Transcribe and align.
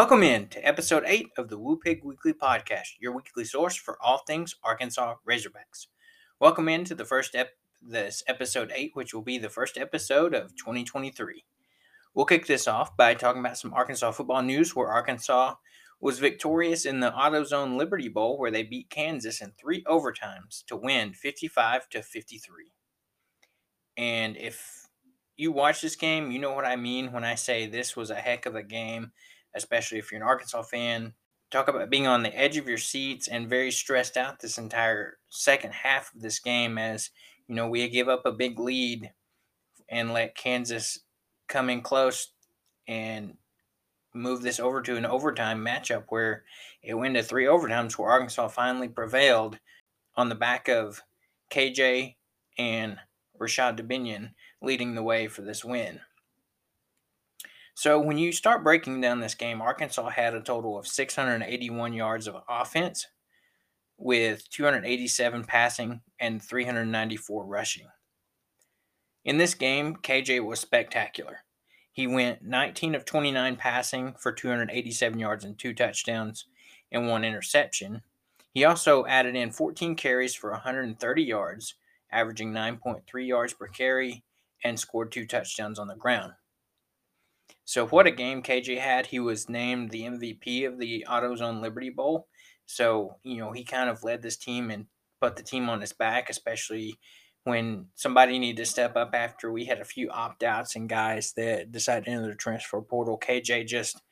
Welcome 0.00 0.22
in 0.22 0.48
to 0.48 0.66
episode 0.66 1.02
8 1.06 1.32
of 1.36 1.50
the 1.50 1.58
Woo 1.58 1.76
Pig 1.76 2.02
Weekly 2.02 2.32
Podcast, 2.32 2.94
your 3.00 3.12
weekly 3.12 3.44
source 3.44 3.76
for 3.76 3.98
all 4.02 4.22
things 4.26 4.56
Arkansas 4.64 5.16
Razorbacks. 5.28 5.88
Welcome 6.40 6.70
in 6.70 6.86
to 6.86 6.94
the 6.94 7.04
first 7.04 7.34
ep- 7.34 7.58
this 7.82 8.22
episode 8.26 8.72
8, 8.74 8.92
which 8.94 9.12
will 9.12 9.20
be 9.20 9.36
the 9.36 9.50
first 9.50 9.76
episode 9.76 10.32
of 10.32 10.56
2023. 10.56 11.44
We'll 12.14 12.24
kick 12.24 12.46
this 12.46 12.66
off 12.66 12.96
by 12.96 13.12
talking 13.12 13.40
about 13.40 13.58
some 13.58 13.74
Arkansas 13.74 14.12
football 14.12 14.40
news 14.40 14.74
where 14.74 14.88
Arkansas 14.88 15.56
was 16.00 16.18
victorious 16.18 16.86
in 16.86 17.00
the 17.00 17.10
AutoZone 17.10 17.76
Liberty 17.76 18.08
Bowl 18.08 18.38
where 18.38 18.50
they 18.50 18.62
beat 18.62 18.88
Kansas 18.88 19.42
in 19.42 19.52
3 19.60 19.84
overtimes 19.84 20.64
to 20.68 20.76
win 20.76 21.12
55 21.12 21.90
to 21.90 22.02
53. 22.02 22.72
And 23.98 24.34
if 24.38 24.86
you 25.36 25.52
watch 25.52 25.82
this 25.82 25.96
game, 25.96 26.30
you 26.30 26.38
know 26.38 26.54
what 26.54 26.64
I 26.64 26.76
mean 26.76 27.12
when 27.12 27.24
I 27.24 27.34
say 27.34 27.66
this 27.66 27.94
was 27.94 28.08
a 28.08 28.14
heck 28.14 28.46
of 28.46 28.54
a 28.54 28.62
game 28.62 29.12
especially 29.54 29.98
if 29.98 30.10
you're 30.10 30.20
an 30.20 30.26
Arkansas 30.26 30.62
fan. 30.62 31.14
Talk 31.50 31.68
about 31.68 31.90
being 31.90 32.06
on 32.06 32.22
the 32.22 32.36
edge 32.36 32.56
of 32.56 32.68
your 32.68 32.78
seats 32.78 33.28
and 33.28 33.48
very 33.48 33.72
stressed 33.72 34.16
out 34.16 34.38
this 34.38 34.58
entire 34.58 35.18
second 35.28 35.72
half 35.72 36.14
of 36.14 36.22
this 36.22 36.38
game 36.38 36.78
as, 36.78 37.10
you 37.48 37.54
know, 37.54 37.68
we 37.68 37.88
give 37.88 38.08
up 38.08 38.24
a 38.24 38.32
big 38.32 38.58
lead 38.58 39.10
and 39.88 40.12
let 40.12 40.36
Kansas 40.36 41.00
come 41.48 41.68
in 41.68 41.82
close 41.82 42.28
and 42.86 43.36
move 44.14 44.42
this 44.42 44.60
over 44.60 44.82
to 44.82 44.96
an 44.96 45.06
overtime 45.06 45.64
matchup 45.64 46.04
where 46.08 46.44
it 46.82 46.94
went 46.94 47.14
to 47.14 47.22
three 47.22 47.44
overtimes 47.44 47.98
where 47.98 48.10
Arkansas 48.10 48.48
finally 48.48 48.88
prevailed 48.88 49.58
on 50.16 50.28
the 50.28 50.34
back 50.34 50.68
of 50.68 51.02
KJ 51.50 52.14
and 52.58 52.96
Rashod 53.38 53.76
Dubinion 53.76 54.30
leading 54.62 54.94
the 54.94 55.02
way 55.02 55.28
for 55.28 55.42
this 55.42 55.64
win. 55.64 56.00
So 57.80 57.98
when 57.98 58.18
you 58.18 58.30
start 58.30 58.62
breaking 58.62 59.00
down 59.00 59.20
this 59.20 59.34
game, 59.34 59.62
Arkansas 59.62 60.10
had 60.10 60.34
a 60.34 60.42
total 60.42 60.78
of 60.78 60.86
681 60.86 61.94
yards 61.94 62.26
of 62.26 62.36
offense 62.46 63.06
with 63.96 64.46
287 64.50 65.44
passing 65.44 66.02
and 66.20 66.42
394 66.42 67.46
rushing. 67.46 67.86
In 69.24 69.38
this 69.38 69.54
game, 69.54 69.96
KJ 69.96 70.44
was 70.44 70.60
spectacular. 70.60 71.38
He 71.90 72.06
went 72.06 72.42
19 72.42 72.94
of 72.94 73.06
29 73.06 73.56
passing 73.56 74.12
for 74.18 74.30
287 74.30 75.18
yards 75.18 75.46
and 75.46 75.58
two 75.58 75.72
touchdowns 75.72 76.44
and 76.92 77.08
one 77.08 77.24
interception. 77.24 78.02
He 78.52 78.62
also 78.62 79.06
added 79.06 79.36
in 79.36 79.52
14 79.52 79.96
carries 79.96 80.34
for 80.34 80.50
130 80.50 81.22
yards, 81.22 81.76
averaging 82.12 82.52
9.3 82.52 83.26
yards 83.26 83.54
per 83.54 83.68
carry, 83.68 84.22
and 84.62 84.78
scored 84.78 85.10
two 85.10 85.24
touchdowns 85.24 85.78
on 85.78 85.88
the 85.88 85.96
ground. 85.96 86.34
So 87.70 87.86
what 87.86 88.08
a 88.08 88.10
game 88.10 88.42
KJ 88.42 88.80
had. 88.80 89.06
He 89.06 89.20
was 89.20 89.48
named 89.48 89.92
the 89.92 90.02
MVP 90.02 90.66
of 90.66 90.80
the 90.80 91.06
AutoZone 91.08 91.62
Liberty 91.62 91.88
Bowl. 91.88 92.26
So, 92.66 93.18
you 93.22 93.36
know, 93.36 93.52
he 93.52 93.62
kind 93.62 93.88
of 93.88 94.02
led 94.02 94.22
this 94.22 94.36
team 94.36 94.72
and 94.72 94.86
put 95.20 95.36
the 95.36 95.44
team 95.44 95.68
on 95.68 95.80
his 95.80 95.92
back, 95.92 96.28
especially 96.28 96.98
when 97.44 97.86
somebody 97.94 98.40
needed 98.40 98.56
to 98.56 98.68
step 98.68 98.96
up 98.96 99.10
after 99.14 99.52
we 99.52 99.66
had 99.66 99.78
a 99.78 99.84
few 99.84 100.10
opt 100.10 100.42
outs 100.42 100.74
and 100.74 100.88
guys 100.88 101.32
that 101.36 101.70
decided 101.70 102.06
to 102.06 102.10
enter 102.10 102.26
the 102.30 102.34
transfer 102.34 102.80
portal. 102.82 103.16
KJ 103.16 103.68
just 103.68 104.02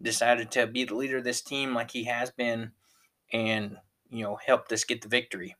decided 0.00 0.52
to 0.52 0.68
be 0.68 0.84
the 0.84 0.94
leader 0.94 1.16
of 1.16 1.24
this 1.24 1.42
team 1.42 1.74
like 1.74 1.90
he 1.90 2.04
has 2.04 2.30
been 2.30 2.70
and, 3.32 3.78
you 4.08 4.22
know, 4.22 4.38
helped 4.46 4.70
us 4.70 4.84
get 4.84 5.02
the 5.02 5.08
victory. 5.08 5.56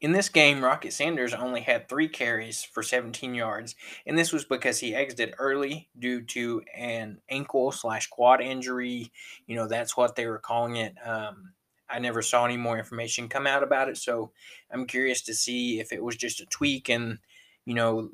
In 0.00 0.12
this 0.12 0.28
game, 0.28 0.62
Rocket 0.62 0.92
Sanders 0.92 1.32
only 1.32 1.62
had 1.62 1.88
three 1.88 2.08
carries 2.08 2.62
for 2.62 2.82
17 2.82 3.34
yards, 3.34 3.74
and 4.06 4.18
this 4.18 4.30
was 4.30 4.44
because 4.44 4.78
he 4.80 4.94
exited 4.94 5.34
early 5.38 5.88
due 5.98 6.22
to 6.22 6.62
an 6.74 7.22
ankle 7.30 7.72
slash 7.72 8.08
quad 8.08 8.42
injury. 8.42 9.10
You 9.46 9.56
know, 9.56 9.66
that's 9.66 9.96
what 9.96 10.14
they 10.14 10.26
were 10.26 10.38
calling 10.38 10.76
it. 10.76 10.94
Um, 11.02 11.52
I 11.88 11.98
never 11.98 12.20
saw 12.20 12.44
any 12.44 12.58
more 12.58 12.78
information 12.78 13.28
come 13.28 13.46
out 13.46 13.62
about 13.62 13.88
it, 13.88 13.96
so 13.96 14.32
I'm 14.70 14.86
curious 14.86 15.22
to 15.22 15.34
see 15.34 15.80
if 15.80 15.92
it 15.92 16.02
was 16.02 16.16
just 16.16 16.40
a 16.40 16.46
tweak 16.46 16.90
and, 16.90 17.18
you 17.64 17.74
know, 17.74 18.10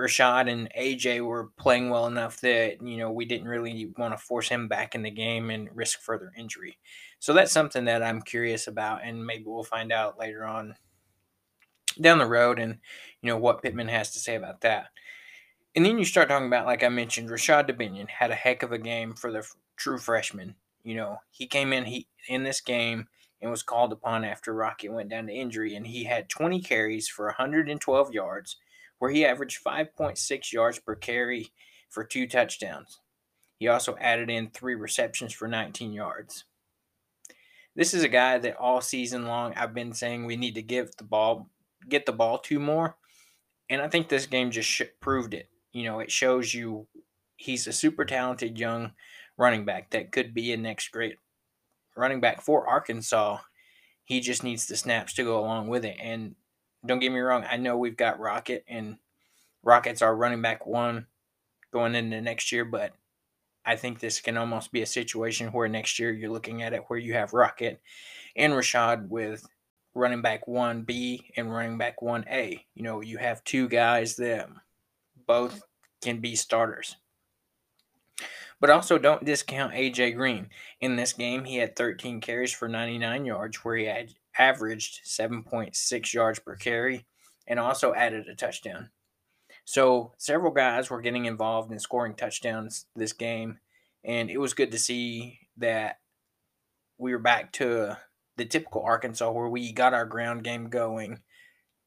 Rashod 0.00 0.48
and 0.48 0.68
AJ 0.78 1.24
were 1.24 1.50
playing 1.58 1.90
well 1.90 2.06
enough 2.06 2.40
that 2.40 2.82
you 2.82 2.96
know 2.96 3.10
we 3.10 3.24
didn't 3.24 3.48
really 3.48 3.92
want 3.98 4.12
to 4.14 4.18
force 4.18 4.48
him 4.48 4.66
back 4.66 4.94
in 4.94 5.02
the 5.02 5.10
game 5.10 5.50
and 5.50 5.68
risk 5.74 6.00
further 6.00 6.32
injury. 6.36 6.78
So 7.18 7.32
that's 7.32 7.52
something 7.52 7.84
that 7.84 8.02
I'm 8.02 8.22
curious 8.22 8.66
about, 8.66 9.02
and 9.04 9.24
maybe 9.24 9.44
we'll 9.46 9.62
find 9.62 9.92
out 9.92 10.18
later 10.18 10.44
on 10.44 10.74
down 12.00 12.18
the 12.18 12.26
road, 12.26 12.58
and 12.58 12.78
you 13.22 13.28
know 13.28 13.36
what 13.36 13.62
Pittman 13.62 13.88
has 13.88 14.12
to 14.12 14.18
say 14.18 14.36
about 14.36 14.62
that. 14.62 14.86
And 15.76 15.84
then 15.84 15.98
you 15.98 16.04
start 16.04 16.28
talking 16.28 16.48
about, 16.48 16.66
like 16.66 16.82
I 16.82 16.88
mentioned, 16.88 17.30
Rashod 17.30 17.68
Dubinion 17.68 18.08
had 18.08 18.30
a 18.30 18.34
heck 18.34 18.62
of 18.62 18.72
a 18.72 18.78
game 18.78 19.14
for 19.14 19.30
the 19.30 19.38
f- 19.38 19.54
true 19.76 19.98
freshman. 19.98 20.56
You 20.82 20.96
know, 20.96 21.18
he 21.30 21.46
came 21.46 21.72
in 21.72 21.84
he 21.84 22.08
in 22.26 22.42
this 22.42 22.60
game 22.60 23.06
and 23.42 23.50
was 23.50 23.62
called 23.62 23.92
upon 23.92 24.24
after 24.24 24.54
Rocket 24.54 24.92
went 24.92 25.10
down 25.10 25.26
to 25.26 25.32
injury, 25.32 25.74
and 25.74 25.86
he 25.86 26.04
had 26.04 26.28
20 26.28 26.60
carries 26.62 27.06
for 27.06 27.26
112 27.26 28.12
yards 28.12 28.56
where 29.00 29.10
he 29.10 29.24
averaged 29.24 29.64
5.6 29.64 30.52
yards 30.52 30.78
per 30.78 30.94
carry 30.94 31.48
for 31.88 32.04
two 32.04 32.28
touchdowns. 32.28 33.00
He 33.58 33.66
also 33.66 33.96
added 33.98 34.30
in 34.30 34.50
three 34.50 34.74
receptions 34.74 35.32
for 35.32 35.48
19 35.48 35.92
yards. 35.92 36.44
This 37.74 37.94
is 37.94 38.04
a 38.04 38.08
guy 38.08 38.38
that 38.38 38.56
all 38.58 38.80
season 38.80 39.26
long 39.26 39.54
I've 39.56 39.74
been 39.74 39.94
saying 39.94 40.26
we 40.26 40.36
need 40.36 40.54
to 40.54 40.62
give 40.62 40.94
the 40.96 41.04
ball, 41.04 41.48
get 41.88 42.04
the 42.04 42.12
ball 42.12 42.38
to 42.40 42.60
more, 42.60 42.96
and 43.70 43.80
I 43.80 43.88
think 43.88 44.08
this 44.08 44.26
game 44.26 44.50
just 44.50 44.68
sh- 44.68 44.82
proved 45.00 45.32
it. 45.32 45.48
You 45.72 45.84
know, 45.84 46.00
it 46.00 46.10
shows 46.10 46.52
you 46.52 46.86
he's 47.36 47.66
a 47.66 47.72
super 47.72 48.04
talented 48.04 48.58
young 48.58 48.92
running 49.38 49.64
back 49.64 49.90
that 49.90 50.12
could 50.12 50.34
be 50.34 50.52
a 50.52 50.58
next 50.58 50.88
great 50.88 51.16
running 51.96 52.20
back 52.20 52.42
for 52.42 52.68
Arkansas. 52.68 53.38
He 54.04 54.20
just 54.20 54.44
needs 54.44 54.66
the 54.66 54.76
snaps 54.76 55.14
to 55.14 55.24
go 55.24 55.38
along 55.38 55.68
with 55.68 55.86
it, 55.86 55.96
and 56.00 56.34
don't 56.84 56.98
get 56.98 57.12
me 57.12 57.20
wrong, 57.20 57.44
I 57.48 57.56
know 57.56 57.76
we've 57.76 57.96
got 57.96 58.20
Rocket 58.20 58.64
and 58.68 58.96
Rocket's 59.62 60.02
our 60.02 60.14
running 60.14 60.42
back 60.42 60.66
one 60.66 61.06
going 61.72 61.94
into 61.94 62.20
next 62.20 62.52
year, 62.52 62.64
but 62.64 62.92
I 63.64 63.76
think 63.76 63.98
this 63.98 64.20
can 64.20 64.36
almost 64.36 64.72
be 64.72 64.82
a 64.82 64.86
situation 64.86 65.48
where 65.48 65.68
next 65.68 65.98
year 65.98 66.12
you're 66.12 66.30
looking 66.30 66.62
at 66.62 66.72
it 66.72 66.84
where 66.88 66.98
you 66.98 67.12
have 67.14 67.34
Rocket 67.34 67.80
and 68.34 68.54
Rashod 68.54 69.10
with 69.10 69.46
running 69.94 70.22
back 70.22 70.46
1B 70.46 71.30
and 71.36 71.52
running 71.52 71.78
back 71.78 72.00
1A. 72.00 72.60
You 72.74 72.82
know, 72.82 73.00
you 73.02 73.18
have 73.18 73.44
two 73.44 73.68
guys 73.68 74.16
that 74.16 74.48
both 75.26 75.62
can 76.00 76.20
be 76.20 76.34
starters. 76.36 76.96
But 78.60 78.70
also 78.70 78.98
don't 78.98 79.24
discount 79.24 79.72
AJ 79.72 80.16
Green. 80.16 80.48
In 80.80 80.96
this 80.96 81.12
game, 81.12 81.44
he 81.44 81.56
had 81.56 81.76
13 81.76 82.20
carries 82.20 82.52
for 82.52 82.68
99 82.68 83.24
yards, 83.24 83.56
where 83.64 83.76
he 83.76 83.86
had 83.86 84.14
averaged 84.40 85.02
7.6 85.04 86.14
yards 86.14 86.38
per 86.38 86.56
carry 86.56 87.04
and 87.46 87.60
also 87.60 87.92
added 87.94 88.26
a 88.26 88.34
touchdown. 88.34 88.90
So 89.64 90.14
several 90.16 90.52
guys 90.52 90.88
were 90.88 91.02
getting 91.02 91.26
involved 91.26 91.70
in 91.70 91.78
scoring 91.78 92.14
touchdowns 92.14 92.86
this 92.96 93.12
game, 93.12 93.58
and 94.02 94.30
it 94.30 94.38
was 94.38 94.54
good 94.54 94.72
to 94.72 94.78
see 94.78 95.40
that 95.58 95.98
we 96.98 97.12
were 97.12 97.18
back 97.18 97.52
to 97.52 97.96
the 98.36 98.44
typical 98.46 98.82
Arkansas 98.82 99.30
where 99.30 99.48
we 99.48 99.72
got 99.72 99.94
our 99.94 100.06
ground 100.06 100.42
game 100.42 100.70
going, 100.70 101.20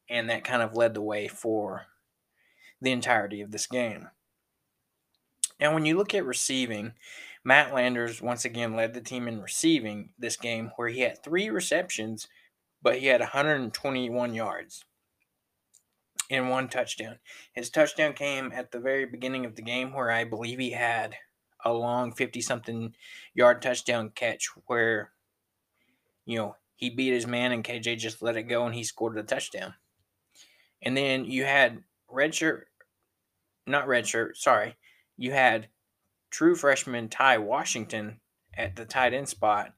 and 0.08 0.30
that 0.30 0.44
kind 0.44 0.62
of 0.62 0.76
led 0.76 0.94
the 0.94 1.02
way 1.02 1.26
for 1.26 1.86
the 2.80 2.92
entirety 2.92 3.40
of 3.40 3.50
this 3.50 3.66
game. 3.66 4.08
Now, 5.60 5.74
when 5.74 5.86
you 5.86 5.96
look 5.96 6.14
at 6.14 6.24
receiving, 6.24 6.92
Matt 7.44 7.74
Landers 7.74 8.22
once 8.22 8.44
again 8.44 8.74
led 8.74 8.94
the 8.94 9.00
team 9.00 9.28
in 9.28 9.40
receiving 9.40 10.10
this 10.18 10.36
game, 10.36 10.72
where 10.76 10.88
he 10.88 11.00
had 11.00 11.22
three 11.22 11.50
receptions, 11.50 12.28
but 12.84 12.98
he 12.98 13.06
had 13.06 13.20
121 13.20 14.34
yards 14.34 14.84
and 16.30 16.50
one 16.50 16.68
touchdown. 16.68 17.18
His 17.54 17.70
touchdown 17.70 18.12
came 18.12 18.52
at 18.52 18.70
the 18.70 18.78
very 18.78 19.06
beginning 19.06 19.46
of 19.46 19.56
the 19.56 19.62
game, 19.62 19.94
where 19.94 20.10
I 20.10 20.24
believe 20.24 20.58
he 20.58 20.72
had 20.72 21.16
a 21.64 21.72
long 21.72 22.12
50 22.12 22.42
something 22.42 22.94
yard 23.32 23.62
touchdown 23.62 24.12
catch 24.14 24.50
where, 24.66 25.12
you 26.26 26.36
know, 26.36 26.56
he 26.76 26.90
beat 26.90 27.14
his 27.14 27.26
man 27.26 27.52
and 27.52 27.64
KJ 27.64 27.96
just 27.96 28.20
let 28.20 28.36
it 28.36 28.42
go 28.42 28.66
and 28.66 28.74
he 28.74 28.84
scored 28.84 29.16
a 29.16 29.22
touchdown. 29.22 29.74
And 30.82 30.94
then 30.94 31.24
you 31.24 31.44
had 31.44 31.82
redshirt, 32.12 32.64
not 33.66 33.86
redshirt, 33.86 34.36
sorry, 34.36 34.76
you 35.16 35.32
had 35.32 35.68
true 36.30 36.54
freshman 36.54 37.08
Ty 37.08 37.38
Washington 37.38 38.20
at 38.52 38.76
the 38.76 38.84
tight 38.84 39.14
end 39.14 39.28
spot 39.28 39.72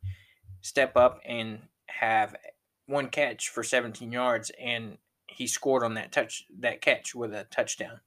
step 0.60 0.96
up 0.96 1.20
and 1.24 1.60
have 1.86 2.34
one 2.86 3.08
catch 3.08 3.48
for 3.48 3.62
17 3.62 4.12
yards 4.12 4.50
and 4.60 4.98
he 5.26 5.46
scored 5.46 5.82
on 5.82 5.94
that 5.94 6.12
touch 6.12 6.44
that 6.60 6.80
catch 6.80 7.14
with 7.14 7.34
a 7.34 7.44
touchdown. 7.44 8.00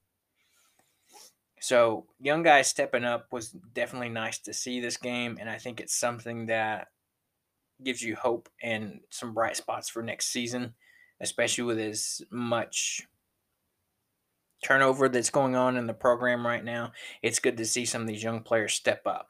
So 1.61 2.05
young 2.19 2.43
guys 2.43 2.67
stepping 2.67 3.03
up 3.03 3.27
was 3.31 3.49
definitely 3.49 4.09
nice 4.09 4.39
to 4.39 4.53
see 4.53 4.79
this 4.79 4.97
game, 4.97 5.37
and 5.39 5.49
I 5.49 5.57
think 5.57 5.79
it's 5.79 5.95
something 5.95 6.45
that 6.45 6.87
gives 7.83 8.01
you 8.01 8.15
hope 8.15 8.49
and 8.61 9.01
some 9.09 9.33
bright 9.33 9.57
spots 9.57 9.89
for 9.89 10.01
next 10.01 10.27
season, 10.27 10.73
especially 11.21 11.65
with 11.65 11.79
as 11.79 12.21
much 12.31 13.07
turnover 14.63 15.07
that's 15.09 15.29
going 15.29 15.55
on 15.55 15.77
in 15.77 15.87
the 15.87 15.93
program 15.93 16.45
right 16.45 16.63
now. 16.63 16.91
It's 17.21 17.39
good 17.39 17.57
to 17.57 17.65
see 17.65 17.85
some 17.85 18.01
of 18.01 18.07
these 18.07 18.23
young 18.23 18.41
players 18.41 18.73
step 18.73 19.01
up. 19.05 19.27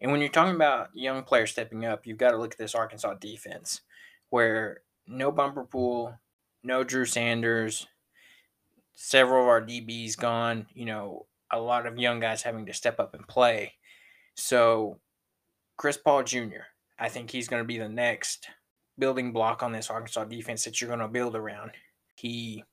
And 0.00 0.10
when 0.10 0.20
you're 0.20 0.30
talking 0.30 0.54
about 0.54 0.88
young 0.94 1.22
players 1.22 1.50
stepping 1.50 1.84
up, 1.84 2.06
you've 2.06 2.18
got 2.18 2.30
to 2.30 2.38
look 2.38 2.52
at 2.52 2.58
this 2.58 2.74
Arkansas 2.74 3.14
defense 3.14 3.82
where 4.30 4.80
no 5.06 5.30
bumper 5.30 5.64
pool, 5.64 6.14
no 6.62 6.82
Drew 6.84 7.04
Sanders, 7.04 7.86
several 8.94 9.42
of 9.42 9.48
our 9.48 9.62
DBs 9.62 10.16
gone, 10.16 10.66
you 10.74 10.84
know, 10.86 11.26
a 11.52 11.58
lot 11.58 11.86
of 11.86 11.98
young 11.98 12.20
guys 12.20 12.42
having 12.42 12.66
to 12.66 12.72
step 12.72 13.00
up 13.00 13.14
and 13.14 13.26
play. 13.26 13.74
So, 14.34 14.98
Chris 15.76 15.96
Paul 15.96 16.22
Jr., 16.22 16.66
I 16.98 17.08
think 17.08 17.30
he's 17.30 17.48
going 17.48 17.62
to 17.62 17.66
be 17.66 17.78
the 17.78 17.88
next 17.88 18.48
building 18.98 19.32
block 19.32 19.62
on 19.62 19.72
this 19.72 19.90
Arkansas 19.90 20.24
defense 20.24 20.64
that 20.64 20.80
you're 20.80 20.88
going 20.88 21.00
to 21.00 21.08
build 21.08 21.34
around. 21.34 21.72
He 22.14 22.64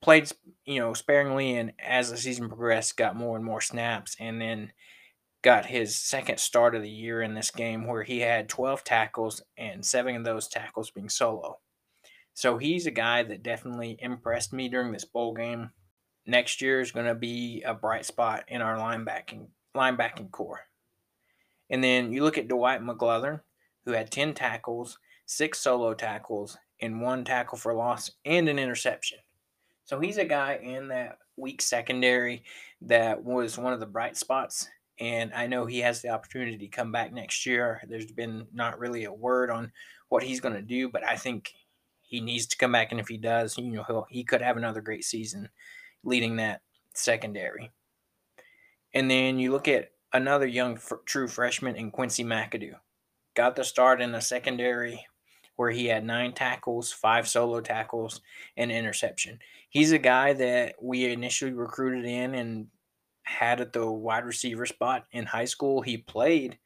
played, 0.00 0.30
you 0.64 0.80
know, 0.80 0.94
sparingly, 0.94 1.56
and 1.56 1.72
as 1.78 2.10
the 2.10 2.16
season 2.16 2.48
progressed, 2.48 2.96
got 2.96 3.16
more 3.16 3.36
and 3.36 3.44
more 3.44 3.60
snaps, 3.60 4.16
and 4.18 4.40
then 4.40 4.72
got 5.42 5.66
his 5.66 5.96
second 5.96 6.38
start 6.38 6.74
of 6.74 6.82
the 6.82 6.90
year 6.90 7.22
in 7.22 7.34
this 7.34 7.50
game 7.50 7.86
where 7.86 8.02
he 8.02 8.20
had 8.20 8.48
12 8.48 8.84
tackles 8.84 9.42
and 9.56 9.84
seven 9.84 10.16
of 10.16 10.24
those 10.24 10.48
tackles 10.48 10.90
being 10.90 11.08
solo. 11.08 11.58
So 12.34 12.58
he's 12.58 12.86
a 12.86 12.90
guy 12.90 13.22
that 13.22 13.42
definitely 13.42 13.96
impressed 14.00 14.52
me 14.52 14.68
during 14.68 14.92
this 14.92 15.04
bowl 15.04 15.34
game. 15.34 15.70
Next 16.26 16.60
year 16.60 16.80
is 16.80 16.92
going 16.92 17.06
to 17.06 17.14
be 17.14 17.62
a 17.66 17.74
bright 17.74 18.04
spot 18.04 18.44
in 18.48 18.62
our 18.62 18.76
linebacking 18.76 19.48
linebacking 19.76 20.30
core. 20.30 20.60
And 21.70 21.82
then 21.82 22.12
you 22.12 22.22
look 22.22 22.36
at 22.36 22.48
Dwight 22.48 22.82
McGlothern, 22.82 23.40
who 23.84 23.92
had 23.92 24.10
10 24.10 24.34
tackles, 24.34 24.98
six 25.26 25.60
solo 25.60 25.94
tackles, 25.94 26.58
and 26.80 27.00
one 27.00 27.24
tackle 27.24 27.58
for 27.58 27.74
loss 27.74 28.10
and 28.24 28.48
an 28.48 28.58
interception. 28.58 29.18
So 29.84 30.00
he's 30.00 30.18
a 30.18 30.24
guy 30.24 30.60
in 30.62 30.88
that 30.88 31.18
weak 31.36 31.62
secondary 31.62 32.44
that 32.82 33.22
was 33.22 33.58
one 33.58 33.72
of 33.72 33.80
the 33.80 33.86
bright 33.86 34.16
spots. 34.16 34.68
And 35.00 35.32
I 35.34 35.46
know 35.46 35.64
he 35.64 35.78
has 35.80 36.02
the 36.02 36.10
opportunity 36.10 36.58
to 36.58 36.68
come 36.68 36.92
back 36.92 37.12
next 37.12 37.46
year. 37.46 37.80
There's 37.88 38.12
been 38.12 38.46
not 38.52 38.78
really 38.78 39.04
a 39.04 39.12
word 39.12 39.50
on 39.50 39.72
what 40.10 40.22
he's 40.22 40.40
going 40.40 40.54
to 40.54 40.62
do, 40.62 40.90
but 40.90 41.02
I 41.02 41.16
think 41.16 41.54
he 42.02 42.20
needs 42.20 42.46
to 42.48 42.58
come 42.58 42.72
back. 42.72 42.90
And 42.90 43.00
if 43.00 43.08
he 43.08 43.16
does, 43.16 43.56
you 43.56 43.70
know, 43.70 44.06
he 44.10 44.24
could 44.24 44.42
have 44.42 44.58
another 44.58 44.82
great 44.82 45.04
season 45.04 45.48
leading 46.04 46.36
that 46.36 46.60
secondary. 46.92 47.70
And 48.92 49.10
then 49.10 49.38
you 49.38 49.52
look 49.52 49.68
at 49.68 49.92
another 50.12 50.46
young 50.46 50.78
true 51.06 51.28
freshman 51.28 51.76
in 51.76 51.90
Quincy 51.90 52.24
McAdoo. 52.24 52.74
Got 53.34 53.56
the 53.56 53.64
start 53.64 54.02
in 54.02 54.12
the 54.12 54.20
secondary 54.20 55.06
where 55.56 55.70
he 55.70 55.86
had 55.86 56.04
nine 56.04 56.32
tackles, 56.32 56.92
five 56.92 57.28
solo 57.28 57.60
tackles, 57.60 58.20
and 58.56 58.72
interception. 58.72 59.38
He's 59.68 59.92
a 59.92 59.98
guy 59.98 60.32
that 60.32 60.74
we 60.82 61.12
initially 61.12 61.52
recruited 61.52 62.04
in 62.04 62.34
and 62.34 62.66
had 63.30 63.60
at 63.60 63.72
the 63.72 63.90
wide 63.90 64.24
receiver 64.24 64.66
spot 64.66 65.06
in 65.12 65.26
high 65.26 65.44
school. 65.44 65.82
He 65.82 65.96
played 65.96 66.58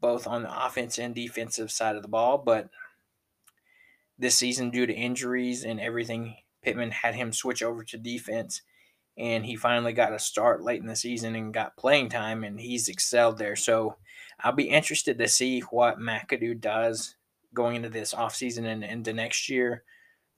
both 0.00 0.26
on 0.26 0.42
the 0.42 0.66
offense 0.66 0.98
and 0.98 1.14
defensive 1.14 1.70
side 1.70 1.96
of 1.96 2.02
the 2.02 2.08
ball, 2.08 2.38
but 2.38 2.68
this 4.18 4.34
season, 4.34 4.70
due 4.70 4.86
to 4.86 4.92
injuries 4.92 5.64
and 5.64 5.80
everything, 5.80 6.36
Pittman 6.62 6.90
had 6.90 7.14
him 7.14 7.32
switch 7.32 7.62
over 7.62 7.84
to 7.84 7.96
defense 7.96 8.62
and 9.16 9.44
he 9.44 9.56
finally 9.56 9.92
got 9.92 10.12
a 10.12 10.18
start 10.18 10.62
late 10.62 10.80
in 10.80 10.86
the 10.86 10.96
season 10.96 11.34
and 11.34 11.54
got 11.54 11.76
playing 11.76 12.08
time 12.08 12.44
and 12.44 12.60
he's 12.60 12.88
excelled 12.88 13.38
there. 13.38 13.56
So 13.56 13.96
I'll 14.40 14.52
be 14.52 14.68
interested 14.68 15.18
to 15.18 15.28
see 15.28 15.60
what 15.60 15.98
McAdoo 15.98 16.60
does 16.60 17.16
going 17.52 17.76
into 17.76 17.88
this 17.88 18.14
offseason 18.14 18.64
and 18.64 18.84
into 18.84 19.12
next 19.12 19.48
year, 19.48 19.84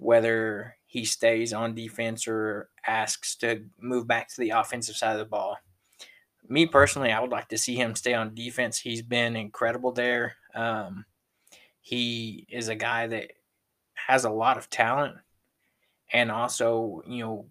whether 0.02 0.76
he 0.86 1.04
stays 1.04 1.52
on 1.52 1.74
defense 1.74 2.26
or 2.26 2.68
asks 2.86 3.36
to 3.36 3.62
move 3.80 4.06
back 4.06 4.28
to 4.28 4.40
the 4.40 4.50
offensive 4.50 4.96
side 4.96 5.12
of 5.12 5.18
the 5.18 5.24
ball. 5.24 5.56
Me 6.48 6.66
personally, 6.66 7.12
I 7.12 7.20
would 7.20 7.30
like 7.30 7.48
to 7.48 7.58
see 7.58 7.76
him 7.76 7.94
stay 7.94 8.12
on 8.12 8.34
defense. 8.34 8.78
He's 8.78 9.02
been 9.02 9.36
incredible 9.36 9.92
there. 9.92 10.34
Um, 10.54 11.06
he 11.80 12.46
is 12.50 12.68
a 12.68 12.74
guy 12.74 13.06
that 13.06 13.32
has 13.94 14.24
a 14.24 14.30
lot 14.30 14.58
of 14.58 14.68
talent 14.68 15.16
and 16.12 16.30
also, 16.30 17.02
you 17.06 17.24
know, 17.24 17.46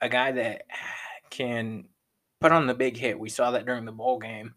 a 0.00 0.08
guy 0.08 0.32
that 0.32 0.62
can 1.30 1.84
put 2.40 2.52
on 2.52 2.66
the 2.66 2.74
big 2.74 2.96
hit. 2.96 3.18
We 3.18 3.28
saw 3.28 3.50
that 3.50 3.66
during 3.66 3.84
the 3.84 3.92
bowl 3.92 4.18
game 4.18 4.54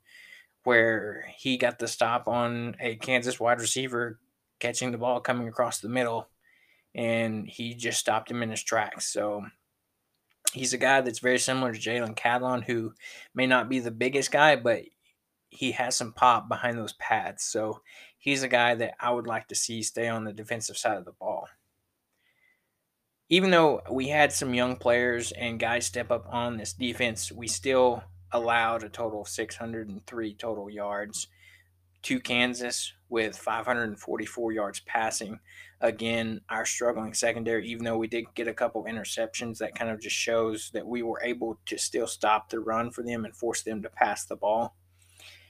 where 0.64 1.26
he 1.38 1.58
got 1.58 1.80
the 1.80 1.88
stop 1.88 2.28
on 2.28 2.76
a 2.80 2.96
Kansas 2.96 3.40
wide 3.40 3.60
receiver 3.60 4.20
catching 4.60 4.92
the 4.92 4.98
ball 4.98 5.20
coming 5.20 5.48
across 5.48 5.80
the 5.80 5.90
middle 5.90 6.30
and 6.96 7.48
he 7.48 7.74
just 7.74 8.00
stopped 8.00 8.30
him 8.30 8.44
in 8.44 8.50
his 8.50 8.64
tracks. 8.64 9.12
So 9.12 9.46
he's 10.54 10.74
a 10.74 10.78
guy 10.78 11.02
that's 11.02 11.20
very 11.20 11.40
similar 11.40 11.74
to 11.74 11.80
Jalen 11.80 12.16
Catalon, 12.16 12.64
who 12.64 12.94
may 13.34 13.48
not 13.48 13.70
be 13.70 13.80
the 13.80 13.92
biggest 13.92 14.32
guy, 14.32 14.56
but 14.56 14.84
he 15.50 15.72
has 15.74 15.96
some 15.96 16.14
pop 16.14 16.48
behind 16.48 16.78
those 16.78 16.94
pads. 16.94 17.44
So 17.44 17.82
he's 18.18 18.44
a 18.44 18.48
guy 18.48 18.76
that 18.76 18.96
I 19.00 19.12
would 19.12 19.28
like 19.28 19.48
to 19.48 19.56
see 19.56 19.82
stay 19.82 20.08
on 20.08 20.24
the 20.24 20.34
defensive 20.34 20.78
side 20.78 20.98
of 20.98 21.06
the 21.06 21.12
ball 21.14 21.48
even 23.30 23.52
though 23.52 23.82
we 23.90 24.08
had 24.08 24.34
some 24.34 24.54
young 24.54 24.76
players 24.76 25.32
and 25.32 25.60
guys 25.60 25.86
step 25.86 26.12
up 26.12 26.26
on 26.32 26.58
this 26.58 26.74
defense, 26.74 27.32
we 27.32 27.48
still 27.48 28.04
allowed 28.32 28.84
a 28.84 28.90
total 28.90 29.22
of 29.22 29.28
603 29.28 30.34
total 30.34 30.70
yards 30.70 31.28
to 32.02 32.20
Kansas 32.20 32.94
with 33.10 33.38
544 33.38 34.52
yards 34.52 34.80
passing. 34.82 35.40
Again, 35.82 36.42
our 36.50 36.66
struggling 36.66 37.14
secondary, 37.14 37.68
even 37.68 37.84
though 37.84 37.98
we 37.98 38.08
did 38.08 38.26
get 38.36 38.48
a 38.48 38.54
couple 38.54 38.84
interceptions, 38.86 39.58
that 39.58 39.76
kind 39.76 39.90
of 39.90 40.00
just 40.00 40.16
shows 40.16 40.70
that 40.74 40.86
we 40.86 41.02
were 41.02 41.22
able 41.24 41.60
to 41.66 41.78
still 41.78 42.08
stop 42.08 42.50
the 42.50 42.60
run 42.60 42.92
for 42.92 43.04
them 43.04 43.26
and 43.26 43.36
force 43.36 43.64
them 43.64 43.82
to 43.82 43.90
pass 43.90 44.26
the 44.26 44.36
ball. 44.36 44.76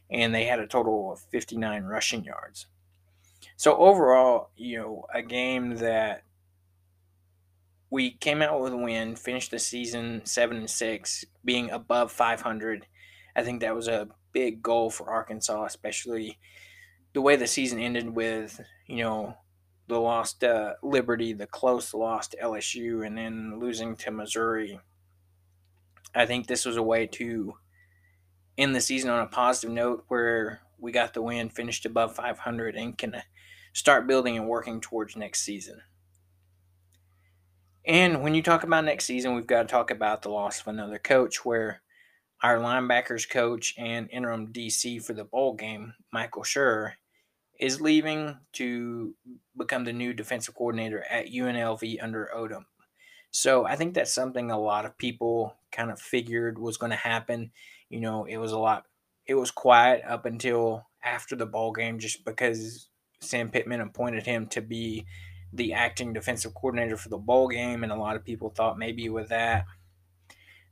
And 0.10 0.34
they 0.34 0.46
had 0.46 0.60
a 0.60 0.68
total 0.68 1.12
of 1.12 1.20
59 1.20 1.84
rushing 1.84 2.24
yards. 2.24 2.68
So 3.58 3.76
overall, 3.76 4.52
you 4.56 4.78
know, 4.78 5.06
a 5.14 5.22
game 5.22 5.76
that 5.78 6.24
we 7.90 8.12
came 8.12 8.42
out 8.42 8.62
with 8.62 8.74
a 8.74 8.78
win, 8.78 9.16
finished 9.16 9.52
the 9.52 9.60
season 9.60 10.22
seven 10.26 10.58
and 10.58 10.70
six, 10.70 11.26
being 11.44 11.70
above 11.72 12.12
500. 12.12 12.86
I 13.36 13.44
think 13.44 13.62
that 13.62 13.76
was 13.76 13.88
a 13.88 14.08
big 14.32 14.62
goal 14.62 14.90
for 14.90 15.10
Arkansas, 15.10 15.66
especially 15.66 16.38
the 17.14 17.22
way 17.22 17.36
the 17.36 17.48
season 17.48 17.80
ended 17.80 18.16
with 18.16 18.62
you 18.88 19.04
know 19.04 19.36
the 19.88 20.00
lost 20.00 20.44
uh, 20.44 20.74
Liberty, 20.84 21.34
the 21.34 21.48
close 21.48 21.94
loss 21.94 22.28
to 22.30 22.38
LSU, 22.38 23.06
and 23.06 23.18
then 23.18 23.60
losing 23.60 23.96
to 23.98 24.12
Missouri. 24.12 24.80
I 26.14 26.26
think 26.26 26.48
this 26.48 26.66
was 26.66 26.78
a 26.78 26.84
way 26.84 27.08
to 27.08 27.56
end 28.58 28.76
the 28.76 28.82
season 28.82 29.10
on 29.10 29.22
a 29.22 29.28
positive 29.28 29.72
note 29.72 30.06
where 30.08 30.62
we 30.78 30.92
got 30.92 31.14
the 31.14 31.22
win, 31.22 31.50
finished 31.50 31.86
above 31.86 32.16
500, 32.16 32.76
and 32.76 32.98
can 32.98 33.22
start 33.74 34.08
building 34.08 34.38
and 34.38 34.48
working 34.48 34.80
towards 34.80 35.16
next 35.16 35.42
season. 35.42 35.82
And 37.86 38.22
when 38.22 38.36
you 38.36 38.44
talk 38.44 38.64
about 38.64 38.86
next 38.86 39.06
season, 39.06 39.36
we've 39.36 39.48
got 39.48 39.64
to 39.64 39.68
talk 39.68 39.90
about 39.90 40.22
the 40.22 40.30
loss 40.30 40.62
of 40.62 40.68
another 40.68 41.00
coach 41.00 41.44
where 41.44 41.82
our 42.42 42.58
linebackers 42.58 43.30
coach 43.30 43.74
and 43.78 44.10
interim 44.12 44.54
DC 44.54 45.04
for 45.04 45.14
the 45.14 45.26
bowl 45.26 45.54
game, 45.54 45.94
Michael 46.12 46.44
Scherer, 46.44 46.96
is 47.60 47.82
leaving 47.82 48.38
to 48.54 49.14
become 49.58 49.84
the 49.84 49.94
new 49.94 50.14
defensive 50.14 50.56
coordinator 50.56 51.04
at 51.10 51.28
UNLV 51.28 52.02
under 52.02 52.30
Odom. 52.34 52.64
So 53.32 53.66
I 53.66 53.76
think 53.76 53.94
that's 53.94 54.14
something 54.14 54.50
a 54.50 54.60
lot 54.60 54.86
of 54.86 54.98
people 54.98 55.56
kind 55.72 55.92
of 55.92 56.00
figured 56.00 56.58
was 56.58 56.78
going 56.78 56.92
to 56.92 56.96
happen. 56.96 57.52
You 57.90 58.00
know, 58.00 58.26
it 58.26 58.38
was 58.38 58.54
a 58.54 58.58
lot, 58.58 58.86
it 59.28 59.36
was 59.36 59.52
quiet 59.52 60.02
up 60.08 60.26
until 60.26 60.88
after 61.04 61.36
the 61.36 61.46
bowl 61.46 61.72
game 61.72 62.00
just 62.00 62.26
because 62.26 62.90
Sam 63.20 63.50
Pittman 63.50 63.82
appointed 63.82 64.26
him 64.26 64.48
to 64.48 64.62
be 64.62 65.06
the 65.52 65.74
acting 65.74 66.14
defensive 66.14 66.54
coordinator 66.54 66.96
for 66.96 67.10
the 67.10 67.18
bowl 67.18 67.48
game, 67.48 67.84
and 67.84 67.92
a 67.92 67.96
lot 67.96 68.16
of 68.16 68.24
people 68.24 68.50
thought 68.50 68.78
maybe 68.78 69.10
with 69.10 69.30
that 69.30 69.66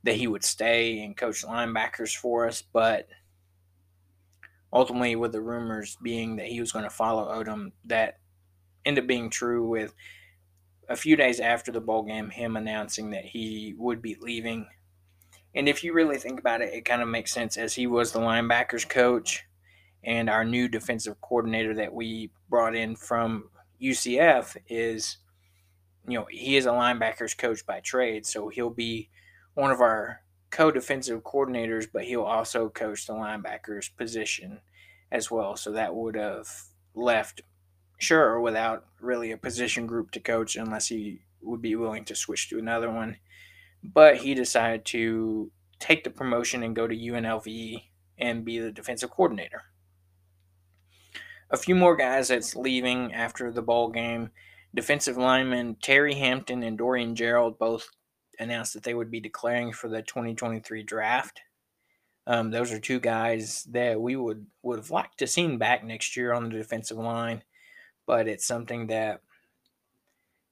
that 0.04 0.16
he 0.16 0.26
would 0.26 0.44
stay 0.44 1.00
and 1.00 1.16
coach 1.16 1.44
linebackers 1.44 2.16
for 2.16 2.46
us, 2.46 2.62
but 2.62 3.08
ultimately 4.72 5.16
with 5.16 5.32
the 5.32 5.40
rumors 5.40 5.96
being 6.02 6.36
that 6.36 6.46
he 6.46 6.60
was 6.60 6.72
going 6.72 6.84
to 6.84 6.90
follow 6.90 7.28
Odom, 7.28 7.72
that 7.86 8.18
ended 8.84 9.04
up 9.04 9.08
being 9.08 9.30
true 9.30 9.66
with 9.66 9.94
a 10.88 10.96
few 10.96 11.16
days 11.16 11.40
after 11.40 11.70
the 11.70 11.80
bowl 11.80 12.02
game, 12.02 12.30
him 12.30 12.56
announcing 12.56 13.10
that 13.10 13.24
he 13.24 13.74
would 13.76 14.00
be 14.00 14.16
leaving. 14.20 14.66
And 15.54 15.68
if 15.68 15.82
you 15.82 15.92
really 15.92 16.16
think 16.16 16.40
about 16.40 16.62
it, 16.62 16.72
it 16.72 16.84
kind 16.84 17.02
of 17.02 17.08
makes 17.08 17.32
sense 17.32 17.56
as 17.56 17.74
he 17.74 17.86
was 17.86 18.12
the 18.12 18.20
linebackers 18.20 18.88
coach 18.88 19.44
and 20.04 20.30
our 20.30 20.44
new 20.44 20.68
defensive 20.68 21.20
coordinator 21.20 21.74
that 21.74 21.92
we 21.92 22.30
brought 22.48 22.74
in 22.74 22.96
from 22.96 23.50
UCF 23.82 24.56
is, 24.68 25.18
you 26.06 26.18
know, 26.18 26.26
he 26.30 26.56
is 26.56 26.66
a 26.66 26.70
linebackers 26.70 27.36
coach 27.36 27.66
by 27.66 27.80
trade, 27.80 28.24
so 28.24 28.48
he'll 28.48 28.70
be 28.70 29.10
one 29.58 29.72
of 29.72 29.80
our 29.80 30.20
co-defensive 30.50 31.24
coordinators, 31.24 31.88
but 31.92 32.04
he'll 32.04 32.22
also 32.22 32.68
coach 32.68 33.06
the 33.06 33.12
linebackers 33.12 33.90
position 33.96 34.60
as 35.10 35.32
well. 35.32 35.56
So 35.56 35.72
that 35.72 35.96
would 35.96 36.14
have 36.14 36.48
left 36.94 37.40
Scherer 37.98 38.40
without 38.40 38.86
really 39.00 39.32
a 39.32 39.36
position 39.36 39.84
group 39.84 40.12
to 40.12 40.20
coach 40.20 40.54
unless 40.54 40.86
he 40.86 41.22
would 41.42 41.60
be 41.60 41.74
willing 41.74 42.04
to 42.04 42.14
switch 42.14 42.48
to 42.50 42.58
another 42.60 42.88
one. 42.88 43.16
But 43.82 44.18
he 44.18 44.32
decided 44.32 44.84
to 44.86 45.50
take 45.80 46.04
the 46.04 46.10
promotion 46.10 46.62
and 46.62 46.76
go 46.76 46.86
to 46.86 46.96
UNLV 46.96 47.82
and 48.16 48.44
be 48.44 48.60
the 48.60 48.70
defensive 48.70 49.10
coordinator. 49.10 49.62
A 51.50 51.56
few 51.56 51.74
more 51.74 51.96
guys 51.96 52.28
that's 52.28 52.54
leaving 52.54 53.12
after 53.12 53.50
the 53.50 53.62
bowl 53.62 53.88
game. 53.88 54.30
Defensive 54.72 55.16
linemen 55.16 55.76
Terry 55.82 56.14
Hampton 56.14 56.62
and 56.62 56.78
Dorian 56.78 57.16
Gerald 57.16 57.58
both 57.58 57.88
announced 58.38 58.74
that 58.74 58.82
they 58.82 58.94
would 58.94 59.10
be 59.10 59.20
declaring 59.20 59.72
for 59.72 59.88
the 59.88 60.02
2023 60.02 60.82
draft. 60.82 61.40
Um, 62.26 62.50
those 62.50 62.72
are 62.72 62.78
two 62.78 63.00
guys 63.00 63.64
that 63.70 64.00
we 64.00 64.14
would 64.14 64.46
would 64.62 64.78
have 64.78 64.90
liked 64.90 65.18
to 65.18 65.26
seen 65.26 65.56
back 65.56 65.82
next 65.82 66.16
year 66.16 66.32
on 66.32 66.44
the 66.44 66.50
defensive 66.50 66.98
line, 66.98 67.42
but 68.06 68.28
it's 68.28 68.46
something 68.46 68.88
that 68.88 69.22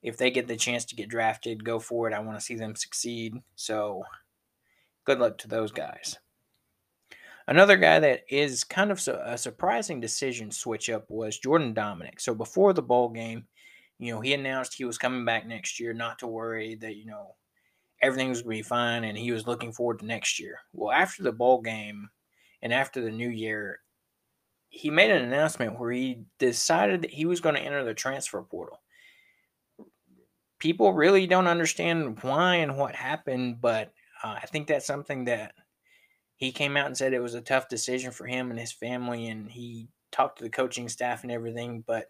if 0.03 0.17
they 0.17 0.31
get 0.31 0.47
the 0.47 0.57
chance 0.57 0.85
to 0.87 0.97
get 0.97 1.09
drafted, 1.09 1.65
go 1.65 1.79
for 1.79 2.09
it. 2.09 2.15
I 2.15 2.21
want 2.21 2.39
to 2.39 2.45
see 2.45 2.55
them 2.55 2.77
succeed. 2.77 3.35
So 3.57 4.05
good 5.05 5.19
luck 5.19 5.37
to 5.39 5.49
those 5.49 5.73
guys. 5.73 6.17
Another 7.49 7.77
guy 7.77 8.01
that 8.01 8.23
is 8.29 8.65
kind 8.65 8.91
of 8.91 9.07
a 9.07 9.39
surprising 9.39 10.01
decision 10.01 10.51
switch 10.51 10.91
up 10.91 11.05
was 11.09 11.39
Jordan 11.39 11.75
Domineck. 11.75 12.21
So 12.21 12.35
before 12.35 12.73
the 12.73 12.83
bowl 12.83 13.09
game, 13.09 13.47
you 13.99 14.13
know, 14.13 14.21
he 14.21 14.35
announced 14.35 14.75
he 14.75 14.85
was 14.85 14.99
coming 14.99 15.25
back 15.25 15.47
next 15.47 15.79
year, 15.79 15.93
not 15.93 16.19
to 16.21 16.27
worry 16.27 16.75
that, 16.77 16.97
you 16.97 17.07
know, 17.07 17.35
everything 18.07 18.29
was 18.29 18.43
going 18.43 18.57
to 18.57 18.63
be 18.63 18.69
fine 18.69 19.05
and 19.05 19.19
he 19.19 19.33
was 19.33 19.47
looking 19.47 19.73
forward 19.73 19.99
to 19.99 20.07
next 20.07 20.39
year. 20.39 20.61
Well, 20.73 20.93
after 20.93 21.23
the 21.23 21.33
bowl 21.33 21.61
game 21.61 22.09
and 22.63 22.73
after 22.73 23.01
the 23.01 23.11
new 23.11 23.29
year, 23.29 23.81
he 24.69 24.91
made 24.91 25.11
an 25.11 25.25
announcement 25.25 25.79
where 25.79 25.91
he 25.91 26.23
decided 26.39 27.03
that 27.03 27.11
he 27.11 27.27
was 27.27 27.41
going 27.41 27.55
to 27.55 27.61
enter 27.61 27.85
the 27.85 27.95
transfer 27.95 28.43
portal. 28.43 28.81
People 30.59 30.93
really 30.93 31.27
don't 31.27 31.49
understand 31.49 32.23
why 32.23 32.57
and 32.57 32.77
what 32.77 32.95
happened, 32.95 33.61
but 33.61 33.93
uh, 34.23 34.37
I 34.43 34.47
think 34.47 34.67
that's 34.67 34.87
something 34.87 35.25
that 35.25 35.53
he 36.37 36.53
came 36.53 36.77
out 36.77 36.87
and 36.87 36.97
said 36.97 37.13
it 37.13 37.21
was 37.21 37.35
a 37.35 37.41
tough 37.41 37.69
decision 37.69 38.11
for 38.11 38.27
him 38.27 38.51
and 38.51 38.59
his 38.59 38.73
family, 38.73 39.29
and 39.29 39.51
he 39.51 39.89
talked 40.13 40.39
to 40.39 40.45
the 40.45 40.51
coaching 40.51 40.89
staff 40.89 41.23
and 41.23 41.33
everything, 41.33 41.85
but 41.87 42.07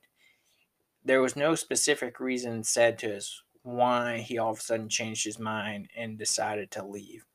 there 1.04 1.22
was 1.22 1.36
no 1.36 1.54
specific 1.54 2.20
reason 2.20 2.64
said 2.64 2.98
to 2.98 3.16
us 3.16 3.42
why 3.66 4.18
he 4.18 4.38
all 4.38 4.52
of 4.52 4.58
a 4.58 4.62
sudden 4.62 4.88
changed 4.88 5.24
his 5.24 5.38
mind 5.38 5.88
and 5.96 6.16
decided 6.16 6.70
to 6.70 6.86
leave. 6.86 7.26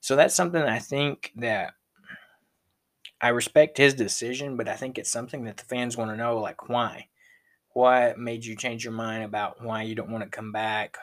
So 0.00 0.16
that's 0.16 0.34
something 0.34 0.62
I 0.62 0.78
think 0.78 1.32
that 1.36 1.74
I 3.20 3.28
respect 3.28 3.78
his 3.78 3.94
decision, 3.94 4.56
but 4.56 4.68
I 4.68 4.76
think 4.76 4.96
it's 4.96 5.10
something 5.10 5.44
that 5.44 5.56
the 5.56 5.64
fans 5.64 5.96
want 5.96 6.10
to 6.10 6.16
know 6.16 6.38
like 6.38 6.68
why? 6.68 7.08
What 7.74 8.18
made 8.18 8.44
you 8.44 8.56
change 8.56 8.84
your 8.84 8.92
mind 8.92 9.24
about 9.24 9.62
why 9.62 9.82
you 9.82 9.94
don't 9.94 10.10
want 10.10 10.24
to 10.24 10.30
come 10.30 10.52
back? 10.52 10.98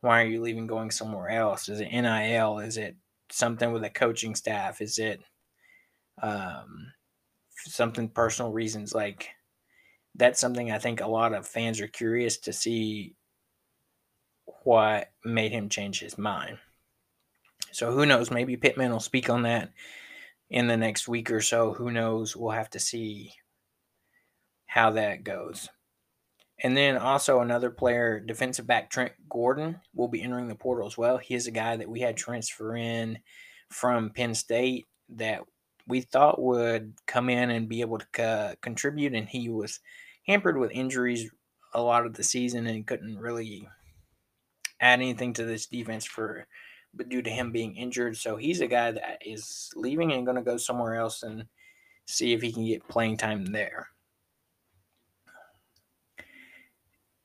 Why 0.00 0.22
are 0.22 0.26
you 0.26 0.42
leaving 0.42 0.66
going 0.66 0.90
somewhere 0.90 1.30
else? 1.30 1.68
Is 1.68 1.80
it 1.80 1.90
NIL? 1.90 2.58
Is 2.58 2.76
it 2.76 2.96
something 3.30 3.72
with 3.72 3.84
a 3.84 3.90
coaching 3.90 4.34
staff? 4.34 4.80
Is 4.80 4.98
it 4.98 5.20
um, 6.22 6.92
something 7.56 8.08
personal 8.08 8.52
reasons? 8.52 8.94
Like 8.94 9.30
that's 10.14 10.40
something 10.40 10.70
I 10.70 10.78
think 10.78 11.00
a 11.00 11.06
lot 11.06 11.34
of 11.34 11.46
fans 11.46 11.80
are 11.80 11.88
curious 11.88 12.36
to 12.38 12.52
see 12.52 13.15
what 14.64 15.10
made 15.24 15.52
him 15.52 15.68
change 15.68 16.00
his 16.00 16.18
mind. 16.18 16.58
So 17.72 17.92
who 17.92 18.06
knows? 18.06 18.30
Maybe 18.30 18.56
Pittman 18.56 18.92
will 18.92 19.00
speak 19.00 19.28
on 19.28 19.42
that 19.42 19.72
in 20.50 20.66
the 20.66 20.76
next 20.76 21.08
week 21.08 21.30
or 21.30 21.40
so. 21.40 21.72
Who 21.72 21.90
knows? 21.90 22.36
We'll 22.36 22.52
have 22.52 22.70
to 22.70 22.80
see 22.80 23.32
how 24.66 24.92
that 24.92 25.24
goes. 25.24 25.68
And 26.62 26.76
then 26.76 26.96
also 26.96 27.40
another 27.40 27.70
player, 27.70 28.18
defensive 28.18 28.66
back 28.66 28.88
Trent 28.88 29.12
Gordon, 29.28 29.80
will 29.94 30.08
be 30.08 30.22
entering 30.22 30.48
the 30.48 30.54
portal 30.54 30.86
as 30.86 30.96
well. 30.96 31.18
He 31.18 31.34
is 31.34 31.46
a 31.46 31.50
guy 31.50 31.76
that 31.76 31.88
we 31.88 32.00
had 32.00 32.16
transfer 32.16 32.76
in 32.76 33.18
from 33.70 34.10
Penn 34.10 34.34
State 34.34 34.86
that 35.10 35.42
we 35.86 36.00
thought 36.00 36.40
would 36.40 36.94
come 37.06 37.28
in 37.28 37.50
and 37.50 37.68
be 37.68 37.80
able 37.82 37.98
to 37.98 38.22
uh, 38.22 38.54
contribute, 38.62 39.14
and 39.14 39.28
he 39.28 39.48
was 39.48 39.80
hampered 40.26 40.56
with 40.56 40.70
injuries 40.72 41.30
a 41.74 41.82
lot 41.82 42.06
of 42.06 42.14
the 42.14 42.24
season 42.24 42.66
and 42.66 42.86
couldn't 42.86 43.18
really 43.18 43.68
add 44.80 45.00
anything 45.00 45.32
to 45.34 45.44
this 45.44 45.66
defense 45.66 46.04
for 46.04 46.46
but 46.94 47.08
due 47.08 47.22
to 47.22 47.30
him 47.30 47.52
being 47.52 47.76
injured. 47.76 48.16
So 48.16 48.36
he's 48.36 48.60
a 48.60 48.66
guy 48.66 48.90
that 48.90 49.18
is 49.24 49.70
leaving 49.76 50.12
and 50.12 50.24
going 50.24 50.36
to 50.36 50.42
go 50.42 50.56
somewhere 50.56 50.94
else 50.94 51.22
and 51.22 51.44
see 52.06 52.32
if 52.32 52.42
he 52.42 52.52
can 52.52 52.64
get 52.64 52.88
playing 52.88 53.18
time 53.18 53.44
there. 53.46 53.88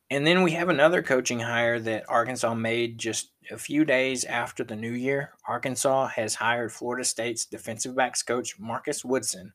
And 0.10 0.27
then 0.27 0.41
we 0.43 0.51
have 0.51 0.67
another 0.67 1.01
coaching 1.01 1.39
hire 1.39 1.79
that 1.79 2.10
Arkansas 2.10 2.53
made 2.53 2.98
just 2.98 3.31
a 3.50 3.58
few 3.58 3.86
days 3.86 4.25
after 4.25 4.62
the 4.65 4.75
new 4.75 4.91
year. 4.91 5.31
Arkansas 5.48 6.08
has 6.08 6.36
hired 6.36 6.74
Florida 6.74 7.05
State's 7.05 7.46
defensive 7.46 7.96
backs 7.96 8.22
coach 8.22 8.60
Marcus 8.60 9.05
Woodson 9.05 9.53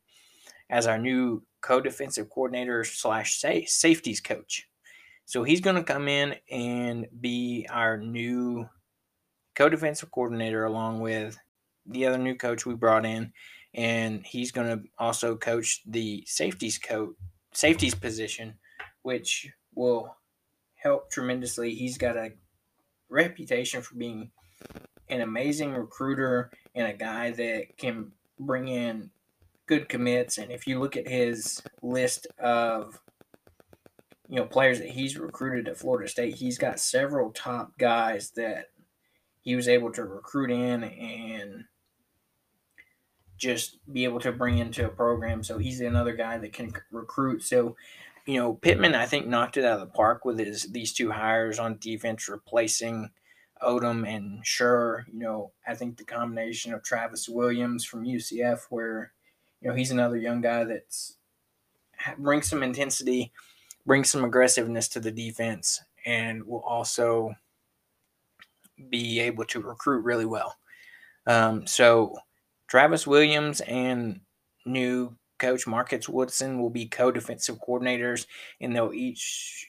as 0.70 0.86
our 0.86 0.98
new 0.98 1.42
co-defensive 1.60 2.30
coordinator 2.30 2.84
slash 2.84 3.38
safeties 3.66 4.20
coach. 4.22 4.66
So 5.26 5.42
he's 5.42 5.60
going 5.60 5.76
to 5.76 5.82
come 5.82 6.08
in 6.08 6.36
and 6.50 7.06
be 7.20 7.66
our 7.68 7.98
new 7.98 8.68
co-defensive 9.56 10.10
coordinator 10.10 10.64
along 10.64 11.00
with 11.00 11.36
the 11.84 12.06
other 12.06 12.18
new 12.18 12.36
coach 12.36 12.64
we 12.64 12.74
brought 12.74 13.04
in, 13.04 13.32
and 13.74 14.24
he's 14.24 14.52
going 14.52 14.68
to 14.68 14.84
also 14.98 15.36
coach 15.36 15.82
the 15.86 16.24
safeties 16.26 16.78
coach 16.78 17.10
safeties 17.52 17.94
position, 17.94 18.54
which 19.02 19.48
will 19.74 20.16
help 20.76 21.10
tremendously. 21.10 21.74
He's 21.74 21.98
got 21.98 22.16
a 22.16 22.32
reputation 23.08 23.82
for 23.82 23.94
being 23.94 24.30
an 25.08 25.20
amazing 25.20 25.72
recruiter 25.72 26.50
and 26.74 26.86
a 26.86 26.92
guy 26.92 27.30
that 27.32 27.78
can 27.78 28.12
bring 28.38 28.68
in 28.68 29.10
good 29.66 29.88
commits. 29.88 30.38
And 30.38 30.52
if 30.52 30.66
you 30.66 30.78
look 30.78 30.96
at 30.96 31.08
his 31.08 31.62
list 31.82 32.26
of 32.38 33.00
you 34.28 34.36
know 34.36 34.44
players 34.44 34.78
that 34.78 34.90
he's 34.90 35.18
recruited 35.18 35.68
at 35.68 35.78
Florida 35.78 36.08
State, 36.08 36.36
he's 36.36 36.58
got 36.58 36.80
several 36.80 37.30
top 37.30 37.78
guys 37.78 38.30
that 38.32 38.70
he 39.40 39.54
was 39.54 39.68
able 39.68 39.92
to 39.92 40.04
recruit 40.04 40.50
in 40.50 40.84
and 40.84 41.64
just 43.38 43.78
be 43.92 44.04
able 44.04 44.20
to 44.20 44.32
bring 44.32 44.58
into 44.58 44.84
a 44.84 44.88
program. 44.88 45.44
So 45.44 45.58
he's 45.58 45.80
another 45.80 46.14
guy 46.14 46.38
that 46.38 46.52
can 46.52 46.72
recruit. 46.90 47.42
So 47.42 47.76
you 48.26 48.40
know, 48.40 48.54
Pittman, 48.54 48.96
I 48.96 49.06
think, 49.06 49.26
knocked 49.28 49.56
it 49.56 49.64
out 49.64 49.80
of 49.80 49.80
the 49.80 49.94
park 49.94 50.24
with 50.24 50.38
his 50.38 50.64
these 50.64 50.92
two 50.92 51.12
hires 51.12 51.60
on 51.60 51.78
defense, 51.78 52.28
replacing 52.28 53.10
Odom 53.62 54.06
and 54.06 54.44
Scherer. 54.44 55.06
You 55.12 55.20
know, 55.20 55.52
I 55.66 55.74
think 55.74 55.96
the 55.96 56.04
combination 56.04 56.74
of 56.74 56.82
Travis 56.82 57.28
Williams 57.28 57.84
from 57.84 58.04
UCF, 58.04 58.66
where 58.68 59.12
you 59.60 59.68
know 59.68 59.76
he's 59.76 59.92
another 59.92 60.16
young 60.16 60.40
guy 60.40 60.64
that's 60.64 61.16
brings 62.18 62.48
some 62.48 62.64
intensity, 62.64 63.32
brings 63.86 64.10
some 64.10 64.24
aggressiveness 64.24 64.88
to 64.88 65.00
the 65.00 65.12
defense, 65.12 65.80
and 66.04 66.44
will 66.44 66.64
also 66.66 67.34
be 68.90 69.20
able 69.20 69.44
to 69.44 69.60
recruit 69.60 70.04
really 70.04 70.26
well. 70.26 70.56
Um, 71.26 71.66
so 71.66 72.16
Travis 72.68 73.06
Williams 73.06 73.60
and 73.62 74.20
new 74.64 75.16
coach 75.38 75.66
Marcus 75.66 76.08
Woodson 76.08 76.60
will 76.60 76.70
be 76.70 76.86
co-defensive 76.86 77.58
coordinators, 77.66 78.26
and 78.60 78.74
they'll 78.74 78.92
each 78.92 79.68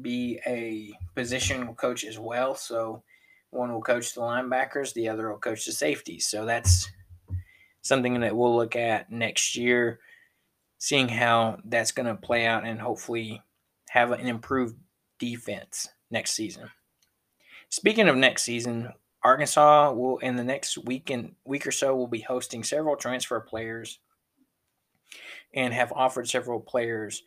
be 0.00 0.38
a 0.46 0.92
position 1.14 1.74
coach 1.74 2.04
as 2.04 2.18
well. 2.18 2.54
So 2.54 3.02
one 3.50 3.72
will 3.72 3.80
coach 3.80 4.14
the 4.14 4.20
linebackers, 4.20 4.92
the 4.92 5.08
other 5.08 5.30
will 5.30 5.38
coach 5.38 5.64
the 5.64 5.72
safeties. 5.72 6.26
So 6.26 6.44
that's 6.44 6.90
something 7.82 8.20
that 8.20 8.36
we'll 8.36 8.54
look 8.54 8.76
at 8.76 9.10
next 9.10 9.56
year, 9.56 10.00
seeing 10.78 11.08
how 11.08 11.58
that's 11.64 11.92
going 11.92 12.06
to 12.06 12.14
play 12.14 12.46
out, 12.46 12.64
and 12.64 12.80
hopefully 12.80 13.42
have 13.88 14.10
an 14.12 14.26
improved 14.26 14.76
defense 15.18 15.88
next 16.10 16.32
season. 16.32 16.70
Speaking 17.68 18.08
of 18.08 18.16
next 18.16 18.44
season, 18.44 18.92
Arkansas 19.22 19.92
will 19.92 20.18
in 20.18 20.36
the 20.36 20.44
next 20.44 20.78
week 20.78 21.10
and 21.10 21.34
week 21.44 21.66
or 21.66 21.72
so 21.72 21.94
will 21.94 22.06
be 22.06 22.20
hosting 22.20 22.62
several 22.62 22.96
transfer 22.96 23.40
players 23.40 23.98
and 25.54 25.74
have 25.74 25.92
offered 25.92 26.28
several 26.28 26.60
players 26.60 27.22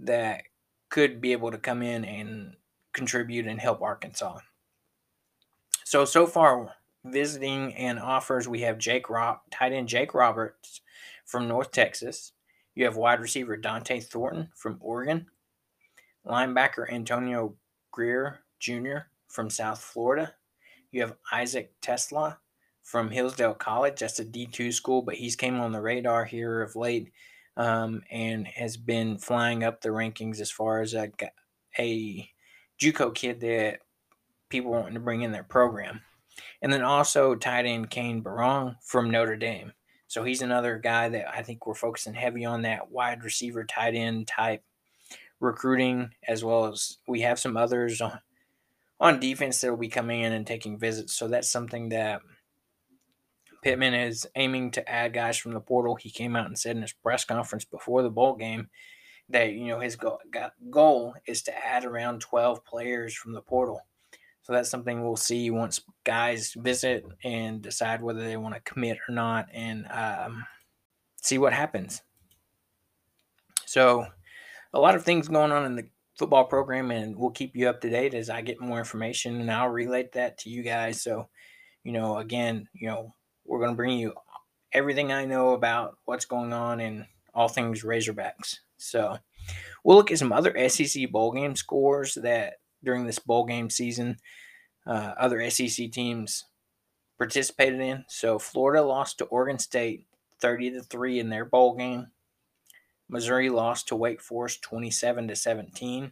that 0.00 0.42
could 0.88 1.20
be 1.20 1.32
able 1.32 1.50
to 1.50 1.58
come 1.58 1.82
in 1.82 2.04
and 2.04 2.54
contribute 2.92 3.46
and 3.46 3.60
help 3.60 3.82
Arkansas. 3.82 4.38
So 5.84 6.04
so 6.04 6.26
far, 6.26 6.74
visiting 7.04 7.74
and 7.74 7.98
offers 7.98 8.48
we 8.48 8.62
have 8.62 8.78
Jake 8.78 9.10
Rob, 9.10 9.38
tight 9.50 9.72
end 9.72 9.88
Jake 9.88 10.14
Roberts 10.14 10.80
from 11.26 11.46
North 11.46 11.70
Texas. 11.70 12.32
You 12.74 12.84
have 12.84 12.96
wide 12.96 13.20
receiver 13.20 13.56
Dont'e 13.56 14.02
Thornton 14.02 14.48
from 14.56 14.78
Oregon, 14.80 15.26
linebacker 16.26 16.90
Antonio 16.90 17.54
Grier 17.90 18.40
Jr. 18.60 18.98
from 19.28 19.50
South 19.50 19.80
Florida. 19.80 20.34
You 20.90 21.02
have 21.02 21.16
Isaac 21.32 21.72
TeSlaa 21.82 22.36
from 22.82 23.10
Hillsdale 23.10 23.54
College. 23.54 24.00
That's 24.00 24.20
a 24.20 24.24
D2 24.24 24.72
school, 24.72 25.02
but 25.02 25.16
he's 25.16 25.36
came 25.36 25.58
on 25.60 25.72
the 25.72 25.80
radar 25.80 26.24
here 26.24 26.62
of 26.62 26.76
late 26.76 27.10
um, 27.56 28.02
and 28.10 28.46
has 28.46 28.76
been 28.76 29.18
flying 29.18 29.64
up 29.64 29.80
the 29.80 29.88
rankings 29.88 30.40
as 30.40 30.50
far 30.50 30.80
as 30.80 30.94
a, 30.94 31.10
a 31.78 32.28
JUCO 32.80 33.14
kid 33.14 33.40
that 33.40 33.80
people 34.48 34.70
wanting 34.70 34.94
to 34.94 35.00
bring 35.00 35.22
in 35.22 35.32
their 35.32 35.44
program. 35.44 36.00
And 36.62 36.72
then 36.72 36.82
also 36.82 37.34
tight 37.34 37.64
end 37.66 37.90
Cane 37.90 38.22
Berrong 38.22 38.76
from 38.82 39.10
Notre 39.10 39.36
Dame. 39.36 39.72
So 40.06 40.24
he's 40.24 40.42
another 40.42 40.78
guy 40.78 41.08
that 41.08 41.28
I 41.32 41.42
think 41.42 41.66
we're 41.66 41.74
focusing 41.74 42.14
heavy 42.14 42.44
on 42.44 42.62
that 42.62 42.90
wide 42.90 43.24
receiver, 43.24 43.64
tight 43.64 43.94
end 43.94 44.28
type 44.28 44.62
recruiting, 45.44 46.10
as 46.26 46.44
well 46.44 46.66
as 46.66 46.98
we 47.06 47.20
have 47.20 47.38
some 47.38 47.56
others 47.56 48.00
on, 48.00 48.18
on 48.98 49.20
defense 49.20 49.60
that 49.60 49.70
will 49.70 49.76
be 49.76 49.88
coming 49.88 50.22
in 50.22 50.32
and 50.32 50.46
taking 50.46 50.78
visits. 50.78 51.12
So 51.12 51.28
that's 51.28 51.50
something 51.50 51.90
that 51.90 52.22
Pittman 53.62 53.94
is 53.94 54.26
aiming 54.34 54.72
to 54.72 54.88
add 54.88 55.14
guys 55.14 55.38
from 55.38 55.52
the 55.52 55.60
portal. 55.60 55.94
He 55.94 56.10
came 56.10 56.36
out 56.36 56.46
and 56.46 56.58
said 56.58 56.76
in 56.76 56.82
his 56.82 56.92
press 56.92 57.24
conference 57.24 57.64
before 57.64 58.02
the 58.02 58.10
bowl 58.10 58.34
game 58.34 58.68
that 59.30 59.52
you 59.52 59.68
know 59.68 59.80
his 59.80 59.96
goal, 59.96 60.18
goal 60.70 61.14
is 61.26 61.42
to 61.42 61.66
add 61.66 61.84
around 61.84 62.20
12 62.20 62.64
players 62.64 63.14
from 63.14 63.32
the 63.32 63.40
portal. 63.40 63.80
So 64.42 64.52
that's 64.52 64.68
something 64.68 65.02
we'll 65.02 65.16
see 65.16 65.50
once 65.50 65.80
guys 66.04 66.52
visit 66.54 67.06
and 67.24 67.62
decide 67.62 68.02
whether 68.02 68.22
they 68.22 68.36
want 68.36 68.54
to 68.54 68.60
commit 68.60 68.98
or 69.08 69.14
not, 69.14 69.48
and 69.54 69.86
um, 69.90 70.44
see 71.22 71.38
what 71.38 71.54
happens. 71.54 72.02
So, 73.64 74.06
a 74.74 74.80
lot 74.80 74.94
of 74.94 75.04
things 75.04 75.28
going 75.28 75.52
on 75.52 75.64
in 75.64 75.76
the 75.76 75.86
football 76.18 76.44
program, 76.44 76.90
and 76.90 77.16
we'll 77.16 77.30
keep 77.30 77.56
you 77.56 77.68
up 77.68 77.80
to 77.80 77.90
date 77.90 78.14
as 78.14 78.28
I 78.28 78.42
get 78.42 78.60
more 78.60 78.78
information, 78.78 79.40
and 79.40 79.50
I'll 79.50 79.68
relate 79.68 80.12
that 80.12 80.38
to 80.38 80.50
you 80.50 80.62
guys. 80.62 81.02
So, 81.02 81.28
you 81.82 81.92
know, 81.92 82.18
again, 82.18 82.68
you 82.72 82.88
know, 82.88 83.14
we're 83.46 83.58
going 83.60 83.72
to 83.72 83.76
bring 83.76 83.98
you 83.98 84.12
everything 84.72 85.12
I 85.12 85.24
know 85.24 85.50
about 85.50 85.96
what's 86.04 86.26
going 86.26 86.52
on 86.52 86.80
in 86.80 87.06
all 87.34 87.48
things 87.48 87.82
Razorbacks. 87.82 88.58
So, 88.76 89.18
we'll 89.82 89.96
look 89.96 90.10
at 90.10 90.18
some 90.18 90.32
other 90.32 90.68
SEC 90.68 91.10
bowl 91.10 91.32
game 91.32 91.56
scores 91.56 92.14
that 92.14 92.54
during 92.82 93.06
this 93.06 93.18
bowl 93.18 93.44
game 93.44 93.70
season 93.70 94.16
uh, 94.86 95.14
other 95.18 95.48
SEC 95.50 95.90
teams 95.90 96.44
participated 97.18 97.80
in. 97.80 98.04
So 98.08 98.38
Florida 98.38 98.82
lost 98.82 99.18
to 99.18 99.24
Oregon 99.26 99.58
State 99.58 100.06
30 100.40 100.72
to 100.72 100.82
3 100.82 101.20
in 101.20 101.28
their 101.30 101.44
bowl 101.44 101.76
game. 101.76 102.08
Missouri 103.14 103.48
lost 103.48 103.86
to 103.86 103.94
Wake 103.94 104.20
Forest 104.20 104.60
27 104.62 105.28
to 105.28 105.36
17. 105.36 106.10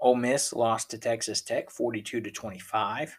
Ole 0.00 0.14
Miss 0.14 0.52
lost 0.52 0.90
to 0.90 0.98
Texas 0.98 1.40
Tech 1.40 1.70
42 1.70 2.20
to 2.20 2.30
25. 2.30 3.18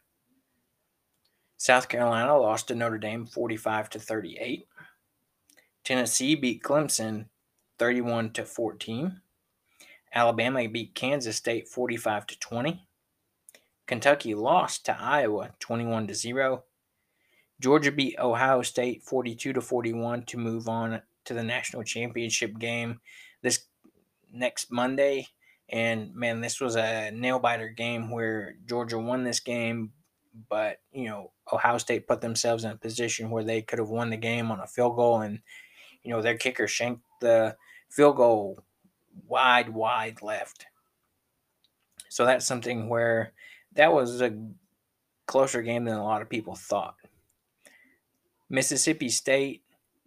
South 1.58 1.90
Carolina 1.90 2.38
lost 2.38 2.68
to 2.68 2.76
Notre 2.76 3.00
Dame 3.00 3.26
45 3.26 3.90
to 3.90 4.00
38. 4.00 4.68
Tennessee 5.84 6.36
beat 6.36 6.62
Clemson 6.62 7.26
31 7.80 8.34
to 8.34 8.46
14. 8.46 9.20
Alabama 10.14 10.70
beat 10.70 10.94
Kansas 10.94 11.38
State 11.38 11.68
45 11.68 12.28
to 12.28 12.40
20. 12.40 12.88
Kentucky 13.88 14.36
lost 14.36 14.86
to 14.86 14.96
Iowa 14.96 15.56
21 15.60 16.06
to 16.06 16.14
0. 16.14 16.64
Georgia 17.60 17.92
beat 17.92 18.20
Ohio 18.20 18.62
State 18.62 19.02
42 19.02 19.54
to 19.54 19.62
41 19.62 20.26
to 20.26 20.38
move 20.38 20.70
on 20.70 21.02
to 21.26 21.34
the 21.34 21.44
national 21.44 21.84
championship 21.84 22.58
game 22.58 23.00
this 23.42 23.66
next 24.32 24.72
Monday. 24.72 25.28
And 25.70 26.14
man, 26.14 26.42
this 26.42 26.62
was 26.62 26.76
a 26.76 27.12
nail 27.12 27.40
biter 27.40 27.70
game 27.70 28.12
where 28.12 28.56
Georgia 28.66 29.00
won 29.00 29.24
this 29.24 29.40
game, 29.40 29.92
but 30.50 30.78
you 30.92 31.06
know, 31.06 31.32
Ohio 31.52 31.78
State 31.78 32.08
put 32.08 32.22
themselves 32.22 32.64
in 32.64 32.72
a 32.72 32.78
position 32.78 33.30
where 33.30 33.44
they 33.44 33.62
could 33.62 33.80
have 33.80 33.90
won 33.90 34.10
the 34.10 34.18
game 34.18 34.52
on 34.52 34.60
a 34.60 34.68
field 34.68 34.96
goal 34.96 35.22
and 35.22 35.40
you 36.04 36.12
know, 36.12 36.22
their 36.22 36.38
kicker 36.38 36.68
shanked 36.68 37.04
the 37.20 37.56
field 37.90 38.18
goal 38.18 38.64
wide, 39.28 39.70
wide 39.70 40.22
left. 40.22 40.68
So 42.10 42.26
that's 42.26 42.46
something 42.46 42.88
where 42.90 43.34
that 43.74 43.92
was 43.92 44.22
a 44.22 44.38
closer 45.26 45.64
game 45.64 45.86
than 45.86 45.96
a 45.96 46.04
lot 46.04 46.22
of 46.22 46.30
people 46.30 46.56
thought. 46.56 46.96
Mississippi 48.50 49.10
State 49.10 49.64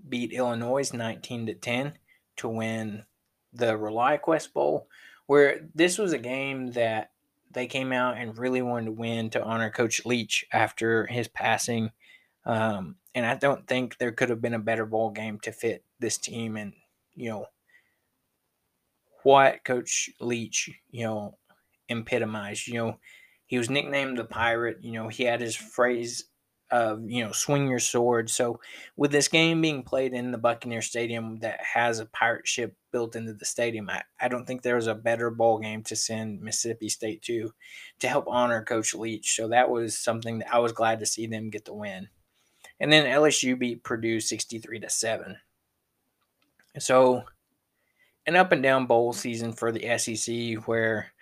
beat 0.06 0.32
Illinois 0.32 0.92
19 0.92 1.46
to 1.46 1.54
10 1.54 1.94
to 2.36 2.48
win 2.48 3.04
the 3.52 3.72
ReliaQuest 3.72 4.52
Bowl, 4.52 4.88
where 5.26 5.68
this 5.74 5.98
was 5.98 6.12
a 6.12 6.18
game 6.18 6.72
that 6.72 7.10
they 7.50 7.66
came 7.66 7.92
out 7.92 8.18
and 8.18 8.38
really 8.38 8.62
wanted 8.62 8.86
to 8.86 8.92
win 8.92 9.30
to 9.30 9.42
honor 9.42 9.70
Coach 9.70 10.04
Leach 10.04 10.44
after 10.52 11.06
his 11.06 11.28
passing. 11.28 11.90
Um, 12.44 12.96
and 13.14 13.26
I 13.26 13.34
don't 13.34 13.66
think 13.66 13.98
there 13.98 14.12
could 14.12 14.30
have 14.30 14.40
been 14.40 14.54
a 14.54 14.58
better 14.58 14.86
bowl 14.86 15.10
game 15.10 15.40
to 15.40 15.52
fit 15.52 15.84
this 15.98 16.18
team 16.18 16.56
and, 16.56 16.72
you 17.14 17.30
know, 17.30 17.46
what 19.22 19.64
Coach 19.64 20.10
Leach, 20.20 20.70
you 20.90 21.04
know, 21.04 21.36
epitomized. 21.88 22.68
You 22.68 22.74
know, 22.74 22.98
he 23.46 23.58
was 23.58 23.70
nicknamed 23.70 24.18
the 24.18 24.24
Pirate. 24.24 24.78
You 24.82 24.92
know, 24.92 25.08
he 25.08 25.24
had 25.24 25.40
his 25.40 25.56
phrase 25.56 26.24
of, 26.70 27.08
you 27.08 27.24
know, 27.24 27.32
swing 27.32 27.68
your 27.68 27.78
sword. 27.78 28.30
So, 28.30 28.60
with 28.96 29.10
this 29.10 29.28
game 29.28 29.60
being 29.60 29.82
played 29.82 30.12
in 30.12 30.32
the 30.32 30.38
Buccaneer 30.38 30.82
Stadium 30.82 31.38
that 31.40 31.60
has 31.62 31.98
a 31.98 32.06
pirate 32.06 32.46
ship 32.46 32.74
built 32.92 33.16
into 33.16 33.32
the 33.32 33.44
stadium, 33.44 33.88
I, 33.88 34.02
I 34.20 34.28
don't 34.28 34.46
think 34.46 34.62
there 34.62 34.76
was 34.76 34.86
a 34.86 34.94
better 34.94 35.30
bowl 35.30 35.58
game 35.58 35.82
to 35.84 35.96
send 35.96 36.40
Mississippi 36.40 36.88
State 36.88 37.22
to 37.22 37.52
to 38.00 38.08
help 38.08 38.26
honor 38.28 38.64
Coach 38.64 38.94
Leach. 38.94 39.34
So, 39.34 39.48
that 39.48 39.70
was 39.70 39.96
something 39.96 40.40
that 40.40 40.52
I 40.52 40.58
was 40.58 40.72
glad 40.72 41.00
to 41.00 41.06
see 41.06 41.26
them 41.26 41.50
get 41.50 41.64
the 41.64 41.74
win. 41.74 42.08
And 42.80 42.92
then 42.92 43.06
LSU 43.06 43.58
beat 43.58 43.82
Purdue 43.82 44.20
63 44.20 44.80
to 44.80 44.90
7. 44.90 45.36
So, 46.78 47.24
an 48.26 48.36
up 48.36 48.52
and 48.52 48.62
down 48.62 48.86
bowl 48.86 49.12
season 49.12 49.52
for 49.52 49.72
the 49.72 49.98
SEC 49.98 50.66
where 50.66 51.12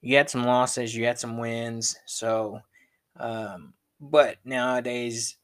you 0.00 0.16
had 0.16 0.30
some 0.30 0.44
losses, 0.44 0.94
you 0.96 1.04
had 1.04 1.18
some 1.18 1.38
wins. 1.38 1.96
So, 2.06 2.60
um, 3.18 3.74
but 4.00 4.38
nowadays 4.44 5.36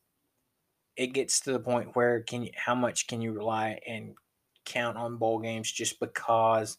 it 0.96 1.08
gets 1.08 1.40
to 1.40 1.52
the 1.52 1.60
point 1.60 1.96
where 1.96 2.20
can 2.20 2.44
you, 2.44 2.50
how 2.54 2.74
much 2.74 3.06
can 3.06 3.20
you 3.20 3.32
rely 3.32 3.80
and 3.86 4.14
count 4.64 4.96
on 4.96 5.16
bowl 5.16 5.38
games 5.38 5.70
just 5.70 5.98
because 5.98 6.78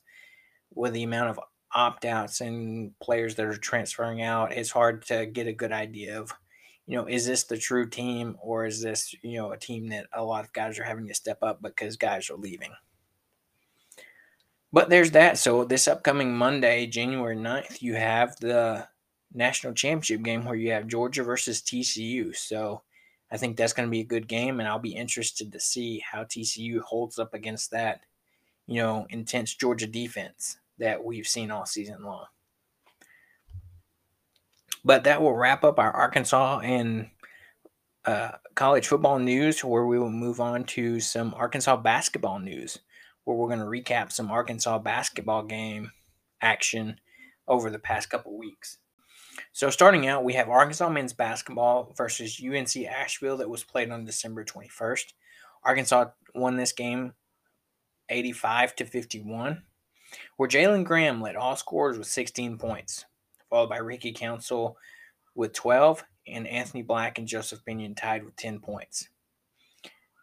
with 0.74 0.94
the 0.94 1.04
amount 1.04 1.30
of 1.30 1.40
opt 1.74 2.06
outs 2.06 2.42
and 2.42 2.98
players 3.00 3.36
that 3.36 3.46
are 3.46 3.58
transferring 3.58 4.22
out, 4.22 4.52
it's 4.52 4.72
hard 4.72 5.06
to 5.06 5.26
get 5.26 5.48
a 5.48 5.54
good 5.54 5.72
idea 5.72 6.20
of, 6.20 6.34
you 6.86 6.98
know, 6.98 7.08
is 7.08 7.26
this 7.26 7.46
the 7.46 7.58
true 7.58 7.90
team 7.90 8.36
or 8.42 8.66
is 8.66 8.82
this, 8.82 9.16
you 9.24 9.38
know, 9.38 9.52
a 9.52 9.58
team 9.58 9.90
that 9.90 10.08
a 10.14 10.24
lot 10.24 10.44
of 10.44 10.54
guys 10.54 10.78
are 10.80 10.84
having 10.84 11.08
to 11.08 11.14
step 11.14 11.40
up 11.42 11.62
because 11.62 11.96
guys 11.98 12.30
are 12.30 12.38
leaving? 12.38 12.74
But 14.74 14.90
there's 14.90 15.12
that. 15.12 15.38
So 15.38 15.66
this 15.66 15.88
upcoming 15.88 16.36
Monday, 16.36 16.88
January 16.88 17.36
9th, 17.36 17.82
you 17.82 17.96
have 17.96 18.36
the 18.40 18.88
national 19.34 19.74
championship 19.74 20.24
game 20.24 20.46
where 20.46 20.56
you 20.56 20.72
have 20.72 20.88
Georgia 20.88 21.24
versus 21.24 21.62
TCU. 21.62 22.36
So 22.36 22.82
I 23.32 23.38
think 23.38 23.56
that's 23.56 23.74
going 23.74 23.88
to 23.88 23.92
be 23.92 24.02
a 24.02 24.06
good 24.06 24.28
game, 24.28 24.60
and 24.60 24.68
I'll 24.68 24.80
be 24.80 24.96
interested 24.96 25.52
to 25.52 25.60
see 25.60 26.04
how 26.10 26.24
TCU 26.24 26.82
holds 26.82 27.18
up 27.18 27.34
against 27.34 27.72
that, 27.72 28.02
you 28.68 28.82
know, 28.82 29.08
intense 29.10 29.56
Georgia 29.56 29.88
defense 29.88 30.58
that 30.80 31.04
we've 31.04 31.28
seen 31.28 31.50
all 31.50 31.66
season 31.66 32.04
long. 32.04 32.26
But 34.84 35.06
that 35.06 35.22
will 35.22 35.36
wrap 35.36 35.64
up 35.64 35.80
our 35.80 35.92
Arkansas 35.92 36.60
and 36.60 37.10
uh, 38.04 38.32
college 38.56 38.88
football 38.88 39.20
news, 39.20 39.64
where 39.64 39.86
we 39.86 39.98
will 39.98 40.10
move 40.10 40.42
on 40.42 40.66
to 40.66 41.00
some 41.00 41.34
Arkansas 41.38 41.78
basketball 41.78 42.40
news 42.40 42.80
where 43.24 43.38
we're 43.38 43.48
going 43.48 43.60
to 43.60 43.66
recap 43.66 44.12
some 44.12 44.32
Arkansas 44.32 44.80
basketball 44.80 45.44
game 45.44 45.92
action 46.42 47.00
over 47.48 47.70
the 47.70 47.80
past 47.80 48.10
couple 48.10 48.38
weeks. 48.38 48.78
So, 49.54 49.70
starting 49.70 50.08
out, 50.08 50.24
we 50.24 50.34
have 50.34 50.48
Arkansas 50.48 50.90
men's 50.90 51.12
basketball 51.12 51.94
versus 51.98 52.42
UNC 52.42 52.86
Asheville 52.86 53.38
that 53.38 53.50
was 53.50 53.66
played 53.66 53.92
on 53.92 54.06
December 54.06 54.46
21st. 54.46 55.14
Arkansas 55.64 56.06
won 56.34 56.56
this 56.56 56.72
game 56.72 57.14
85 58.08 58.76
to 58.78 58.86
51, 58.86 59.64
where 60.38 60.50
Jalen 60.50 60.86
Graham 60.86 61.22
led 61.22 61.36
all 61.36 61.58
scorers 61.58 61.98
with 61.98 62.08
16 62.08 62.58
points, 62.58 63.06
followed 63.50 63.70
by 63.70 63.78
Ricky 63.78 64.14
Council 64.14 64.78
with 65.36 65.52
12, 65.52 66.06
and 66.28 66.48
Anthony 66.48 66.82
Black 66.82 67.18
and 67.18 67.28
Joseph 67.28 67.66
Pinion 67.66 67.96
tied 67.96 68.24
with 68.24 68.38
10 68.38 68.60
points. 68.60 69.10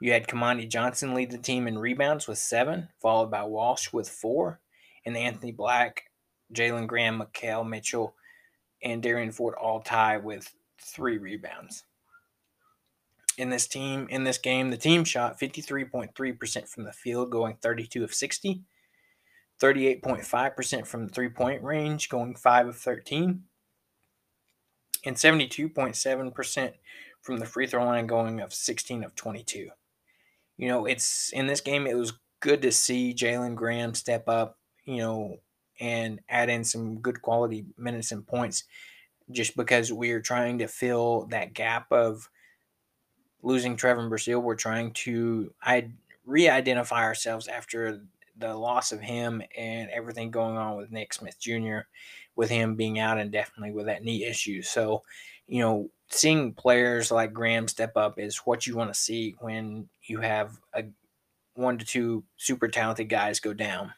You 0.01 0.13
had 0.13 0.27
Kamani 0.29 0.69
Johnson 0.69 1.13
lead 1.13 1.31
the 1.31 1.39
team 1.39 1.67
in 1.67 1.79
rebounds 1.79 2.27
with 2.27 2.39
seven, 2.39 2.89
followed 3.03 3.31
by 3.31 3.43
Walsh 3.45 3.93
with 3.93 4.09
four, 4.09 4.61
and 5.05 5.17
Anthony 5.17 5.53
Black, 5.53 6.05
Jalen 6.55 6.87
Graham, 6.87 7.21
Makhi 7.21 7.69
Mitchell, 7.69 8.15
and 8.83 9.03
Derian 9.03 9.33
Ford 9.33 9.55
all 9.55 9.81
tie 9.81 10.17
with 10.17 10.53
three 10.81 11.19
rebounds. 11.19 11.85
In 13.37 13.51
this 13.51 13.67
team, 13.67 14.07
in 14.11 14.25
this 14.25 14.39
game, 14.39 14.71
the 14.71 14.77
team 14.77 15.05
shot 15.05 15.39
53.3% 15.39 16.69
from 16.69 16.85
the 16.85 16.93
field, 16.93 17.31
going 17.31 17.57
32 17.63 18.03
of 18.03 18.13
60, 18.13 18.63
38.5% 19.61 20.87
from 20.87 21.07
the 21.07 21.13
three 21.13 21.29
point 21.29 21.63
range, 21.63 22.09
going 22.09 22.35
5 22.35 22.69
of 22.69 22.77
13, 22.77 23.45
and 25.05 25.17
72.7% 25.17 26.73
from 27.21 27.39
the 27.39 27.47
free 27.47 27.67
throw 27.67 27.85
line, 27.85 28.07
going 28.07 28.41
of 28.41 28.53
16 28.53 29.05
of 29.05 29.15
22 29.15 29.71
you 30.59 30.69
know, 30.69 30.85
it's 30.85 31.31
in 31.33 31.47
this 31.47 31.63
game, 31.63 31.87
it 31.87 31.97
was 31.97 32.13
good 32.41 32.61
to 32.63 32.73
see 32.73 33.15
Jalen 33.15 33.55
Graham 33.55 33.95
step 33.95 34.29
up, 34.29 34.59
you 34.85 34.99
know, 34.99 35.39
and 35.81 36.21
add 36.29 36.49
in 36.49 36.65
some 36.65 36.99
good 36.99 37.23
quality 37.23 37.65
minutes 37.77 38.13
and 38.13 38.27
points 38.27 38.65
just 39.31 39.57
because 39.57 39.93
we 39.93 40.11
are 40.13 40.21
trying 40.21 40.59
to 40.59 40.69
fill 40.69 41.27
that 41.31 41.55
gap 41.55 41.91
of 41.93 42.31
losing 43.43 43.77
Trevon 43.77 44.09
Brazile, 44.09 44.43
we're 44.43 44.55
trying 44.55 44.93
to 44.93 45.53
I 45.63 45.91
re-identify 46.25 47.03
ourselves 47.03 47.49
after 47.49 48.03
the 48.37 48.55
loss 48.55 48.93
of 48.93 49.01
him 49.01 49.43
and 49.57 49.91
everything 49.91 50.31
going 50.31 50.57
on 50.57 50.77
with 50.77 50.93
Nick 50.93 51.13
Smith 51.13 51.39
Jr. 51.41 51.81
with 52.37 52.51
him 52.51 52.77
being 52.77 52.99
out 52.99 53.19
and 53.19 53.33
definitely 53.33 53.73
with 53.73 53.87
that 53.87 54.05
knee 54.05 54.25
issue. 54.25 54.63
So, 54.63 55.03
you 55.47 55.61
know, 55.63 55.91
seeing 56.11 56.53
players 56.53 57.11
like 57.11 57.33
Graham 57.33 57.67
step 57.67 57.97
up 57.97 58.19
is 58.19 58.39
what 58.39 58.67
you 58.67 58.77
want 58.77 58.93
to 58.93 58.99
see 58.99 59.35
when 59.41 59.89
you 60.05 60.21
have 60.21 60.59
a 60.75 60.85
one 61.55 61.79
to 61.79 61.85
two 61.85 62.25
super 62.37 62.69
talented 62.69 63.09
guys 63.09 63.41
go 63.41 63.53
down. 63.53 63.93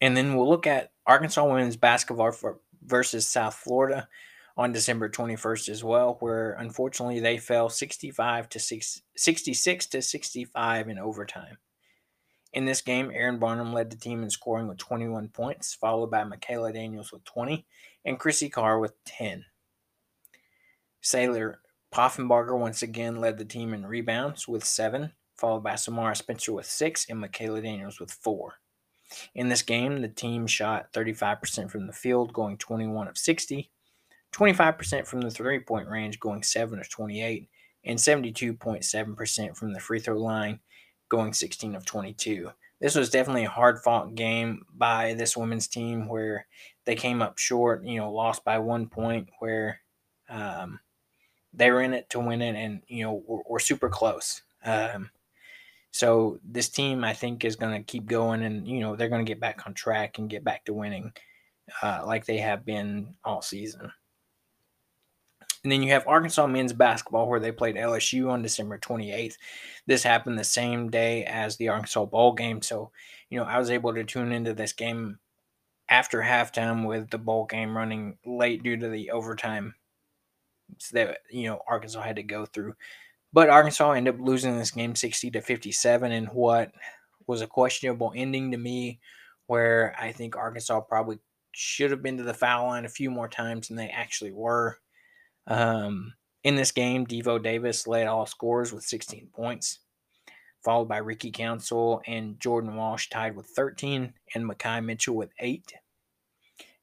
And 0.00 0.16
then 0.16 0.34
we'll 0.34 0.48
look 0.48 0.66
at 0.66 0.90
Arkansas 1.06 1.44
women's 1.44 1.76
basketball 1.76 2.32
for, 2.32 2.60
versus 2.84 3.26
South 3.26 3.54
Florida 3.54 4.08
on 4.56 4.72
December 4.72 5.08
21st 5.08 5.68
as 5.68 5.84
well, 5.84 6.16
where 6.20 6.52
unfortunately 6.52 7.20
they 7.20 7.38
fell 7.38 7.68
65 7.68 8.48
to 8.50 8.58
6, 8.58 9.02
66 9.16 9.86
to 9.86 10.02
65 10.02 10.88
in 10.88 10.98
overtime. 10.98 11.58
In 12.52 12.64
this 12.64 12.80
game, 12.80 13.10
Erynn 13.10 13.40
Barnum 13.40 13.72
led 13.72 13.90
the 13.90 13.96
team 13.96 14.22
in 14.22 14.30
scoring 14.30 14.68
with 14.68 14.78
21 14.78 15.28
points, 15.28 15.74
followed 15.74 16.10
by 16.12 16.22
Makayla 16.22 16.72
Daniels 16.72 17.10
with 17.10 17.24
20 17.24 17.66
and 18.04 18.18
Chrissy 18.18 18.48
Carr 18.48 18.78
with 18.78 18.92
10. 19.04 19.44
Saylor 21.02 21.56
Poffenbarger 21.92 22.56
once 22.58 22.82
again 22.82 23.20
led 23.20 23.38
the 23.38 23.44
team 23.44 23.74
in 23.74 23.84
rebounds 23.84 24.46
with 24.46 24.64
7, 24.64 25.12
followed 25.36 25.64
by 25.64 25.74
Samara 25.74 26.14
Spencer 26.14 26.52
with 26.52 26.66
6 26.66 27.06
and 27.10 27.22
Makayla 27.22 27.62
Daniels 27.62 27.98
with 27.98 28.12
4. 28.12 28.54
In 29.34 29.48
this 29.48 29.62
game, 29.62 30.00
the 30.00 30.08
team 30.08 30.46
shot 30.46 30.92
35% 30.92 31.70
from 31.70 31.86
the 31.86 31.92
field, 31.92 32.32
going 32.32 32.56
21 32.56 33.08
of 33.08 33.18
60, 33.18 33.70
25% 34.32 35.06
from 35.06 35.20
the 35.20 35.30
three 35.30 35.60
point 35.60 35.88
range, 35.88 36.18
going 36.18 36.42
7 36.42 36.78
of 36.78 36.88
28, 36.88 37.48
and 37.84 37.98
72.7% 37.98 39.56
from 39.56 39.72
the 39.72 39.80
free 39.80 40.00
throw 40.00 40.16
line, 40.16 40.60
going 41.08 41.32
16 41.32 41.74
of 41.74 41.84
22. 41.84 42.50
This 42.80 42.94
was 42.94 43.10
definitely 43.10 43.44
a 43.44 43.50
hard 43.50 43.78
fought 43.78 44.14
game 44.14 44.66
by 44.74 45.14
this 45.14 45.36
women's 45.36 45.68
team 45.68 46.08
where 46.08 46.46
they 46.84 46.94
came 46.94 47.22
up 47.22 47.38
short, 47.38 47.84
you 47.84 47.98
know, 47.98 48.12
lost 48.12 48.44
by 48.44 48.58
one 48.58 48.88
point, 48.88 49.28
where 49.38 49.80
um, 50.28 50.80
they 51.52 51.70
were 51.70 51.80
in 51.80 51.94
it 51.94 52.10
to 52.10 52.20
win 52.20 52.42
it 52.42 52.56
and, 52.56 52.82
you 52.88 53.04
know, 53.04 53.22
were, 53.26 53.42
were 53.48 53.60
super 53.60 53.88
close. 53.88 54.42
Um, 54.64 55.10
so 55.94 56.40
this 56.44 56.68
team, 56.68 57.04
I 57.04 57.12
think, 57.12 57.44
is 57.44 57.54
going 57.54 57.72
to 57.72 57.84
keep 57.84 58.06
going 58.06 58.42
and, 58.42 58.66
you 58.66 58.80
know, 58.80 58.96
they're 58.96 59.08
going 59.08 59.24
to 59.24 59.30
get 59.30 59.38
back 59.38 59.64
on 59.64 59.74
track 59.74 60.18
and 60.18 60.28
get 60.28 60.42
back 60.42 60.64
to 60.64 60.74
winning 60.74 61.12
uh, 61.84 62.02
like 62.04 62.26
they 62.26 62.38
have 62.38 62.66
been 62.66 63.14
all 63.24 63.40
season. 63.42 63.92
And 65.62 65.70
then 65.70 65.84
you 65.84 65.90
have 65.90 66.08
Arkansas 66.08 66.48
men's 66.48 66.72
basketball, 66.72 67.28
where 67.28 67.38
they 67.38 67.52
played 67.52 67.76
LSU 67.76 68.28
on 68.28 68.42
December 68.42 68.76
28th. 68.76 69.36
This 69.86 70.02
happened 70.02 70.36
the 70.36 70.42
same 70.42 70.90
day 70.90 71.26
as 71.26 71.56
the 71.56 71.68
Arkansas 71.68 72.06
Bowl 72.06 72.32
game. 72.32 72.60
So, 72.60 72.90
you 73.30 73.38
know, 73.38 73.44
I 73.44 73.60
was 73.60 73.70
able 73.70 73.94
to 73.94 74.02
tune 74.02 74.32
into 74.32 74.52
this 74.52 74.72
game 74.72 75.20
after 75.88 76.20
halftime 76.20 76.84
with 76.84 77.08
the 77.08 77.18
bowl 77.18 77.44
game 77.44 77.76
running 77.76 78.18
late 78.26 78.64
due 78.64 78.76
to 78.76 78.88
the 78.88 79.12
overtime 79.12 79.76
that, 80.92 81.18
you 81.30 81.44
know, 81.44 81.62
Arkansas 81.68 82.02
had 82.02 82.16
to 82.16 82.24
go 82.24 82.46
through. 82.46 82.74
But 83.34 83.50
Arkansas 83.50 83.90
ended 83.90 84.14
up 84.14 84.20
losing 84.20 84.56
this 84.56 84.70
game 84.70 84.94
60 84.94 85.32
to 85.32 85.40
57 85.40 86.12
in 86.12 86.26
what 86.26 86.70
was 87.26 87.42
a 87.42 87.48
questionable 87.48 88.12
ending 88.14 88.52
to 88.52 88.56
me, 88.56 89.00
where 89.48 89.92
I 89.98 90.12
think 90.12 90.36
Arkansas 90.36 90.82
probably 90.82 91.18
should 91.50 91.90
have 91.90 92.00
been 92.00 92.16
to 92.18 92.22
the 92.22 92.32
foul 92.32 92.68
line 92.68 92.84
a 92.84 92.88
few 92.88 93.10
more 93.10 93.26
times 93.26 93.66
than 93.66 93.76
they 93.76 93.88
actually 93.88 94.30
were. 94.30 94.78
Um, 95.48 96.14
in 96.44 96.54
this 96.54 96.70
game, 96.70 97.08
Devo 97.08 97.42
Davis 97.42 97.88
led 97.88 98.06
all 98.06 98.24
scores 98.24 98.72
with 98.72 98.84
16 98.84 99.30
points, 99.34 99.80
followed 100.64 100.86
by 100.86 100.98
Ricky 100.98 101.32
Council 101.32 102.02
and 102.06 102.38
Jordan 102.38 102.76
Walsh 102.76 103.08
tied 103.08 103.34
with 103.34 103.46
13, 103.46 104.14
and 104.36 104.48
Makhi 104.48 104.84
Mitchell 104.84 105.16
with 105.16 105.32
8. 105.40 105.72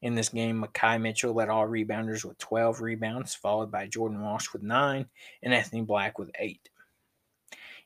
In 0.01 0.15
this 0.15 0.29
game, 0.29 0.63
Makhi 0.63 0.99
Mitchell 0.99 1.33
led 1.33 1.49
all 1.49 1.67
rebounders 1.67 2.25
with 2.25 2.39
12 2.39 2.81
rebounds, 2.81 3.35
followed 3.35 3.71
by 3.71 3.85
Jordan 3.85 4.21
Walsh 4.21 4.51
with 4.51 4.63
9 4.63 5.05
and 5.43 5.53
Anthony 5.53 5.81
Black 5.81 6.17
with 6.17 6.31
8. 6.39 6.69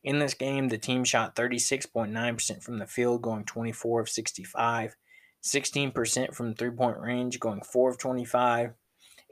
In 0.04 0.20
this 0.20 0.34
game, 0.34 0.70
the 0.70 0.78
team 0.78 1.04
shot 1.04 1.36
36.9% 1.36 2.64
from 2.64 2.78
the 2.78 2.88
field, 2.88 3.22
going 3.22 3.44
24 3.44 4.02
of 4.02 4.10
65, 4.10 4.96
16% 5.44 6.34
from 6.34 6.54
three 6.54 6.70
point 6.70 7.00
range, 7.00 7.40
going 7.40 7.62
4 7.62 7.90
of 7.90 7.98
25, 7.98 8.74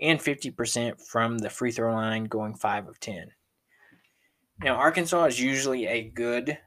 and 0.02 0.20
50% 0.20 1.00
from 1.00 1.38
the 1.38 1.50
free 1.50 1.72
throw 1.72 1.94
line, 1.94 2.26
going 2.26 2.56
5 2.56 2.88
of 2.88 3.00
10. 3.00 3.32
Now, 4.62 4.76
Arkansas 4.76 5.26
is 5.26 5.40
usually 5.40 5.88
a 5.88 6.10
good 6.10 6.58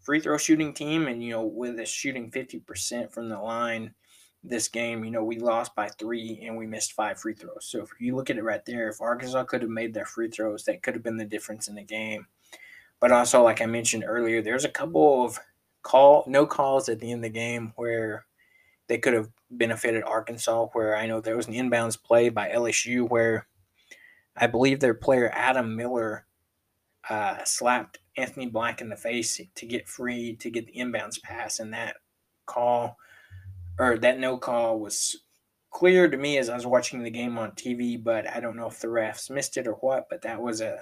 free 0.00 0.20
throw 0.20 0.38
shooting 0.38 0.72
team, 0.72 1.08
and, 1.08 1.22
you 1.22 1.32
know, 1.32 1.44
with 1.44 1.78
us 1.78 1.88
shooting 1.88 2.30
50% 2.30 3.12
from 3.12 3.28
the 3.28 3.38
line 3.38 3.94
this 4.44 4.68
game, 4.68 5.04
you 5.04 5.10
know, 5.10 5.22
we 5.22 5.38
lost 5.38 5.74
by 5.74 5.88
three 5.88 6.40
and 6.44 6.56
we 6.56 6.66
missed 6.66 6.92
five 6.92 7.18
free 7.18 7.34
throws. 7.34 7.64
So 7.64 7.82
if 7.82 7.90
you 8.00 8.16
look 8.16 8.28
at 8.28 8.38
it 8.38 8.42
right 8.42 8.64
there, 8.64 8.88
if 8.88 9.00
Arkansas 9.00 9.44
could 9.44 9.62
have 9.62 9.70
made 9.70 9.94
their 9.94 10.04
free 10.04 10.28
throws, 10.28 10.64
that 10.64 10.82
could 10.82 10.94
have 10.94 11.02
been 11.02 11.16
the 11.16 11.24
difference 11.24 11.68
in 11.68 11.76
the 11.76 11.82
game. 11.82 12.26
But 13.00 13.12
also, 13.12 13.42
like 13.42 13.60
I 13.60 13.66
mentioned 13.66 14.04
earlier, 14.06 14.42
there's 14.42 14.64
a 14.64 14.70
couple 14.70 15.24
of 15.24 15.38
call 15.82 16.24
no 16.26 16.46
calls 16.46 16.88
at 16.88 17.00
the 17.00 17.10
end 17.10 17.24
of 17.24 17.32
the 17.32 17.38
game 17.38 17.72
where 17.76 18.26
they 18.88 18.98
could 18.98 19.12
have 19.12 19.28
benefited 19.50 20.02
Arkansas. 20.04 20.66
Where 20.72 20.96
I 20.96 21.06
know 21.06 21.20
there 21.20 21.36
was 21.36 21.48
an 21.48 21.54
inbounds 21.54 22.00
play 22.00 22.28
by 22.28 22.48
LSU 22.50 23.08
where 23.08 23.46
I 24.36 24.46
believe 24.46 24.80
their 24.80 24.94
player 24.94 25.30
Adam 25.32 25.76
Miller 25.76 26.26
uh, 27.08 27.42
slapped 27.44 27.98
Anthony 28.16 28.46
Black 28.46 28.80
in 28.80 28.88
the 28.88 28.96
face 28.96 29.40
to 29.54 29.66
get 29.66 29.88
free 29.88 30.36
to 30.36 30.50
get 30.50 30.66
the 30.66 30.78
inbounds 30.78 31.20
pass, 31.20 31.58
and 31.58 31.72
that 31.74 31.96
call 32.46 32.96
or 33.78 33.98
that 33.98 34.18
no 34.18 34.36
call 34.36 34.78
was 34.78 35.16
clear 35.70 36.08
to 36.08 36.16
me 36.16 36.38
as 36.38 36.48
I 36.48 36.54
was 36.54 36.66
watching 36.66 37.02
the 37.02 37.10
game 37.10 37.38
on 37.38 37.52
TV, 37.52 38.02
but 38.02 38.28
I 38.28 38.40
don't 38.40 38.56
know 38.56 38.66
if 38.66 38.80
the 38.80 38.88
refs 38.88 39.30
missed 39.30 39.56
it 39.56 39.66
or 39.66 39.74
what. 39.74 40.08
But 40.08 40.22
that 40.22 40.40
was 40.40 40.60
a 40.60 40.78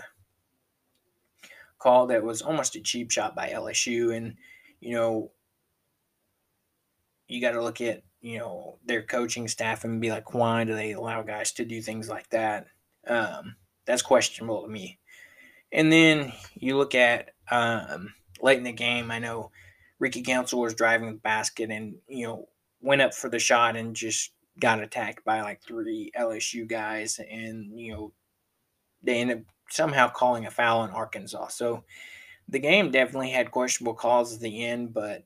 call 1.78 2.08
that 2.08 2.22
was 2.22 2.42
almost 2.42 2.76
a 2.76 2.80
cheap 2.80 3.10
shot 3.10 3.34
by 3.34 3.48
LSU, 3.50 4.14
and 4.14 4.36
you 4.80 4.94
know 4.94 5.30
you 7.28 7.40
got 7.40 7.52
to 7.52 7.62
look 7.62 7.80
at 7.80 8.02
you 8.20 8.38
know 8.38 8.78
their 8.84 9.02
coaching 9.02 9.48
staff 9.48 9.84
and 9.84 10.00
be 10.00 10.10
like, 10.10 10.34
why 10.34 10.64
do 10.64 10.74
they 10.74 10.92
allow 10.92 11.22
guys 11.22 11.52
to 11.52 11.64
do 11.64 11.80
things 11.80 12.08
like 12.08 12.28
that? 12.30 12.66
Um, 13.06 13.56
that's 13.86 14.02
questionable 14.02 14.62
to 14.62 14.68
me. 14.68 14.98
And 15.72 15.92
then 15.92 16.32
you 16.54 16.76
look 16.76 16.94
at 16.94 17.30
um, 17.50 18.12
late 18.42 18.58
in 18.58 18.64
the 18.64 18.72
game. 18.72 19.10
I 19.10 19.20
know 19.20 19.50
Ricky 19.98 20.22
Council 20.22 20.60
was 20.60 20.74
driving 20.74 21.08
the 21.08 21.18
basket, 21.18 21.70
and 21.70 21.94
you 22.08 22.26
know 22.26 22.48
went 22.80 23.02
up 23.02 23.14
for 23.14 23.28
the 23.28 23.38
shot 23.38 23.76
and 23.76 23.94
just 23.94 24.32
got 24.58 24.82
attacked 24.82 25.24
by 25.24 25.42
like 25.42 25.62
three 25.62 26.10
LSU 26.18 26.66
guys, 26.68 27.20
and 27.30 27.78
you 27.78 27.92
know 27.92 28.12
they 29.02 29.20
ended 29.20 29.38
up 29.38 29.44
somehow 29.70 30.08
calling 30.08 30.46
a 30.46 30.50
foul 30.50 30.84
in 30.84 30.90
Arkansas. 30.90 31.48
So 31.48 31.84
the 32.48 32.58
game 32.58 32.90
definitely 32.90 33.30
had 33.30 33.50
questionable 33.50 33.94
calls 33.94 34.34
at 34.34 34.40
the 34.40 34.64
end, 34.64 34.92
but 34.92 35.24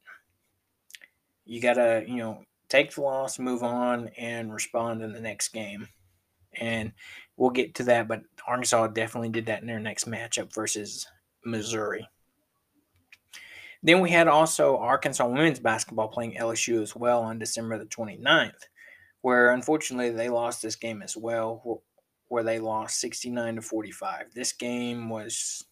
you 1.44 1.60
gotta 1.60 2.04
you 2.06 2.16
know 2.16 2.44
take 2.68 2.94
the 2.94 3.00
loss, 3.00 3.38
move 3.38 3.62
on, 3.62 4.08
and 4.18 4.52
respond 4.52 5.02
in 5.02 5.12
the 5.12 5.20
next 5.20 5.48
game. 5.48 5.88
And 6.60 6.92
we'll 7.36 7.50
get 7.50 7.74
to 7.76 7.84
that, 7.84 8.06
but 8.06 8.22
Arkansas 8.46 8.88
definitely 8.88 9.30
did 9.30 9.46
that 9.46 9.60
in 9.60 9.66
their 9.66 9.80
next 9.80 10.08
matchup 10.08 10.54
versus 10.54 11.06
Missouri. 11.44 12.08
Then 13.84 14.00
we 14.00 14.10
had 14.10 14.28
also 14.28 14.78
Arkansas 14.78 15.26
women's 15.26 15.60
basketball 15.60 16.08
playing 16.08 16.36
LSU 16.40 16.82
as 16.82 16.96
well 16.96 17.20
on 17.20 17.38
December 17.38 17.78
the 17.78 17.84
29th, 17.84 18.62
where 19.20 19.50
unfortunately 19.50 20.10
they 20.10 20.30
lost 20.30 20.62
this 20.62 20.74
game 20.74 21.02
as 21.02 21.18
well, 21.18 21.82
where 22.28 22.42
they 22.42 22.58
lost 22.58 22.98
69 22.98 23.56
to 23.56 23.62
45. 23.62 24.32
This 24.34 24.54
game 24.54 25.10
was 25.10 25.66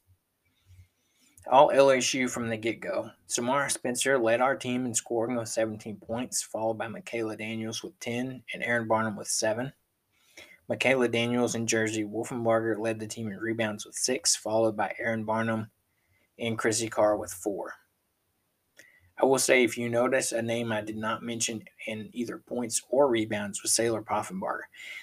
all 1.50 1.70
LSU 1.70 2.28
from 2.28 2.50
the 2.50 2.56
get 2.58 2.80
go. 2.80 3.10
Samara 3.28 3.70
Spencer 3.70 4.18
led 4.18 4.42
our 4.42 4.56
team 4.56 4.84
in 4.84 4.94
scoring 4.94 5.36
with 5.36 5.48
17 5.48 5.96
points, 5.96 6.42
followed 6.42 6.76
by 6.76 6.88
Makayla 6.88 7.38
Daniels 7.38 7.82
with 7.82 7.98
10 8.00 8.42
and 8.52 8.62
Erynn 8.62 8.86
Barnum 8.86 9.16
with 9.16 9.28
7. 9.28 9.72
Makayla 10.70 11.10
Daniels 11.10 11.54
and 11.54 11.66
Jersey 11.66 12.04
Wolfenbarger 12.04 12.78
led 12.78 13.00
the 13.00 13.06
team 13.06 13.28
in 13.28 13.38
rebounds 13.38 13.86
with 13.86 13.94
6, 13.94 14.36
followed 14.36 14.76
by 14.76 14.94
Erynn 15.02 15.24
Barnum 15.24 15.70
and 16.38 16.58
Chrissy 16.58 16.88
Carr 16.88 17.16
with 17.16 17.32
4. 17.32 17.72
I 19.20 19.26
will 19.26 19.38
say, 19.38 19.62
if 19.62 19.76
you 19.76 19.88
notice, 19.88 20.32
a 20.32 20.42
name 20.42 20.72
I 20.72 20.80
did 20.80 20.96
not 20.96 21.22
mention 21.22 21.62
in 21.86 22.08
either 22.12 22.38
points 22.38 22.82
or 22.88 23.08
rebounds 23.08 23.62
was 23.62 23.72
Saylor 23.72 24.02
Poffenbarger. 24.02 24.62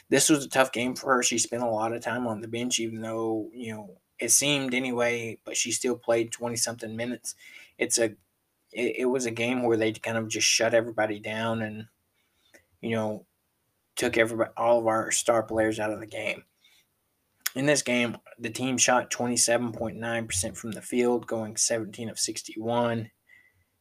This 0.09 0.29
was 0.29 0.43
a 0.43 0.49
tough 0.49 0.71
game 0.71 0.95
for 0.95 1.13
her. 1.13 1.23
She 1.23 1.37
spent 1.37 1.63
a 1.63 1.69
lot 1.69 1.93
of 1.93 2.01
time 2.01 2.27
on 2.27 2.41
the 2.41 2.47
bench, 2.47 2.79
even 2.79 3.01
though, 3.01 3.49
you 3.53 3.73
know, 3.73 3.97
it 4.19 4.31
seemed 4.31 4.73
anyway, 4.73 5.37
but 5.45 5.55
she 5.55 5.71
still 5.71 5.95
played 5.95 6.31
20 6.31 6.55
something 6.55 6.95
minutes. 6.95 7.35
It's 7.77 7.97
a, 7.97 8.05
it, 8.71 8.95
it 8.99 9.05
was 9.05 9.25
a 9.25 9.31
game 9.31 9.63
where 9.63 9.77
they 9.77 9.93
kind 9.93 10.17
of 10.17 10.27
just 10.27 10.47
shut 10.47 10.73
everybody 10.73 11.19
down 11.19 11.61
and, 11.61 11.85
you 12.81 12.95
know, 12.95 13.25
took 13.95 14.17
everybody, 14.17 14.51
all 14.57 14.79
of 14.79 14.87
our 14.87 15.11
star 15.11 15.43
players 15.43 15.79
out 15.79 15.91
of 15.91 15.99
the 15.99 16.07
game. 16.07 16.43
In 17.55 17.65
this 17.65 17.81
game, 17.81 18.17
the 18.37 18.49
team 18.49 18.77
shot 18.77 19.11
27.9% 19.11 20.57
from 20.57 20.71
the 20.71 20.81
field, 20.81 21.27
going 21.27 21.57
17 21.57 22.09
of 22.09 22.19
61, 22.19 23.09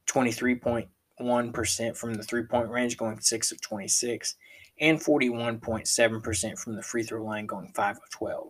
23.1% 0.08 1.96
from 1.96 2.14
the 2.14 2.22
three 2.22 2.44
point 2.44 2.70
range, 2.70 2.96
going 2.96 3.20
6 3.20 3.52
of 3.52 3.60
26, 3.60 4.36
and 4.80 5.00
41.7% 5.00 6.58
from 6.58 6.76
the 6.76 6.82
free 6.82 7.02
throw 7.02 7.24
line, 7.24 7.46
going 7.46 7.72
5 7.74 7.96
of 7.96 8.10
12. 8.10 8.48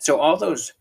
So 0.00 0.18
all 0.18 0.36
those, 0.36 0.72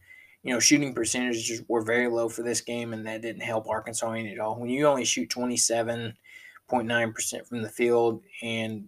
you 0.44 0.54
know, 0.54 0.60
shooting 0.60 0.94
percentages 0.94 1.64
were 1.68 1.84
very 1.84 2.08
low 2.08 2.30
for 2.30 2.44
this 2.44 2.62
game, 2.62 2.94
and 2.94 3.06
that 3.06 3.22
didn't 3.22 3.42
help 3.42 3.68
Arkansas 3.68 4.12
any 4.12 4.32
at 4.32 4.40
all. 4.40 4.60
When 4.60 4.70
you 4.70 4.88
only 4.88 5.06
shoot 5.06 5.30
27.9% 5.30 7.48
from 7.48 7.62
the 7.62 7.70
field 7.70 8.22
and 8.42 8.88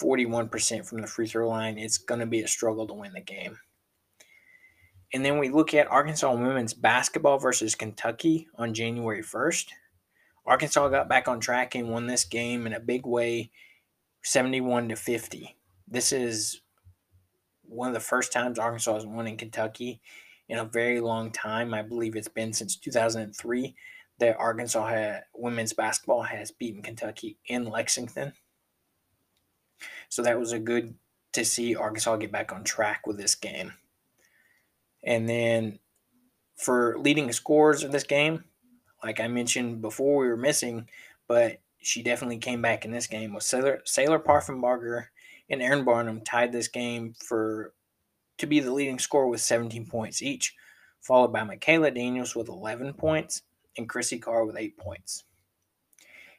41% 0.00 0.86
from 0.86 1.00
the 1.00 1.06
free 1.06 1.26
throw 1.26 1.48
line, 1.48 1.78
it's 1.78 1.98
going 1.98 2.20
to 2.20 2.26
be 2.26 2.42
a 2.42 2.48
struggle 2.48 2.86
to 2.86 2.94
win 2.94 3.12
the 3.12 3.20
game. 3.20 3.58
And 5.12 5.24
then 5.24 5.38
we 5.38 5.48
look 5.48 5.72
at 5.72 5.90
Arkansas 5.90 6.32
women's 6.32 6.74
basketball 6.74 7.38
versus 7.38 7.74
Kentucky 7.74 8.48
on 8.56 8.74
January 8.74 9.22
1st. 9.22 9.68
Arkansas 10.44 10.88
got 10.88 11.08
back 11.08 11.28
on 11.28 11.40
track 11.40 11.74
and 11.74 11.88
won 11.88 12.06
this 12.06 12.24
game 12.24 12.66
in 12.66 12.72
a 12.72 12.80
big 12.80 13.06
way, 13.06 13.50
71 14.22 14.88
to 14.88 14.96
50. 14.96 15.56
This 15.88 16.12
is 16.12 16.60
one 17.62 17.88
of 17.88 17.94
the 17.94 18.00
first 18.00 18.32
times 18.32 18.58
Arkansas 18.58 18.94
has 18.94 19.06
won 19.06 19.26
in 19.26 19.36
Kentucky 19.36 20.00
in 20.48 20.58
a 20.58 20.64
very 20.64 21.00
long 21.00 21.30
time. 21.30 21.74
I 21.74 21.82
believe 21.82 22.16
it's 22.16 22.28
been 22.28 22.52
since 22.52 22.76
2003 22.76 23.74
that 24.18 24.36
Arkansas 24.38 24.86
had, 24.86 25.24
women's 25.34 25.72
basketball 25.72 26.22
has 26.22 26.50
beaten 26.50 26.82
Kentucky 26.82 27.38
in 27.46 27.64
Lexington. 27.64 28.32
So 30.08 30.22
that 30.22 30.38
was 30.38 30.52
a 30.52 30.58
good 30.58 30.94
to 31.32 31.44
see 31.44 31.74
Arkansas 31.74 32.16
get 32.16 32.32
back 32.32 32.52
on 32.52 32.64
track 32.64 33.06
with 33.06 33.18
this 33.18 33.34
game. 33.34 33.72
And 35.06 35.28
then 35.28 35.78
for 36.56 36.98
leading 36.98 37.32
scores 37.32 37.84
of 37.84 37.92
this 37.92 38.04
game, 38.04 38.44
like 39.02 39.20
I 39.20 39.28
mentioned 39.28 39.80
before, 39.80 40.18
we 40.18 40.28
were 40.28 40.36
missing, 40.36 40.88
but 41.28 41.60
she 41.80 42.02
definitely 42.02 42.38
came 42.38 42.60
back 42.60 42.84
in 42.84 42.90
this 42.90 43.06
game. 43.06 43.32
with 43.32 43.44
Saylor 43.44 43.82
Saylor 43.84 44.22
Poffenbarger 44.22 45.06
and 45.48 45.60
Erynn 45.60 45.84
Barnum 45.84 46.22
tied 46.22 46.50
this 46.50 46.66
game 46.66 47.14
for 47.24 47.72
to 48.38 48.46
be 48.46 48.60
the 48.60 48.72
leading 48.72 48.98
scorer 48.98 49.28
with 49.28 49.40
17 49.40 49.86
points 49.86 50.20
each, 50.20 50.54
followed 51.00 51.32
by 51.32 51.40
Makayla 51.42 51.94
Daniels 51.94 52.34
with 52.34 52.48
11 52.48 52.94
points 52.94 53.42
and 53.78 53.88
Chrissy 53.88 54.18
Carr 54.18 54.44
with 54.44 54.56
8 54.56 54.76
points. 54.76 55.24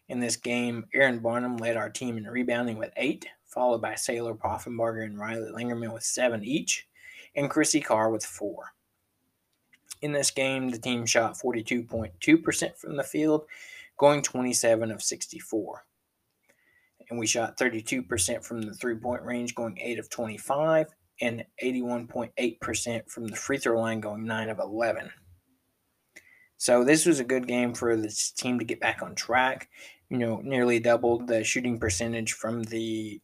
In 0.10 0.20
this 0.20 0.36
game, 0.36 0.86
Erynn 0.96 1.22
Barnum 1.22 1.58
led 1.58 1.78
our 1.78 1.90
team 1.90 2.18
in 2.18 2.26
rebounding 2.26 2.78
with 2.78 2.92
8, 2.98 3.26
followed 3.46 3.82
by 3.82 3.94
Saylor 3.94 4.38
Poffenbarger 4.38 5.06
and 5.06 5.18
Rylee 5.18 5.52
Langerman 5.52 5.94
with 5.94 6.04
7 6.04 6.44
each, 6.44 6.88
and 7.38 7.50
Chrissy 7.50 7.80
Carr 7.80 8.10
with 8.10 8.26
4. 8.26 8.74
In 10.02 10.12
this 10.12 10.32
game, 10.32 10.70
the 10.70 10.78
team 10.78 11.06
shot 11.06 11.38
42.2% 11.38 12.76
from 12.76 12.98
the 12.98 13.04
field, 13.04 13.46
going 13.98 14.22
27 14.22 14.92
of 14.92 15.02
64. 15.02 15.86
And 17.10 17.18
we 17.18 17.26
shot 17.26 17.58
32% 17.58 18.44
from 18.44 18.64
the 18.64 18.74
three 18.74 18.96
point 18.96 19.24
range, 19.24 19.56
going 19.56 19.78
8 19.80 20.00
of 20.00 20.10
25, 20.10 20.88
and 21.22 21.46
81.8% 21.64 23.10
from 23.10 23.28
the 23.28 23.36
free 23.36 23.58
throw 23.58 23.80
line, 23.80 24.02
going 24.02 24.26
9 24.26 24.50
of 24.50 24.60
11. 24.60 25.10
So 26.58 26.84
this 26.84 27.06
was 27.06 27.20
a 27.20 27.24
good 27.24 27.48
game 27.48 27.74
for 27.74 27.96
this 27.96 28.32
team 28.32 28.60
to 28.60 28.66
get 28.66 28.80
back 28.80 29.02
on 29.02 29.16
track. 29.16 29.70
You 30.10 30.18
know, 30.18 30.42
nearly 30.44 30.80
doubled 30.80 31.28
the 31.28 31.44
shooting 31.44 31.80
percentage 31.80 32.34
from 32.34 32.64
the 32.64 33.22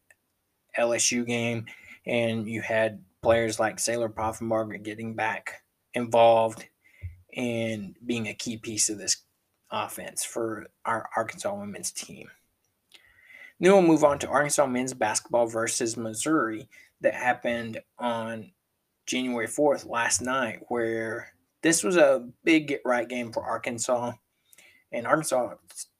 LSU 0.78 1.26
game, 1.26 1.66
and 2.06 2.48
you 2.48 2.62
had 2.62 3.02
players 3.24 3.60
like 3.60 3.78
Saylor 3.78 4.14
Poffenbarger 4.14 4.84
getting 4.84 5.16
back 5.16 5.64
involved 5.96 6.68
and 7.36 7.96
being 8.06 8.28
a 8.28 8.34
key 8.34 8.58
piece 8.58 8.90
of 8.90 9.00
this 9.00 9.24
offense 9.72 10.24
for 10.24 10.68
our 10.86 11.10
Arkansas 11.18 11.54
women's 11.56 11.92
team. 11.92 12.30
Then 13.60 13.72
we'll 13.72 13.82
move 13.82 14.04
on 14.04 14.20
to 14.20 14.28
Arkansas 14.28 14.68
men's 14.68 14.94
basketball 14.94 15.48
versus 15.48 15.98
Missouri 15.98 16.68
that 17.02 17.14
happened 17.14 17.80
on 17.98 18.52
January 19.06 19.48
4th 19.48 19.90
last 19.90 20.22
night, 20.22 20.60
where 20.68 21.30
this 21.62 21.84
was 21.84 21.98
a 21.98 22.28
big 22.44 22.68
get 22.68 22.82
right 22.86 23.08
game 23.08 23.32
for 23.32 23.44
Arkansas. 23.44 24.12
And 24.92 25.08
Arkansas 25.08 25.56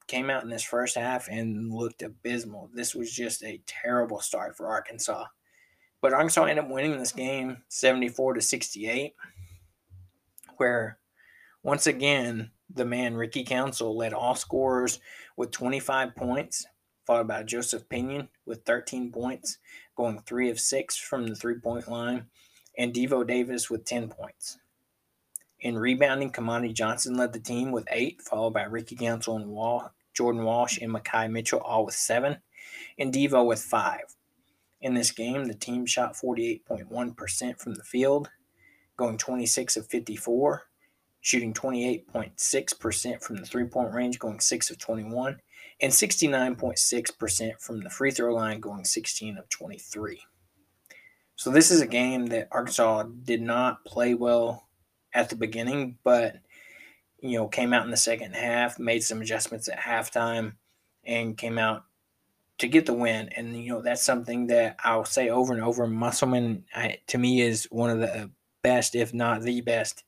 came 0.08 0.30
out 0.30 0.44
in 0.44 0.50
this 0.50 0.64
first 0.64 0.96
half 0.96 1.30
and 1.30 1.74
looked 1.74 2.04
abysmal. 2.04 2.70
This 2.74 2.94
was 2.94 3.12
just 3.12 3.44
a 3.44 3.62
terrible 3.66 4.20
start 4.20 4.58
for 4.58 4.68
Arkansas. 4.68 5.26
But 6.04 6.12
Arkansas 6.12 6.44
ended 6.44 6.66
up 6.66 6.70
winning 6.70 7.00
this 7.00 7.14
game 7.14 7.64
74 7.70 8.34
to 8.34 8.42
68, 8.42 9.14
where 10.58 11.00
once 11.64 11.88
again, 11.88 12.52
the 12.70 12.84
man 12.84 13.16
Ricky 13.16 13.46
Council 13.46 13.96
led 13.96 14.12
all 14.12 14.36
scorers 14.36 15.00
with 15.38 15.52
25 15.52 16.14
points, 16.14 16.66
followed 17.08 17.30
by 17.30 17.44
Joseph 17.44 17.88
Pinion 17.88 18.28
with 18.46 18.66
13 18.66 19.14
points, 19.14 19.60
going 19.96 20.20
three 20.20 20.50
of 20.50 20.60
six 20.60 20.98
from 20.98 21.26
the 21.26 21.36
three 21.36 21.58
point 21.58 21.88
line, 21.88 22.26
and 22.78 22.94
Devo 22.94 23.26
Davis 23.26 23.70
with 23.70 23.86
10 23.86 24.10
points. 24.10 24.58
In 25.62 25.80
rebounding, 25.80 26.34
Kamani 26.34 26.74
Johnson 26.74 27.16
led 27.16 27.32
the 27.32 27.40
team 27.40 27.72
with 27.72 27.88
eight, 27.90 28.22
followed 28.22 28.56
by 28.56 28.64
Ricky 28.64 28.98
Council 28.98 29.38
and 29.38 29.48
Wall, 29.48 29.94
Jordan 30.14 30.44
Walsh 30.44 30.80
and 30.82 30.92
Makhi 30.92 31.32
Mitchell, 31.32 31.62
all 31.62 31.86
with 31.86 31.96
seven, 31.96 32.40
and 33.00 33.14
Devo 33.14 33.48
with 33.48 33.62
five. 33.62 34.14
In 34.84 34.96
this 34.96 35.12
game, 35.12 35.46
the 35.46 35.54
team 35.54 35.86
shot 35.86 36.14
48.1% 36.14 37.58
from 37.58 37.76
the 37.76 37.84
field, 37.86 38.30
going 38.98 39.18
26 39.18 39.78
of 39.78 39.88
54, 39.88 40.64
shooting 41.22 41.54
28.6% 41.54 43.22
from 43.24 43.38
the 43.38 43.46
three 43.46 43.64
point 43.64 43.94
range, 43.94 44.20
going 44.20 44.42
6 44.42 44.70
of 44.70 44.78
21, 44.78 45.40
and 45.82 45.94
69.6% 45.94 47.62
from 47.62 47.80
the 47.80 47.90
free 47.90 48.12
throw 48.12 48.36
line, 48.36 48.60
going 48.60 48.84
16 48.84 49.38
of 49.38 49.48
23. 49.48 50.22
So, 51.38 51.50
this 51.50 51.72
is 51.72 51.80
a 51.80 51.88
game 51.88 52.26
that 52.28 52.50
Arkansas 52.52 53.04
did 53.24 53.42
not 53.42 53.86
play 53.86 54.14
well 54.14 54.68
at 55.14 55.30
the 55.30 55.38
beginning, 55.38 55.98
but 56.04 56.36
you 57.22 57.38
know, 57.38 57.48
came 57.48 57.72
out 57.72 57.86
in 57.86 57.92
the 57.92 57.96
second 57.96 58.36
half, 58.36 58.78
made 58.78 59.02
some 59.02 59.22
adjustments 59.22 59.70
at 59.70 59.80
halftime, 59.80 60.56
and 61.06 61.38
came 61.38 61.58
out 61.58 61.86
to 62.60 62.68
get 62.68 62.86
the 62.86 62.94
win. 62.94 63.30
And 63.30 63.56
you 63.56 63.70
know, 63.74 63.82
that's 63.82 64.04
something 64.04 64.48
that 64.48 64.78
I'll 64.84 65.06
say 65.06 65.30
over 65.30 65.54
and 65.54 65.64
over. 65.64 65.88
Musselman, 65.88 66.66
I, 66.74 66.98
to 67.08 67.18
me, 67.18 67.42
is 67.42 67.68
one 67.72 67.90
of 67.90 68.00
the 68.00 68.32
best, 68.62 68.96
if 68.96 69.14
not 69.14 69.42
the 69.42 69.62
best, 69.62 70.04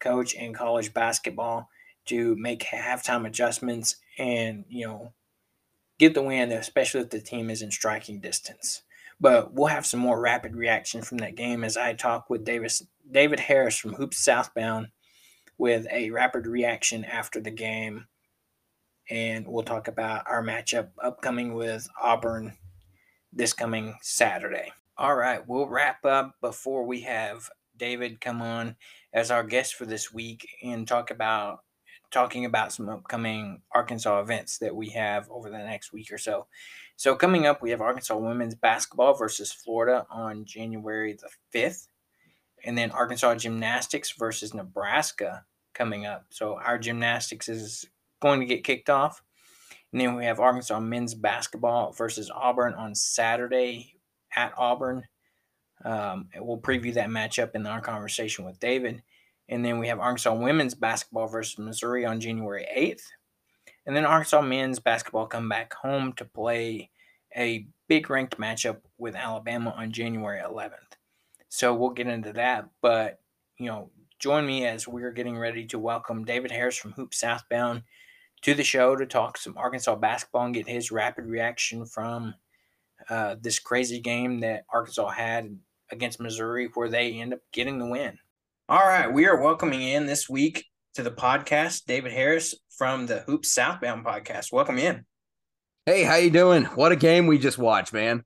coach 0.00 0.34
in 0.34 0.52
college 0.52 0.92
basketball 0.92 1.68
to 2.06 2.36
make 2.36 2.60
halftime 2.60 3.26
adjustments 3.26 3.96
and, 4.18 4.64
you 4.68 4.86
know, 4.86 5.12
get 5.98 6.14
the 6.14 6.22
win, 6.22 6.52
especially 6.52 7.00
if 7.00 7.10
the 7.10 7.20
team 7.20 7.50
is 7.50 7.62
in 7.62 7.70
striking 7.70 8.20
distance. 8.20 8.82
But 9.20 9.54
we'll 9.54 9.68
have 9.68 9.86
some 9.86 10.00
more 10.00 10.20
rapid 10.20 10.56
reaction 10.56 11.02
from 11.02 11.18
that 11.18 11.36
game 11.36 11.64
as 11.64 11.76
I 11.76 11.94
talk 11.94 12.28
with 12.28 12.44
Davis, 12.44 12.82
David 13.10 13.40
Harris 13.40 13.78
from 13.78 13.94
Hoops 13.94 14.18
Southbound 14.18 14.88
with 15.56 15.86
a 15.90 16.10
rapid 16.10 16.46
reaction 16.46 17.04
after 17.04 17.40
the 17.40 17.52
game. 17.52 18.06
And 19.10 19.46
we'll 19.46 19.64
talk 19.64 19.88
about 19.88 20.24
our 20.26 20.42
matchup 20.42 20.88
upcoming 21.02 21.54
with 21.54 21.88
Auburn 22.00 22.56
this 23.32 23.52
coming 23.52 23.96
Saturday. 24.00 24.72
All 24.96 25.14
right, 25.14 25.46
we'll 25.46 25.66
wrap 25.66 26.04
up 26.04 26.36
before 26.40 26.86
we 26.86 27.00
have 27.00 27.50
David 27.76 28.20
come 28.20 28.40
on 28.40 28.76
as 29.12 29.30
our 29.30 29.42
guest 29.42 29.74
for 29.74 29.86
this 29.86 30.12
week 30.12 30.48
and 30.62 30.86
talk 30.86 31.10
about 31.10 31.60
talking 32.10 32.44
about 32.44 32.72
some 32.72 32.88
upcoming 32.88 33.60
Arkansas 33.74 34.20
events 34.20 34.58
that 34.58 34.76
we 34.76 34.90
have 34.90 35.28
over 35.30 35.50
the 35.50 35.58
next 35.58 35.92
week 35.92 36.12
or 36.12 36.18
so. 36.18 36.46
So 36.96 37.16
coming 37.16 37.44
up, 37.44 37.60
we 37.60 37.70
have 37.70 37.80
Arkansas 37.80 38.16
women's 38.16 38.54
basketball 38.54 39.14
versus 39.14 39.52
Florida 39.52 40.06
on 40.10 40.44
January 40.44 41.14
the 41.14 41.28
fifth, 41.50 41.88
and 42.64 42.78
then 42.78 42.92
Arkansas 42.92 43.34
gymnastics 43.34 44.12
versus 44.12 44.54
Nebraska 44.54 45.44
coming 45.74 46.06
up. 46.06 46.26
So 46.30 46.54
our 46.54 46.78
gymnastics 46.78 47.48
is 47.48 47.84
going 48.24 48.40
to 48.40 48.46
get 48.46 48.64
kicked 48.64 48.88
off. 48.88 49.22
And 49.92 50.00
then 50.00 50.16
we 50.16 50.24
have 50.24 50.40
Arkansas 50.40 50.80
men's 50.80 51.14
basketball 51.14 51.92
versus 51.92 52.30
Auburn 52.34 52.74
on 52.74 52.94
Saturday 52.94 53.94
at 54.34 54.54
Auburn. 54.56 55.04
Um, 55.84 56.28
we'll 56.38 56.58
preview 56.58 56.94
that 56.94 57.10
matchup 57.10 57.54
in 57.54 57.66
our 57.66 57.80
conversation 57.80 58.44
with 58.44 58.58
David. 58.58 59.02
And 59.48 59.62
then 59.62 59.78
we 59.78 59.88
have 59.88 60.00
Arkansas 60.00 60.34
women's 60.34 60.74
basketball 60.74 61.26
versus 61.26 61.58
Missouri 61.58 62.06
on 62.06 62.18
January 62.18 62.66
8th. 62.74 63.02
And 63.86 63.94
then 63.94 64.06
Arkansas 64.06 64.40
men's 64.40 64.78
basketball 64.78 65.26
come 65.26 65.50
back 65.50 65.74
home 65.74 66.14
to 66.14 66.24
play 66.24 66.90
a 67.36 67.66
big 67.88 68.08
ranked 68.08 68.38
matchup 68.38 68.78
with 68.96 69.14
Alabama 69.14 69.74
on 69.76 69.92
January 69.92 70.40
11th. 70.40 70.96
So 71.50 71.74
we'll 71.74 71.90
get 71.90 72.06
into 72.06 72.32
that. 72.32 72.70
But, 72.80 73.20
you 73.58 73.66
know, 73.66 73.90
join 74.18 74.46
me 74.46 74.64
as 74.66 74.88
we're 74.88 75.12
getting 75.12 75.36
ready 75.36 75.66
to 75.66 75.78
welcome 75.78 76.24
David 76.24 76.50
Harris 76.50 76.78
from 76.78 76.92
Hoop 76.92 77.12
Southbound 77.12 77.82
to 78.44 78.54
the 78.54 78.62
show 78.62 78.94
to 78.94 79.06
talk 79.06 79.38
some 79.38 79.56
Arkansas 79.56 79.96
basketball 79.96 80.44
and 80.44 80.54
get 80.54 80.68
his 80.68 80.92
rapid 80.92 81.24
reaction 81.24 81.86
from 81.86 82.34
uh, 83.08 83.36
this 83.40 83.58
crazy 83.58 84.00
game 84.00 84.40
that 84.40 84.64
Arkansas 84.70 85.08
had 85.08 85.58
against 85.90 86.20
Missouri, 86.20 86.68
where 86.74 86.90
they 86.90 87.14
end 87.14 87.32
up 87.32 87.40
getting 87.52 87.78
the 87.78 87.86
win. 87.86 88.18
All 88.68 88.86
right, 88.86 89.10
we 89.10 89.26
are 89.26 89.42
welcoming 89.42 89.82
in 89.82 90.04
this 90.04 90.28
week 90.28 90.66
to 90.92 91.02
the 91.02 91.10
podcast 91.10 91.86
David 91.86 92.12
Harris 92.12 92.54
from 92.68 93.06
the 93.06 93.20
Hoops 93.20 93.50
Southbound 93.50 94.04
podcast. 94.04 94.52
Welcome 94.52 94.78
in. 94.78 95.06
Hey, 95.86 96.02
how 96.02 96.16
you 96.16 96.30
doing? 96.30 96.64
What 96.64 96.92
a 96.92 96.96
game 96.96 97.26
we 97.26 97.38
just 97.38 97.58
watched, 97.58 97.94
man. 97.94 98.24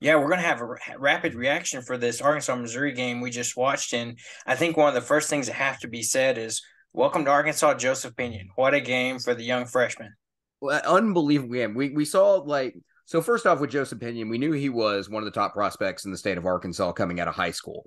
Yeah, 0.00 0.16
we're 0.16 0.28
going 0.28 0.40
to 0.40 0.46
have 0.46 0.62
a 0.62 0.98
rapid 0.98 1.34
reaction 1.34 1.82
for 1.82 1.98
this 1.98 2.20
Arkansas 2.22 2.56
Missouri 2.56 2.92
game 2.92 3.20
we 3.20 3.30
just 3.30 3.56
watched. 3.58 3.92
And 3.92 4.18
I 4.46 4.54
think 4.54 4.76
one 4.76 4.88
of 4.88 4.94
the 4.94 5.00
first 5.00 5.28
things 5.28 5.46
that 5.46 5.54
have 5.54 5.80
to 5.80 5.88
be 5.88 6.02
said 6.02 6.38
is 6.38 6.62
welcome 6.94 7.26
to 7.26 7.30
Arkansas, 7.30 7.74
Joseph 7.74 8.16
Pinion. 8.16 8.48
What 8.54 8.72
a 8.72 8.80
game 8.80 9.18
for 9.18 9.34
the 9.34 9.44
young 9.44 9.66
freshman. 9.66 10.14
Well, 10.62 10.80
unbelievable 10.86 11.52
game. 11.52 11.74
We, 11.74 11.90
we 11.90 12.06
saw 12.06 12.36
like, 12.36 12.74
so 13.04 13.20
first 13.20 13.46
off 13.46 13.60
with 13.60 13.70
Joseph 13.70 14.00
Pinion, 14.00 14.30
we 14.30 14.38
knew 14.38 14.52
he 14.52 14.70
was 14.70 15.10
one 15.10 15.22
of 15.22 15.26
the 15.26 15.38
top 15.38 15.52
prospects 15.52 16.06
in 16.06 16.10
the 16.10 16.16
state 16.16 16.38
of 16.38 16.46
Arkansas 16.46 16.92
coming 16.92 17.20
out 17.20 17.28
of 17.28 17.34
high 17.34 17.50
school 17.50 17.86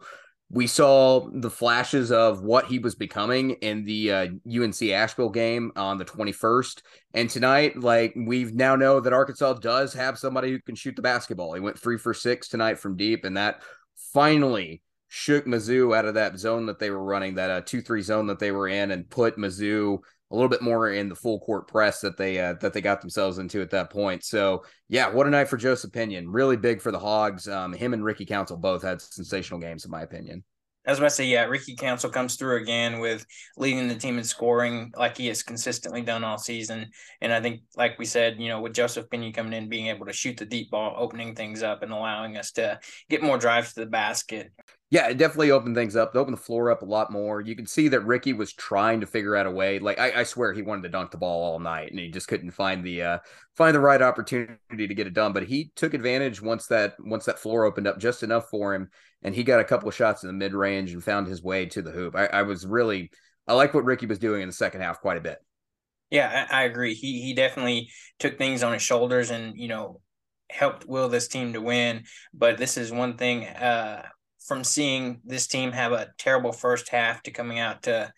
we 0.50 0.66
saw 0.66 1.28
the 1.34 1.50
flashes 1.50 2.12
of 2.12 2.42
what 2.42 2.66
he 2.66 2.80
was 2.80 2.96
becoming 2.96 3.52
in 3.62 3.84
the 3.84 4.12
uh, 4.12 4.28
UNC 4.50 4.82
Asheville 4.82 5.30
game 5.30 5.72
on 5.76 5.98
the 5.98 6.06
21st. 6.06 6.82
And 7.14 7.30
tonight, 7.30 7.78
like 7.78 8.14
we 8.16 8.46
now 8.46 8.76
know 8.78 9.02
that 9.02 9.12
Arkansas 9.12 9.54
does 9.54 9.94
have 9.94 10.18
somebody 10.18 10.52
who 10.52 10.62
can 10.62 10.76
shoot 10.76 10.96
the 10.96 11.02
basketball. 11.02 11.54
He 11.54 11.60
went 11.60 11.78
three 11.78 11.98
for 11.98 12.14
six 12.14 12.48
tonight 12.48 12.80
from 12.80 12.96
deep, 12.96 13.26
and 13.26 13.36
that 13.36 13.62
finally 14.14 14.82
shook 15.08 15.46
Mizzou 15.46 15.96
out 15.96 16.06
of 16.06 16.16
that 16.16 16.38
zone 16.38 16.66
that 16.66 16.80
they 16.80 16.90
were 16.90 17.04
running, 17.04 17.36
that 17.36 17.50
uh, 17.50 17.62
two 17.62 17.82
three 17.82 18.02
zone 18.02 18.28
that 18.28 18.40
they 18.40 18.52
were 18.52 18.68
in, 18.68 18.92
and 18.92 19.10
put 19.10 19.38
Mizzou 19.38 20.00
a 20.30 20.36
little 20.36 20.50
bit 20.50 20.62
more 20.62 20.90
in 20.90 21.08
the 21.08 21.16
full 21.16 21.40
court 21.40 21.68
press 21.68 22.02
that 22.02 22.18
they 22.18 22.40
uh, 22.40 22.56
that 22.62 22.74
they 22.74 22.82
got 22.82 23.02
themselves 23.02 23.38
into 23.38 23.62
at 23.62 23.72
that 23.72 23.90
point. 23.90 24.24
So 24.24 24.64
yeah, 24.90 25.10
what 25.10 25.28
a 25.28 25.30
night 25.30 25.48
for 25.48 25.58
Joseph 25.58 25.92
Pinion. 25.92 26.30
Really 26.30 26.58
big 26.58 26.82
for 26.82 26.92
the 26.92 27.00
Hogs. 27.00 27.48
Um, 27.48 27.74
him 27.74 27.94
and 27.94 28.04
Ricky 28.04 28.26
Council 28.26 28.58
both 28.58 28.84
had 28.84 29.02
sensational 29.02 29.60
games, 29.60 29.86
in 29.86 29.92
my 29.92 30.02
opinion. 30.02 30.44
I 30.88 31.08
say, 31.10 31.26
yeah, 31.26 31.44
Ricky 31.44 31.76
Council 31.76 32.10
comes 32.10 32.36
through 32.36 32.62
again 32.62 33.00
with 33.00 33.26
leading 33.58 33.90
the 33.90 33.96
team 33.96 34.18
in 34.18 34.24
scoring 34.24 34.94
like 34.96 35.18
he 35.18 35.28
has 35.28 35.44
consistently 35.44 36.02
done 36.02 36.24
all 36.24 36.38
season. 36.38 36.90
And 37.20 37.34
I 37.34 37.42
think, 37.42 37.62
like 37.76 38.00
we 38.00 38.06
said, 38.06 38.38
you 38.40 38.48
know, 38.48 38.62
with 38.62 38.74
Joseph 38.74 39.10
Pinion 39.10 39.34
coming 39.34 39.52
in, 39.52 39.68
being 39.68 39.88
able 39.88 40.06
to 40.06 40.14
shoot 40.14 40.38
the 40.38 40.46
deep 40.46 40.72
ball, 40.72 40.96
opening 40.98 41.36
things 41.36 41.62
up 41.62 41.84
and 41.84 41.92
allowing 41.92 42.38
us 42.38 42.54
to 42.54 42.80
get 43.10 43.22
more 43.22 43.38
drives 43.38 43.74
to 43.74 43.82
the 43.82 43.86
basket. 43.86 44.54
Yeah, 44.90 45.10
it 45.10 45.18
definitely 45.18 45.52
opened 45.52 45.76
things 45.76 45.98
up. 45.98 46.16
It 46.16 46.18
opened 46.18 46.38
the 46.38 46.42
floor 46.42 46.72
up 46.72 46.82
a 46.82 46.86
lot 46.86 47.12
more. 47.12 47.42
You 47.42 47.58
could 47.58 47.68
see 47.68 47.90
that 47.90 48.06
Ricky 48.06 48.32
was 48.32 48.54
trying 48.54 49.02
to 49.02 49.08
figure 49.08 49.36
out 49.36 49.46
a 49.46 49.52
way. 49.52 49.80
Like 49.80 50.00
I, 50.00 50.22
I 50.22 50.24
swear 50.24 50.54
he 50.54 50.62
wanted 50.62 50.84
to 50.84 50.90
dunk 50.90 51.12
the 51.12 51.18
ball 51.18 51.44
all 51.44 51.60
night 51.60 51.92
and 51.92 52.00
he 52.00 52.10
just 52.10 52.30
couldn't 52.30 52.52
find 52.52 52.86
the 52.86 53.02
uh 53.02 53.18
find 53.58 53.76
the 53.76 53.82
right 53.82 54.02
opportunity 54.02 54.88
to 54.88 54.94
get 54.96 55.08
it 55.08 55.14
done. 55.14 55.34
But 55.34 55.44
he 55.44 55.72
took 55.76 55.94
advantage 55.94 56.42
once 56.42 56.68
that 56.68 56.96
once 57.00 57.26
that 57.26 57.40
floor 57.40 57.66
opened 57.66 57.88
up 57.88 58.00
just 58.00 58.24
enough 58.24 58.50
for 58.50 58.74
him 58.74 58.90
and 59.24 59.36
he 59.36 59.44
got 59.44 59.60
a 59.60 59.66
couple 59.66 59.90
of 59.90 59.96
shots 59.96 60.24
in 60.24 60.28
the 60.28 60.34
mid 60.34 60.54
range 60.54 60.94
and 60.94 61.04
found 61.04 61.28
his 61.28 61.44
way 61.44 61.66
to 61.66 61.82
the 61.82 61.92
hoop. 61.92 62.16
I, 62.16 62.28
I 62.28 62.42
was 62.44 62.66
really 62.66 63.12
I 63.46 63.54
like 63.56 63.74
what 63.74 63.84
Ricky 63.84 64.06
was 64.06 64.20
doing 64.20 64.42
in 64.42 64.48
the 64.48 64.54
second 64.54 64.82
half 64.82 65.02
quite 65.02 65.18
a 65.18 65.22
bit. 65.22 65.40
Yeah, 66.12 66.48
I, 66.50 66.62
I 66.62 66.64
agree. 66.64 66.94
He 66.94 67.22
he 67.22 67.34
definitely 67.34 67.90
took 68.20 68.38
things 68.38 68.64
on 68.64 68.72
his 68.72 68.82
shoulders 68.82 69.32
and 69.32 69.58
you 69.58 69.68
know 69.68 70.00
helped 70.50 70.88
will 70.88 71.10
this 71.10 71.28
team 71.28 71.52
to 71.52 71.62
win. 71.62 72.06
But 72.34 72.58
this 72.58 72.78
is 72.78 72.90
one 72.90 73.18
thing 73.18 73.46
uh, 73.46 74.04
from 74.48 74.64
seeing 74.64 75.22
this 75.26 75.48
team 75.48 75.72
have 75.72 75.92
a 75.92 76.10
terrible 76.18 76.52
first 76.52 76.90
half 76.90 77.22
to 77.24 77.32
coming 77.32 77.60
out 77.60 77.84
to 77.84 78.12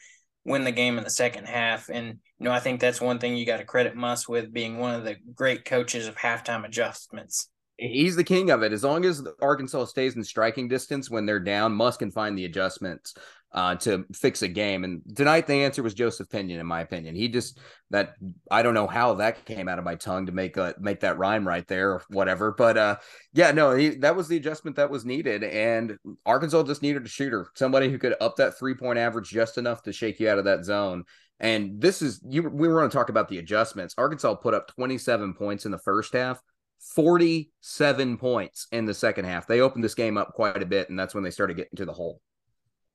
win 0.45 0.63
the 0.63 0.71
game 0.71 0.97
in 0.97 1.03
the 1.03 1.09
second 1.09 1.45
half. 1.45 1.89
And 1.89 2.19
you 2.39 2.45
know, 2.45 2.51
I 2.51 2.59
think 2.59 2.79
that's 2.79 3.01
one 3.01 3.19
thing 3.19 3.35
you 3.35 3.45
got 3.45 3.57
to 3.57 3.65
credit 3.65 3.95
Muss 3.95 4.29
with 4.29 4.53
being 4.53 4.77
one 4.77 4.95
of 4.95 5.03
the 5.03 5.15
great 5.35 5.65
coaches 5.65 6.07
of 6.07 6.15
halftime 6.15 6.65
adjustments 6.65 7.49
he's 7.79 8.15
the 8.15 8.23
king 8.23 8.51
of 8.51 8.61
it. 8.61 8.73
As 8.73 8.83
long 8.83 9.05
as 9.05 9.25
Arkansas 9.41 9.85
stays 9.85 10.15
in 10.15 10.23
striking 10.23 10.67
distance 10.67 11.09
when 11.09 11.25
they're 11.25 11.39
down, 11.39 11.73
Muss 11.73 11.97
can 11.97 12.11
find 12.11 12.37
the 12.37 12.45
adjustments 12.45 13.13
uh, 13.51 13.75
to 13.75 14.05
fix 14.13 14.41
a 14.41 14.47
game. 14.47 14.83
And 14.83 15.01
tonight, 15.15 15.47
the 15.47 15.53
answer 15.53 15.81
was 15.81 15.93
Joseph 15.93 16.29
Pinion, 16.29 16.59
in 16.59 16.65
my 16.65 16.81
opinion. 16.81 17.15
He 17.15 17.27
just 17.27 17.59
that 17.89 18.13
I 18.51 18.61
don't 18.61 18.73
know 18.73 18.87
how 18.87 19.15
that 19.15 19.45
came 19.45 19.67
out 19.67 19.79
of 19.79 19.85
my 19.85 19.95
tongue 19.95 20.27
to 20.27 20.31
make 20.31 20.57
a, 20.57 20.75
make 20.79 20.99
that 20.99 21.17
rhyme 21.17 21.47
right 21.47 21.67
there 21.67 21.93
or 21.93 22.03
whatever. 22.09 22.51
But 22.51 22.77
uh, 22.77 22.95
yeah, 23.33 23.51
no, 23.51 23.73
he, 23.75 23.89
that 23.89 24.15
was 24.15 24.27
the 24.27 24.37
adjustment 24.37 24.75
that 24.75 24.91
was 24.91 25.05
needed, 25.05 25.43
and 25.43 25.97
Arkansas 26.25 26.63
just 26.63 26.81
needed 26.81 27.05
a 27.05 27.09
shooter, 27.09 27.47
somebody 27.55 27.89
who 27.89 27.97
could 27.97 28.15
up 28.21 28.35
that 28.37 28.57
three 28.57 28.75
point 28.75 28.99
average 28.99 29.29
just 29.29 29.57
enough 29.57 29.81
to 29.83 29.93
shake 29.93 30.19
you 30.19 30.29
out 30.29 30.39
of 30.39 30.45
that 30.45 30.65
zone. 30.65 31.03
And 31.39 31.81
this 31.81 32.01
is 32.01 32.21
you. 32.27 32.43
We 32.43 32.67
were 32.67 32.79
going 32.79 32.89
to 32.89 32.95
talk 32.95 33.09
about 33.09 33.29
the 33.29 33.39
adjustments. 33.39 33.95
Arkansas 33.97 34.35
put 34.35 34.53
up 34.53 34.67
27 34.75 35.33
points 35.33 35.65
in 35.65 35.71
the 35.71 35.77
first 35.79 36.13
half 36.13 36.41
47 36.79 38.17
points 38.17 38.67
in 38.71 38.85
the 38.85 38.93
second 38.93 39.25
half. 39.25 39.47
They 39.47 39.61
opened 39.61 39.83
this 39.83 39.95
game 39.95 40.17
up 40.17 40.33
quite 40.33 40.61
a 40.61 40.65
bit, 40.65 40.89
and 40.89 40.97
that's 40.97 41.13
when 41.13 41.23
they 41.23 41.31
started 41.31 41.57
getting 41.57 41.75
to 41.77 41.85
the 41.85 41.93
hole. 41.93 42.21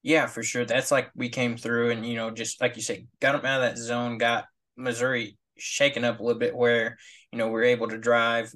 Yeah, 0.05 0.27
for 0.27 0.43
sure. 0.43 0.67
That's 0.67 0.91
like 0.91 1.11
we 1.17 1.31
came 1.31 1.57
through 1.57 1.91
and, 1.91 2.05
you 2.05 2.15
know, 2.15 2.31
just 2.31 2.61
like 2.61 2.77
you 2.77 2.83
said, 2.83 3.09
got 3.21 3.33
them 3.33 3.47
out 3.47 3.63
of 3.63 3.71
that 3.71 3.79
zone, 3.81 4.19
got 4.19 4.45
Missouri 4.77 5.39
shaken 5.57 6.05
up 6.05 6.21
a 6.21 6.23
little 6.23 6.39
bit 6.39 6.55
where, 6.55 6.99
you 7.33 7.39
know, 7.39 7.49
we 7.49 7.61
are 7.61 7.65
able 7.65 7.89
to 7.89 7.97
drive, 7.97 8.53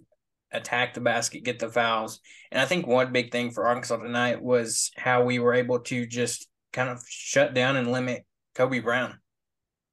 attack 0.52 0.92
the 0.92 1.00
basket, 1.00 1.44
get 1.44 1.58
the 1.58 1.70
fouls. 1.70 2.20
And 2.52 2.60
I 2.60 2.66
think 2.66 2.86
one 2.86 3.12
big 3.12 3.32
thing 3.32 3.50
for 3.50 3.66
Arkansas 3.66 3.96
tonight 3.96 4.42
was 4.42 4.90
how 4.98 5.24
we 5.24 5.38
were 5.38 5.54
able 5.54 5.78
to 5.80 6.06
just 6.06 6.46
kind 6.74 6.90
of 6.90 7.02
shut 7.08 7.54
down 7.54 7.76
and 7.76 7.90
limit 7.90 8.26
Kobe 8.54 8.80
Brown. 8.80 9.18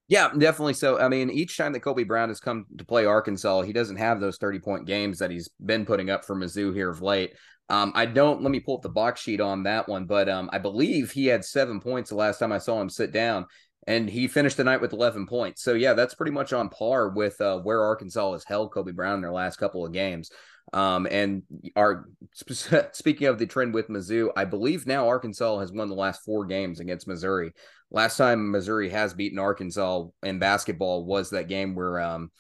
Yeah, 0.10 0.32
definitely. 0.38 0.74
So, 0.74 1.00
I 1.00 1.08
mean, 1.08 1.32
each 1.32 1.58
time 1.58 1.72
that 1.72 1.80
Kobe 1.80 2.04
Brown 2.04 2.28
has 2.28 2.42
come 2.42 2.66
to 2.78 2.86
play 2.86 3.06
Arkansas, 3.06 3.62
he 3.62 3.72
doesn't 3.72 3.96
have 3.96 4.20
those 4.20 4.38
30 4.38 4.60
point 4.60 4.86
games 4.86 5.20
that 5.20 5.32
he's 5.32 5.50
been 5.66 5.86
putting 5.86 6.10
up 6.10 6.26
for 6.26 6.36
Mizzou 6.36 6.76
here 6.76 6.90
of 6.90 7.02
late. 7.02 7.34
Um, 7.70 7.92
I 7.96 8.06
don't, 8.06 8.42
let 8.42 8.52
me 8.52 8.60
pull 8.60 8.78
up 8.78 8.84
the 8.84 8.90
box 8.90 9.22
sheet 9.22 9.42
on 9.42 9.64
that 9.64 9.88
one, 9.88 10.06
but 10.06 10.30
um, 10.30 10.50
I 10.54 10.60
believe 10.60 11.12
he 11.12 11.26
had 11.26 11.44
seven 11.44 11.80
points 11.80 12.10
the 12.10 12.16
last 12.16 12.38
time 12.38 12.52
I 12.52 12.60
saw 12.60 12.80
him 12.80 12.90
sit 12.90 13.12
down, 13.12 13.48
and 13.88 14.10
he 14.10 14.28
finished 14.28 14.58
the 14.58 14.64
night 14.64 14.82
with 14.82 14.94
11 14.94 15.26
points. 15.26 15.64
So, 15.64 15.74
yeah, 15.74 15.94
that's 15.94 16.14
pretty 16.14 16.32
much 16.32 16.54
on 16.54 16.70
par 16.70 17.10
with 17.10 17.40
uh, 17.42 17.60
where 17.60 17.84
Arkansas 17.84 18.34
has 18.34 18.44
held 18.44 18.72
Kobe 18.72 18.92
Brown 18.92 19.16
in 19.16 19.22
their 19.22 19.32
last 19.32 19.58
couple 19.58 19.86
of 19.86 19.94
games. 19.94 20.30
Um, 20.74 21.08
and 21.10 21.44
our 21.76 22.10
speaking 22.92 23.28
of 23.28 23.38
the 23.38 23.46
trend 23.46 23.74
with 23.74 23.88
Mizzou, 23.88 24.32
I 24.36 24.46
believe 24.46 24.88
now 24.88 25.08
Arkansas 25.08 25.60
has 25.60 25.72
won 25.72 25.90
the 25.90 25.96
last 25.96 26.24
four 26.26 26.46
games 26.46 26.80
against 26.80 27.08
Missouri. 27.08 27.52
Last 27.92 28.18
time 28.18 28.52
Missouri 28.52 28.90
has 28.90 29.14
beaten 29.14 29.40
Arkansas 29.40 30.06
in 30.24 30.40
basketball 30.40 31.06
was 31.06 31.30
that 31.30 31.48
game 31.48 31.76
where 31.76 32.00
um, 32.00 32.32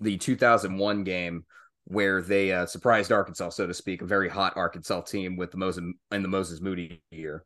the 0.00 0.18
2001 0.18 1.04
game 1.04 1.44
where 1.86 2.22
they 2.22 2.52
uh, 2.52 2.66
surprised 2.66 3.12
Arkansas, 3.12 3.50
so 3.50 3.66
to 3.66 3.74
speak, 3.74 4.02
a 4.02 4.06
very 4.06 4.28
hot 4.28 4.54
Arkansas 4.56 5.02
team 5.02 5.36
with 5.36 5.50
the 5.50 5.58
Moses 5.58 5.84
in 6.12 6.22
the 6.22 6.28
Moses 6.28 6.60
Moody 6.60 7.02
year. 7.10 7.44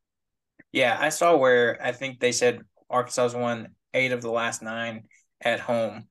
Yeah, 0.73 0.97
I 1.01 1.09
saw 1.09 1.37
where 1.37 1.79
I 1.83 1.93
think 1.93 2.21
they 2.21 2.33
said 2.33 2.63
Arkansas 2.91 3.37
won 3.39 3.69
eight 3.95 4.13
of 4.13 4.23
the 4.23 4.31
last 4.31 4.63
nine 4.63 5.05
at 5.41 5.61
home 5.61 6.09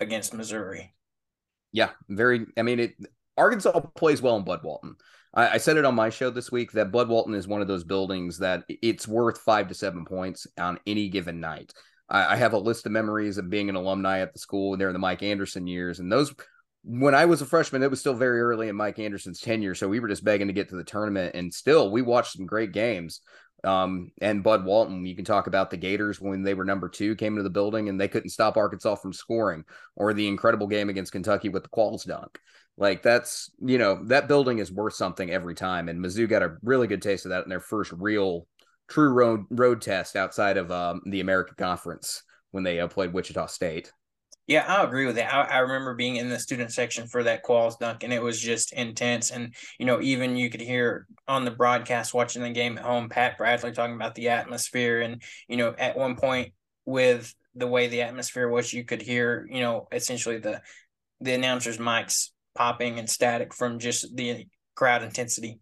against 0.00 0.34
Missouri. 0.34 0.94
Yeah, 1.72 1.90
very. 2.08 2.46
I 2.56 2.62
mean, 2.62 2.80
it 2.80 2.94
Arkansas 3.36 3.80
plays 3.96 4.22
well 4.22 4.36
in 4.36 4.44
Bud 4.44 4.60
Walton. 4.62 4.96
I, 5.34 5.50
I, 5.50 5.56
said 5.56 5.76
it 5.76 5.84
on 5.84 5.94
my 5.94 6.10
show 6.10 6.30
this 6.30 6.52
week 6.52 6.72
that 6.72 6.92
Bud 6.92 7.08
Walton 7.08 7.34
is 7.34 7.48
one 7.48 7.60
of 7.60 7.68
those 7.68 7.82
buildings 7.82 8.38
that 8.38 8.64
it's 8.68 9.08
worth 9.08 9.38
five 9.38 9.68
to 9.68 9.74
seven 9.74 10.04
points 10.04 10.46
on 10.58 10.78
any 10.86 11.08
given 11.08 11.40
night. 11.40 11.72
I, 12.08 12.34
I 12.34 12.36
have 12.36 12.52
a 12.52 12.58
list 12.58 12.86
of 12.86 12.92
memories 12.92 13.38
of 13.38 13.50
being 13.50 13.68
an 13.68 13.74
alumni 13.74 14.20
at 14.20 14.32
the 14.32 14.38
school 14.38 14.76
there 14.76 14.88
in 14.88 14.92
the 14.92 15.00
Mike 15.00 15.22
Anderson 15.22 15.66
years, 15.66 15.98
and 15.98 16.10
those 16.10 16.32
when 16.84 17.14
I 17.14 17.24
was 17.24 17.40
a 17.40 17.46
freshman, 17.46 17.82
it 17.82 17.90
was 17.90 18.00
still 18.00 18.14
very 18.14 18.40
early 18.40 18.68
in 18.68 18.76
Mike 18.76 18.98
Anderson's 18.98 19.40
tenure, 19.40 19.74
so 19.74 19.88
we 19.88 20.00
were 20.00 20.08
just 20.08 20.24
begging 20.24 20.48
to 20.48 20.52
get 20.52 20.68
to 20.68 20.76
the 20.76 20.84
tournament, 20.84 21.34
and 21.34 21.52
still 21.52 21.90
we 21.90 22.02
watched 22.02 22.34
some 22.34 22.46
great 22.46 22.72
games. 22.72 23.20
Um, 23.64 24.10
and 24.20 24.42
Bud 24.42 24.66
Walton, 24.66 25.06
you 25.06 25.16
can 25.16 25.24
talk 25.24 25.46
about 25.46 25.70
the 25.70 25.78
Gators 25.78 26.20
when 26.20 26.42
they 26.42 26.52
were 26.52 26.66
number 26.66 26.90
two, 26.90 27.16
came 27.16 27.32
into 27.32 27.42
the 27.42 27.48
building 27.48 27.88
and 27.88 27.98
they 27.98 28.08
couldn't 28.08 28.28
stop 28.28 28.58
Arkansas 28.58 28.96
from 28.96 29.14
scoring, 29.14 29.64
or 29.96 30.12
the 30.12 30.28
incredible 30.28 30.66
game 30.66 30.90
against 30.90 31.12
Kentucky 31.12 31.48
with 31.48 31.62
the 31.62 31.70
Qualls 31.70 32.04
dunk. 32.04 32.38
Like 32.76 33.02
that's 33.02 33.50
you 33.60 33.78
know 33.78 34.04
that 34.06 34.28
building 34.28 34.58
is 34.58 34.70
worth 34.70 34.94
something 34.94 35.30
every 35.30 35.54
time, 35.54 35.88
and 35.88 36.04
Mizzou 36.04 36.28
got 36.28 36.42
a 36.42 36.56
really 36.62 36.86
good 36.86 37.00
taste 37.00 37.24
of 37.24 37.30
that 37.30 37.44
in 37.44 37.48
their 37.48 37.60
first 37.60 37.92
real 37.92 38.46
true 38.88 39.08
road 39.08 39.44
road 39.48 39.80
test 39.80 40.16
outside 40.16 40.58
of 40.58 40.70
um, 40.70 41.00
the 41.06 41.20
American 41.20 41.54
Conference 41.56 42.22
when 42.50 42.64
they 42.64 42.80
uh, 42.80 42.88
played 42.88 43.14
Wichita 43.14 43.46
State. 43.46 43.90
Yeah, 44.46 44.64
I 44.68 44.84
agree 44.84 45.06
with 45.06 45.16
that. 45.16 45.32
I, 45.32 45.56
I, 45.56 45.58
remember 45.60 45.94
being 45.94 46.16
in 46.16 46.28
the 46.28 46.38
student 46.38 46.70
section 46.70 47.06
for 47.06 47.22
that 47.22 47.42
Qualls 47.42 47.78
dunk, 47.78 48.02
and 48.02 48.12
it 48.12 48.22
was 48.22 48.38
just 48.38 48.74
intense. 48.74 49.30
And 49.30 49.54
you 49.78 49.86
know, 49.86 50.02
even 50.02 50.36
you 50.36 50.50
could 50.50 50.60
hear 50.60 51.06
on 51.26 51.46
the 51.46 51.50
broadcast 51.50 52.12
watching 52.12 52.42
the 52.42 52.50
game 52.50 52.76
at 52.76 52.84
home, 52.84 53.08
Pat 53.08 53.38
Bradley 53.38 53.72
talking 53.72 53.94
about 53.94 54.14
the 54.14 54.28
atmosphere, 54.28 55.00
and 55.00 55.22
you 55.48 55.56
know, 55.56 55.74
at 55.78 55.96
one 55.96 56.16
point 56.16 56.52
with 56.84 57.34
the 57.54 57.66
way 57.66 57.86
the 57.86 58.02
atmosphere 58.02 58.48
was, 58.48 58.72
you 58.72 58.84
could 58.84 59.00
hear, 59.00 59.46
you 59.50 59.60
know, 59.60 59.88
essentially 59.92 60.38
the 60.38 60.60
the 61.22 61.32
announcers' 61.32 61.78
mics 61.78 62.28
popping 62.54 62.98
and 62.98 63.08
static 63.08 63.54
from 63.54 63.78
just 63.78 64.14
the 64.14 64.46
crowd 64.74 65.02
intensity. 65.02 65.58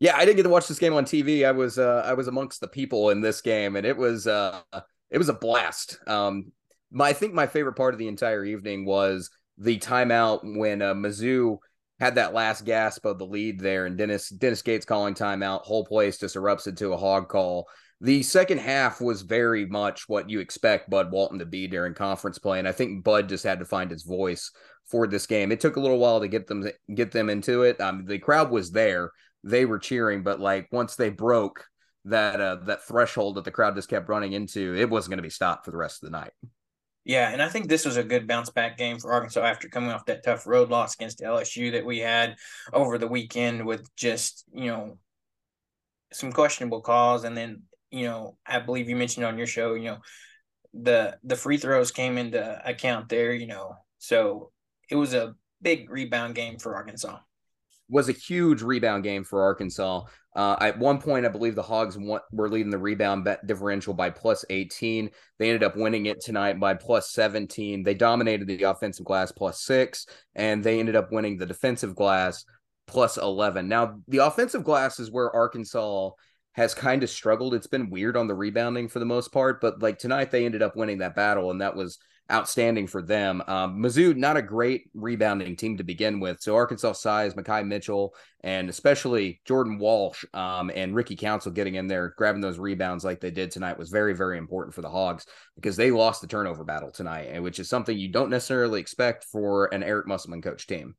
Yeah, 0.00 0.16
I 0.16 0.24
didn't 0.24 0.36
get 0.36 0.44
to 0.44 0.48
watch 0.48 0.68
this 0.68 0.78
game 0.78 0.94
on 0.94 1.04
TV. 1.04 1.44
I 1.44 1.52
was 1.52 1.78
uh, 1.78 2.02
I 2.06 2.14
was 2.14 2.28
amongst 2.28 2.60
the 2.60 2.68
people 2.68 3.10
in 3.10 3.20
this 3.20 3.42
game, 3.42 3.76
and 3.76 3.84
it 3.84 3.96
was 3.96 4.26
uh, 4.26 4.62
it 5.10 5.18
was 5.18 5.28
a 5.28 5.34
blast. 5.34 5.98
Um, 6.06 6.52
my 6.92 7.08
I 7.08 7.12
think 7.12 7.34
my 7.34 7.46
favorite 7.46 7.76
part 7.76 7.94
of 7.94 7.98
the 7.98 8.08
entire 8.08 8.44
evening 8.44 8.84
was 8.84 9.30
the 9.58 9.78
timeout 9.78 10.40
when 10.58 10.82
uh, 10.82 10.94
Mizzou 10.94 11.58
had 12.00 12.16
that 12.16 12.34
last 12.34 12.64
gasp 12.64 13.04
of 13.04 13.18
the 13.18 13.26
lead 13.26 13.60
there, 13.60 13.86
and 13.86 13.96
Dennis 13.96 14.28
Dennis 14.28 14.62
Gates 14.62 14.84
calling 14.84 15.14
timeout. 15.14 15.62
Whole 15.62 15.84
place 15.84 16.18
just 16.18 16.36
erupts 16.36 16.66
into 16.66 16.92
a 16.92 16.96
hog 16.96 17.28
call. 17.28 17.68
The 18.00 18.22
second 18.24 18.58
half 18.58 19.00
was 19.00 19.22
very 19.22 19.64
much 19.66 20.08
what 20.08 20.28
you 20.28 20.40
expect 20.40 20.90
Bud 20.90 21.12
Walton 21.12 21.38
to 21.38 21.46
be 21.46 21.68
during 21.68 21.94
conference 21.94 22.38
play, 22.38 22.58
and 22.58 22.66
I 22.66 22.72
think 22.72 23.04
Bud 23.04 23.28
just 23.28 23.44
had 23.44 23.60
to 23.60 23.64
find 23.64 23.90
his 23.90 24.02
voice 24.02 24.50
for 24.86 25.06
this 25.06 25.26
game. 25.26 25.52
It 25.52 25.60
took 25.60 25.76
a 25.76 25.80
little 25.80 25.98
while 25.98 26.20
to 26.20 26.28
get 26.28 26.48
them 26.48 26.68
get 26.94 27.12
them 27.12 27.30
into 27.30 27.62
it. 27.62 27.80
Um, 27.80 28.04
the 28.04 28.18
crowd 28.18 28.50
was 28.50 28.72
there; 28.72 29.10
they 29.44 29.64
were 29.64 29.78
cheering, 29.78 30.24
but 30.24 30.40
like 30.40 30.68
once 30.72 30.96
they 30.96 31.10
broke 31.10 31.64
that 32.06 32.40
uh, 32.40 32.56
that 32.66 32.82
threshold 32.82 33.36
that 33.36 33.44
the 33.44 33.52
crowd 33.52 33.76
just 33.76 33.88
kept 33.88 34.08
running 34.08 34.32
into, 34.32 34.74
it 34.74 34.90
wasn't 34.90 35.10
going 35.10 35.18
to 35.18 35.22
be 35.22 35.30
stopped 35.30 35.64
for 35.64 35.70
the 35.70 35.76
rest 35.76 36.02
of 36.02 36.10
the 36.10 36.18
night. 36.18 36.32
Yeah, 37.04 37.30
and 37.30 37.42
I 37.42 37.48
think 37.48 37.68
this 37.68 37.84
was 37.84 37.96
a 37.96 38.04
good 38.04 38.28
bounce 38.28 38.50
back 38.50 38.78
game 38.78 38.98
for 38.98 39.12
Arkansas 39.12 39.42
after 39.42 39.68
coming 39.68 39.90
off 39.90 40.04
that 40.06 40.22
tough 40.22 40.46
road 40.46 40.70
loss 40.70 40.94
against 40.94 41.20
LSU 41.20 41.72
that 41.72 41.84
we 41.84 41.98
had 41.98 42.36
over 42.72 42.96
the 42.96 43.08
weekend 43.08 43.66
with 43.66 43.84
just, 43.96 44.44
you 44.54 44.66
know, 44.66 44.98
some 46.12 46.30
questionable 46.30 46.80
calls 46.80 47.24
and 47.24 47.36
then, 47.36 47.62
you 47.90 48.04
know, 48.04 48.36
I 48.46 48.60
believe 48.60 48.88
you 48.88 48.94
mentioned 48.94 49.26
on 49.26 49.36
your 49.36 49.48
show, 49.48 49.74
you 49.74 49.84
know, 49.84 49.98
the 50.74 51.18
the 51.24 51.36
free 51.36 51.58
throws 51.58 51.90
came 51.90 52.18
into 52.18 52.68
account 52.68 53.08
there, 53.08 53.32
you 53.34 53.46
know. 53.46 53.74
So 53.98 54.52
it 54.88 54.96
was 54.96 55.12
a 55.12 55.34
big 55.60 55.90
rebound 55.90 56.34
game 56.34 56.58
for 56.58 56.76
Arkansas 56.76 57.18
was 57.92 58.08
a 58.08 58.12
huge 58.12 58.62
rebound 58.62 59.04
game 59.04 59.22
for 59.22 59.42
Arkansas. 59.42 60.02
Uh, 60.34 60.56
at 60.62 60.78
one 60.78 60.98
point, 60.98 61.26
I 61.26 61.28
believe 61.28 61.54
the 61.54 61.62
Hogs 61.62 61.98
were 61.98 62.48
leading 62.48 62.70
the 62.70 62.78
rebound 62.78 63.28
differential 63.44 63.92
by 63.92 64.08
plus 64.08 64.46
18. 64.48 65.10
They 65.38 65.50
ended 65.50 65.62
up 65.62 65.76
winning 65.76 66.06
it 66.06 66.22
tonight 66.22 66.58
by 66.58 66.72
plus 66.72 67.10
17. 67.10 67.82
They 67.82 67.92
dominated 67.92 68.48
the 68.48 68.62
offensive 68.62 69.04
glass 69.04 69.30
plus 69.30 69.62
six, 69.62 70.06
and 70.34 70.64
they 70.64 70.80
ended 70.80 70.96
up 70.96 71.12
winning 71.12 71.36
the 71.36 71.44
defensive 71.44 71.94
glass 71.94 72.46
plus 72.86 73.18
11. 73.18 73.68
Now, 73.68 73.98
the 74.08 74.18
offensive 74.18 74.64
glass 74.64 74.98
is 74.98 75.10
where 75.10 75.30
Arkansas 75.36 76.10
has 76.52 76.72
kind 76.72 77.02
of 77.02 77.10
struggled. 77.10 77.52
It's 77.52 77.66
been 77.66 77.90
weird 77.90 78.16
on 78.16 78.26
the 78.26 78.34
rebounding 78.34 78.88
for 78.88 79.00
the 79.00 79.04
most 79.04 79.32
part, 79.32 79.60
but 79.60 79.82
like 79.82 79.98
tonight, 79.98 80.30
they 80.30 80.46
ended 80.46 80.62
up 80.62 80.76
winning 80.76 80.98
that 80.98 81.14
battle, 81.14 81.50
and 81.50 81.60
that 81.60 81.76
was 81.76 81.98
outstanding 82.30 82.86
for 82.86 83.02
them. 83.02 83.42
Um, 83.46 83.82
Mizzou, 83.82 84.16
not 84.16 84.36
a 84.36 84.42
great 84.42 84.90
rebounding 84.94 85.56
team 85.56 85.76
to 85.76 85.84
begin 85.84 86.20
with. 86.20 86.40
So 86.40 86.54
Arkansas 86.54 86.92
size, 86.92 87.34
Makhi 87.34 87.66
Mitchell, 87.66 88.14
and 88.42 88.68
especially 88.68 89.40
Jordan 89.44 89.78
Walsh 89.78 90.24
um, 90.32 90.70
and 90.74 90.94
Ricky 90.94 91.16
Council 91.16 91.52
getting 91.52 91.74
in 91.74 91.86
there, 91.86 92.14
grabbing 92.16 92.40
those 92.40 92.58
rebounds 92.58 93.04
like 93.04 93.20
they 93.20 93.30
did 93.30 93.50
tonight 93.50 93.78
was 93.78 93.90
very, 93.90 94.14
very 94.14 94.38
important 94.38 94.74
for 94.74 94.82
the 94.82 94.90
Hogs 94.90 95.26
because 95.56 95.76
they 95.76 95.90
lost 95.90 96.20
the 96.20 96.26
turnover 96.26 96.64
battle 96.64 96.90
tonight, 96.90 97.42
which 97.42 97.58
is 97.58 97.68
something 97.68 97.96
you 97.96 98.08
don't 98.08 98.30
necessarily 98.30 98.80
expect 98.80 99.24
for 99.24 99.72
an 99.74 99.82
Eric 99.82 100.06
Musselman 100.06 100.42
coach 100.42 100.66
team. 100.66 100.94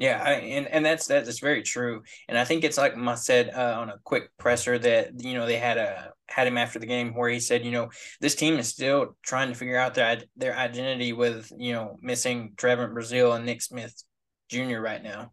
Yeah, 0.00 0.22
I, 0.24 0.32
and 0.32 0.66
and 0.66 0.84
that's 0.84 1.06
that's 1.06 1.40
very 1.40 1.62
true. 1.62 2.02
And 2.26 2.38
I 2.38 2.44
think 2.46 2.64
it's 2.64 2.78
like 2.78 2.96
I 2.96 3.14
said 3.16 3.50
uh, 3.54 3.76
on 3.78 3.90
a 3.90 3.98
quick 4.02 4.30
presser 4.38 4.78
that 4.78 5.22
you 5.22 5.34
know 5.34 5.44
they 5.44 5.58
had 5.58 5.76
a 5.76 6.14
had 6.30 6.46
him 6.46 6.58
after 6.58 6.78
the 6.78 6.86
game 6.86 7.14
where 7.14 7.28
he 7.28 7.40
said, 7.40 7.64
you 7.64 7.72
know, 7.72 7.90
this 8.20 8.34
team 8.34 8.58
is 8.58 8.68
still 8.68 9.16
trying 9.22 9.48
to 9.48 9.54
figure 9.54 9.78
out 9.78 9.94
their 9.94 10.22
their 10.36 10.56
identity 10.56 11.12
with 11.12 11.52
you 11.56 11.72
know 11.72 11.98
missing 12.00 12.52
Trevor 12.56 12.88
Brazile 12.88 13.34
and 13.34 13.44
Nick 13.44 13.62
Smith 13.62 14.02
Jr. 14.48 14.78
right 14.78 15.02
now. 15.02 15.32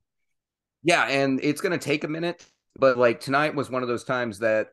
Yeah, 0.83 1.07
and 1.07 1.39
it's 1.43 1.61
going 1.61 1.77
to 1.77 1.83
take 1.83 2.03
a 2.03 2.07
minute, 2.07 2.45
but 2.79 2.97
like 2.97 3.19
tonight 3.19 3.55
was 3.55 3.69
one 3.69 3.83
of 3.83 3.89
those 3.89 4.03
times 4.03 4.39
that 4.39 4.69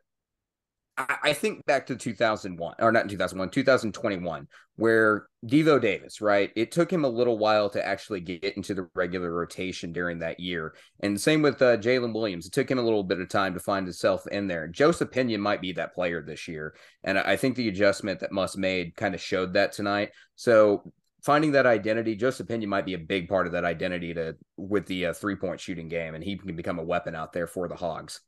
I, 0.97 1.32
think 1.32 1.64
back 1.66 1.86
to 1.86 1.97
2001 1.97 2.76
or 2.78 2.92
not 2.92 3.09
2001, 3.09 3.51
2021, 3.51 4.47
where 4.76 5.26
Devo 5.45 5.80
Davis, 5.80 6.20
right? 6.20 6.51
It 6.55 6.70
took 6.70 6.92
him 6.92 7.05
a 7.05 7.09
little 7.09 7.36
while 7.36 7.68
to 7.70 7.84
actually 7.84 8.20
get 8.20 8.45
into 8.45 8.74
the 8.74 8.88
regular 8.95 9.32
rotation 9.32 9.92
during 9.92 10.20
that 10.20 10.38
year. 10.38 10.74
And 11.01 11.20
same 11.20 11.42
with 11.42 11.61
uh, 11.61 11.78
Jaylin 11.78 12.14
Williams. 12.14 12.47
It 12.47 12.53
took 12.53 12.70
him 12.70 12.78
a 12.78 12.82
little 12.82 13.03
bit 13.03 13.20
of 13.20 13.28
time 13.28 13.55
to 13.55 13.61
find 13.61 13.86
himself 13.86 14.26
in 14.28 14.47
there. 14.47 14.68
Joseph 14.68 15.11
Pinion 15.11 15.40
might 15.40 15.61
be 15.61 15.72
that 15.72 15.95
player 15.95 16.22
this 16.22 16.47
year. 16.47 16.76
And 17.03 17.18
I 17.18 17.34
think 17.36 17.57
the 17.57 17.68
adjustment 17.68 18.20
that 18.20 18.32
Muss 18.32 18.57
made 18.57 18.95
kind 18.95 19.16
of 19.16 19.20
showed 19.20 19.55
that 19.55 19.72
tonight. 19.72 20.11
So 20.36 20.92
finding 21.24 21.53
that 21.53 21.66
identity, 21.66 22.14
Joseph 22.14 22.47
Pinion 22.47 22.68
might 22.68 22.86
be 22.86 22.95
a 22.95 22.99
big 22.99 23.28
part 23.28 23.47
of 23.47 23.53
that 23.55 23.64
identity 23.64 24.14
to 24.14 24.36
with 24.57 24.86
the 24.86 25.07
uh, 25.07 25.12
three 25.12 25.34
point 25.34 25.59
shooting 25.59 25.88
game, 25.88 26.14
and 26.14 26.22
he 26.22 26.36
can 26.36 26.55
become 26.55 26.78
a 26.78 26.84
weapon 26.84 27.16
out 27.16 27.32
there 27.32 27.49
for 27.49 27.66
the 27.66 27.74
Hogs. 27.74 28.20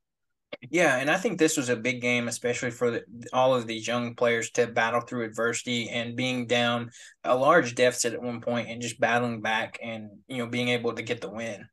Yeah, 0.71 0.97
and 0.99 1.11
I 1.11 1.17
think 1.17 1.39
this 1.39 1.57
was 1.57 1.69
a 1.69 1.77
big 1.77 2.01
game, 2.01 2.29
especially 2.29 2.71
for 2.71 2.91
the, 2.91 3.05
all 3.33 3.55
of 3.55 3.67
these 3.67 3.87
young 3.87 4.15
players 4.15 4.51
to 4.53 4.67
battle 4.67 5.01
through 5.01 5.25
adversity 5.25 5.89
and 5.91 6.17
being 6.17 6.47
down 6.47 6.91
a 7.25 7.37
large 7.37 7.75
deficit 7.75 8.15
at 8.15 8.23
one 8.23 8.41
point 8.41 8.69
and 8.69 8.81
just 8.81 9.01
battling 9.01 9.43
back 9.43 9.79
and 9.83 10.11
you 10.29 10.39
know 10.39 10.47
being 10.47 10.69
able 10.69 10.93
to 10.95 11.03
get 11.03 11.21
the 11.21 11.31
win. 11.31 11.69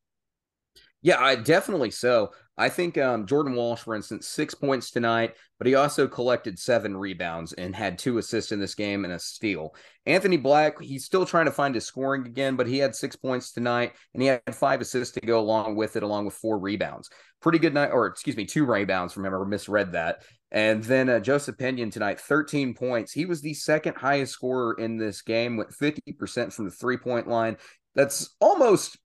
Yeah, 1.02 1.20
I 1.20 1.36
definitely 1.36 1.92
so. 1.92 2.32
I 2.58 2.70
think 2.70 2.98
um, 3.00 3.26
Jordan 3.26 3.56
Walsh, 3.56 3.82
for 3.82 3.96
instance, 3.96 4.28
six 4.28 4.54
points 4.54 4.92
tonight, 4.92 5.36
but 5.58 5.66
he 5.66 5.74
also 5.74 6.08
collected 6.08 6.60
seven 6.60 6.96
rebounds 6.96 7.54
and 7.54 7.76
had 7.76 7.98
two 7.98 8.20
assists 8.20 8.52
in 8.52 8.60
this 8.60 8.76
game 8.76 9.06
and 9.06 9.14
a 9.14 9.20
steal. 9.20 9.74
Anthony 10.06 10.38
Black, 10.38 10.80
he's 10.80 11.06
still 11.06 11.26
trying 11.26 11.46
to 11.46 11.52
find 11.52 11.74
his 11.74 11.86
scoring 11.86 12.28
again, 12.28 12.56
but 12.56 12.68
he 12.68 12.78
had 12.78 12.96
six 12.96 13.16
points 13.16 13.52
tonight 13.52 13.94
and 14.14 14.22
he 14.22 14.28
had 14.28 14.42
five 14.54 14.82
assists 14.82 15.16
to 15.16 15.22
go 15.22 15.40
along 15.40 15.76
with 15.76 15.96
it, 15.96 16.04
along 16.04 16.26
with 16.26 16.36
four 16.36 16.60
rebounds. 16.60 17.10
Pretty 17.42 17.58
good 17.58 17.74
night, 17.74 17.90
or 17.90 18.06
excuse 18.06 18.38
me, 18.38 18.46
two 18.46 18.66
rebounds 18.66 19.14
from 19.14 19.26
him. 19.26 19.34
I 19.34 19.44
misread 19.46 19.94
that. 19.94 20.24
And 20.52 20.84
then 20.84 21.10
uh, 21.10 21.20
Joseph 21.20 21.58
Pinion 21.58 21.90
tonight, 21.90 22.20
13 22.20 22.76
points. 22.76 23.12
He 23.12 23.26
was 23.26 23.42
the 23.42 23.56
second 23.56 23.96
highest 23.98 24.34
scorer 24.34 24.76
in 24.78 24.98
this 24.98 25.24
game, 25.24 25.58
with 25.58 25.76
50% 25.76 26.54
from 26.54 26.66
the 26.66 26.72
three 26.72 26.98
point 26.98 27.28
line. 27.28 27.58
That's 27.96 28.36
almost 28.40 28.98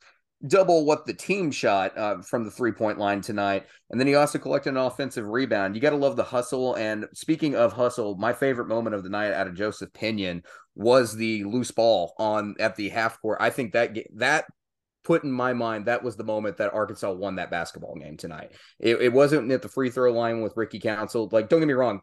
double 0.46 0.84
what 0.84 1.04
the 1.04 1.14
team 1.14 1.50
shot 1.50 1.96
uh, 1.98 2.22
from 2.22 2.44
the 2.44 2.50
three 2.50 2.72
point 2.72 2.98
line 2.98 3.20
tonight. 3.20 3.66
And 3.90 3.98
then 3.98 4.06
he 4.06 4.14
also 4.14 4.38
collected 4.38 4.70
an 4.70 4.76
offensive 4.76 5.26
rebound. 5.26 5.74
You 5.74 5.80
got 5.80 5.90
to 5.90 5.96
love 5.96 6.16
the 6.16 6.22
hustle. 6.22 6.74
And 6.74 7.06
speaking 7.12 7.56
of 7.56 7.72
hustle, 7.72 8.16
my 8.16 8.32
favorite 8.32 8.68
moment 8.68 8.94
of 8.94 9.02
the 9.02 9.08
night 9.08 9.32
out 9.32 9.48
of 9.48 9.54
Joseph 9.54 9.92
Pinion 9.92 10.42
was 10.76 11.16
the 11.16 11.44
loose 11.44 11.72
ball 11.72 12.14
on 12.18 12.54
at 12.60 12.76
the 12.76 12.88
half 12.88 13.20
court. 13.20 13.38
I 13.40 13.50
think 13.50 13.72
that 13.72 13.96
that 14.14 14.44
put 15.02 15.24
in 15.24 15.32
my 15.32 15.52
mind 15.54 15.86
that 15.86 16.04
was 16.04 16.16
the 16.16 16.24
moment 16.24 16.58
that 16.58 16.74
Arkansas 16.74 17.10
won 17.10 17.36
that 17.36 17.50
basketball 17.50 17.96
game 17.96 18.16
tonight. 18.16 18.52
It, 18.78 19.00
it 19.00 19.12
wasn't 19.12 19.50
at 19.50 19.62
the 19.62 19.68
free 19.68 19.90
throw 19.90 20.12
line 20.12 20.42
with 20.42 20.56
Ricky 20.56 20.78
Council. 20.78 21.28
Like, 21.32 21.48
don't 21.48 21.60
get 21.60 21.66
me 21.66 21.74
wrong. 21.74 22.00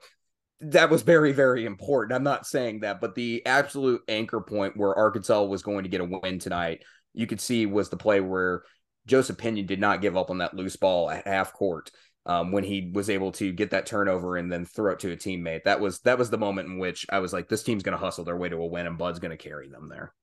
That 0.62 0.90
was 0.90 1.04
very, 1.04 1.32
very 1.32 1.66
important. 1.66 2.16
I'm 2.16 2.24
not 2.24 2.48
saying 2.48 2.80
that, 2.80 3.00
but 3.00 3.14
the 3.14 3.46
absolute 3.46 4.02
anchor 4.08 4.42
point 4.42 4.76
where 4.76 4.96
Arkansas 4.96 5.44
was 5.44 5.62
going 5.62 5.84
to 5.84 5.90
get 5.90 6.02
a 6.02 6.06
win 6.06 6.40
tonight 6.40 6.82
you 7.16 7.28
could 7.28 7.42
see 7.42 7.66
was 7.66 7.90
the 7.90 7.98
play 7.98 8.20
where 8.20 8.64
Joseph 9.08 9.38
Pinion 9.38 9.66
did 9.66 9.80
not 9.80 10.02
give 10.02 10.18
up 10.18 10.30
on 10.30 10.40
that 10.40 10.54
loose 10.54 10.76
ball 10.76 11.10
at 11.10 11.26
half 11.26 11.54
court 11.54 11.92
um, 12.26 12.52
when 12.52 12.64
he 12.64 12.92
was 12.94 13.10
able 13.10 13.32
to 13.34 13.52
get 13.52 13.72
that 13.72 13.86
turnover 13.86 14.38
and 14.38 14.52
then 14.52 14.66
throw 14.66 14.94
it 14.94 15.00
to 15.00 15.12
a 15.12 15.18
teammate. 15.18 15.64
That 15.64 15.80
was 15.80 16.00
that 16.02 16.18
was 16.18 16.30
the 16.30 16.38
moment 16.38 16.70
in 16.70 16.80
which 16.80 17.06
I 17.10 17.20
was 17.20 17.34
like, 17.34 17.48
this 17.48 17.64
team's 17.64 17.84
going 17.84 17.98
to 17.98 18.04
hustle 18.04 18.26
their 18.26 18.38
way 18.38 18.50
to 18.50 18.56
a 18.58 18.66
win, 18.66 18.88
and 18.88 18.98
Bud's 18.98 19.20
going 19.20 19.36
to 19.36 19.50
carry 19.50 19.70
them 19.70 19.90
there. 19.90 20.14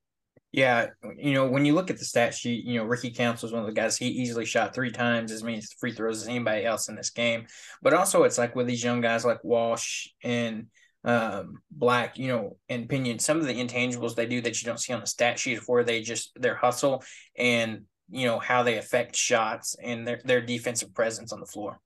Yeah, 0.51 0.89
you 1.17 1.33
know, 1.33 1.47
when 1.47 1.65
you 1.65 1.75
look 1.75 1.91
at 1.91 1.97
the 1.97 2.05
stat 2.05 2.35
sheet, 2.35 2.67
you 2.67 2.77
know, 2.77 2.85
Ricky 2.85 3.11
Council 3.11 3.47
was 3.47 3.55
one 3.55 3.63
of 3.63 3.69
the 3.69 3.81
guys 3.81 3.97
he 3.97 4.09
easily 4.09 4.45
shot 4.45 4.75
three 4.75 4.91
times 4.91 5.33
as 5.33 5.43
many 5.43 5.63
free 5.81 5.93
throws 5.93 6.23
as 6.23 6.29
anybody 6.29 6.67
else 6.67 6.89
in 6.89 6.95
this 6.95 7.09
game. 7.09 7.47
But 7.81 7.95
also, 7.95 8.25
it's 8.25 8.37
like 8.37 8.55
with 8.55 8.67
these 8.67 8.85
young 8.85 9.01
guys 9.01 9.25
like 9.25 9.43
Walsh 9.45 10.09
and 10.23 10.67
um, 11.05 11.63
Black, 11.71 12.19
you 12.19 12.29
know, 12.29 12.57
and 12.69 12.89
Pinion, 12.89 13.19
some 13.19 13.41
of 13.41 13.47
the 13.47 13.55
intangibles 13.55 14.15
they 14.15 14.27
do 14.27 14.41
that 14.41 14.61
you 14.61 14.67
don't 14.67 14.79
see 14.79 14.93
on 14.93 15.01
the 15.01 15.07
stat 15.07 15.39
sheet 15.39 15.61
where 15.67 15.85
they 15.85 16.01
just 16.01 16.33
their 16.37 16.55
hustle 16.55 17.03
and 17.37 17.83
you 18.11 18.27
know 18.27 18.39
how 18.39 18.63
they 18.63 18.79
affect 18.79 19.17
shots 19.17 19.75
and 19.83 20.07
their 20.07 20.21
their 20.25 20.41
defensive 20.41 20.95
presence 20.95 21.33
on 21.33 21.41
the 21.41 21.47
floor. 21.47 21.81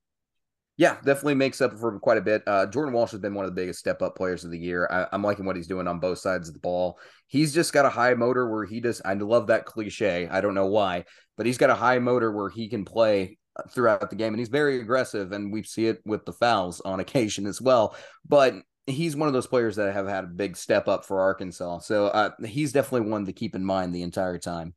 Yeah, 0.79 0.97
definitely 0.97 1.37
makes 1.37 1.62
up 1.62 1.79
for 1.79 1.99
quite 2.01 2.19
a 2.19 2.23
bit. 2.23 2.43
Uh, 2.47 2.67
Jordan 2.67 2.93
Walsh 2.93 3.12
has 3.12 3.21
been 3.21 3.33
one 3.33 3.47
of 3.47 3.51
the 3.51 3.59
biggest 3.59 3.79
step 3.79 4.03
up 4.03 4.14
players 4.14 4.45
of 4.45 4.51
the 4.51 4.59
year. 4.59 4.87
I, 4.91 5.14
am 5.14 5.23
liking 5.23 5.47
what 5.47 5.57
he's 5.57 5.67
doing 5.67 5.89
on 5.89 6.01
both 6.01 6.19
sides 6.19 6.49
of 6.49 6.55
the 6.55 6.61
ball. 6.61 6.99
He's 7.29 7.55
just 7.55 7.73
got 7.73 7.87
a 7.87 7.91
high 7.91 8.12
motor 8.12 8.51
where 8.51 8.67
he 8.67 8.83
just, 8.83 9.01
I 9.07 9.14
love 9.14 9.47
that 9.47 9.64
cliche. 9.64 10.29
I 10.31 10.43
don't 10.43 10.53
know 10.53 10.67
why, 10.67 11.07
but 11.39 11.47
he's 11.47 11.57
got 11.57 11.71
a 11.71 11.75
high 11.75 11.99
motor 11.99 12.31
where 12.31 12.51
he 12.51 12.69
can 12.69 12.85
play 12.85 13.39
throughout 13.71 14.11
the 14.11 14.17
game, 14.17 14.35
and 14.35 14.39
he's 14.39 14.51
very 14.51 14.79
aggressive. 14.79 15.33
And 15.33 15.51
we 15.51 15.62
see 15.62 15.87
it 15.87 16.03
with 16.05 16.27
the 16.27 16.35
fouls 16.35 16.83
on 16.83 17.01
occasion 17.01 17.47
as 17.47 17.59
well. 17.59 17.97
But 18.29 18.57
he's 18.87 19.16
one 19.16 19.28
of 19.28 19.34
those 19.34 19.47
players 19.47 19.76
that 19.76 19.93
have 19.93 20.07
had 20.07 20.24
a 20.24 20.28
big 20.28 20.57
step 20.57 20.89
up 20.89 21.05
for 21.05 21.20
Arkansas. 21.20 21.80
So 21.80 22.07
uh, 22.07 22.30
he's 22.47 22.72
definitely 22.72 23.11
one 23.11 23.26
to 23.26 23.32
keep 23.32 23.55
in 23.55 23.64
mind 23.64 23.95
the 23.95 24.03
entire 24.03 24.39
time. 24.39 24.74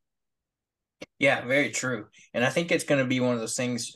Yeah, 1.17 1.45
very 1.45 1.69
true. 1.69 2.07
And 2.33 2.43
I 2.43 2.49
think 2.49 2.71
it's 2.71 2.83
going 2.83 3.01
to 3.01 3.07
be 3.07 3.19
one 3.19 3.33
of 3.33 3.39
those 3.39 3.55
things 3.55 3.95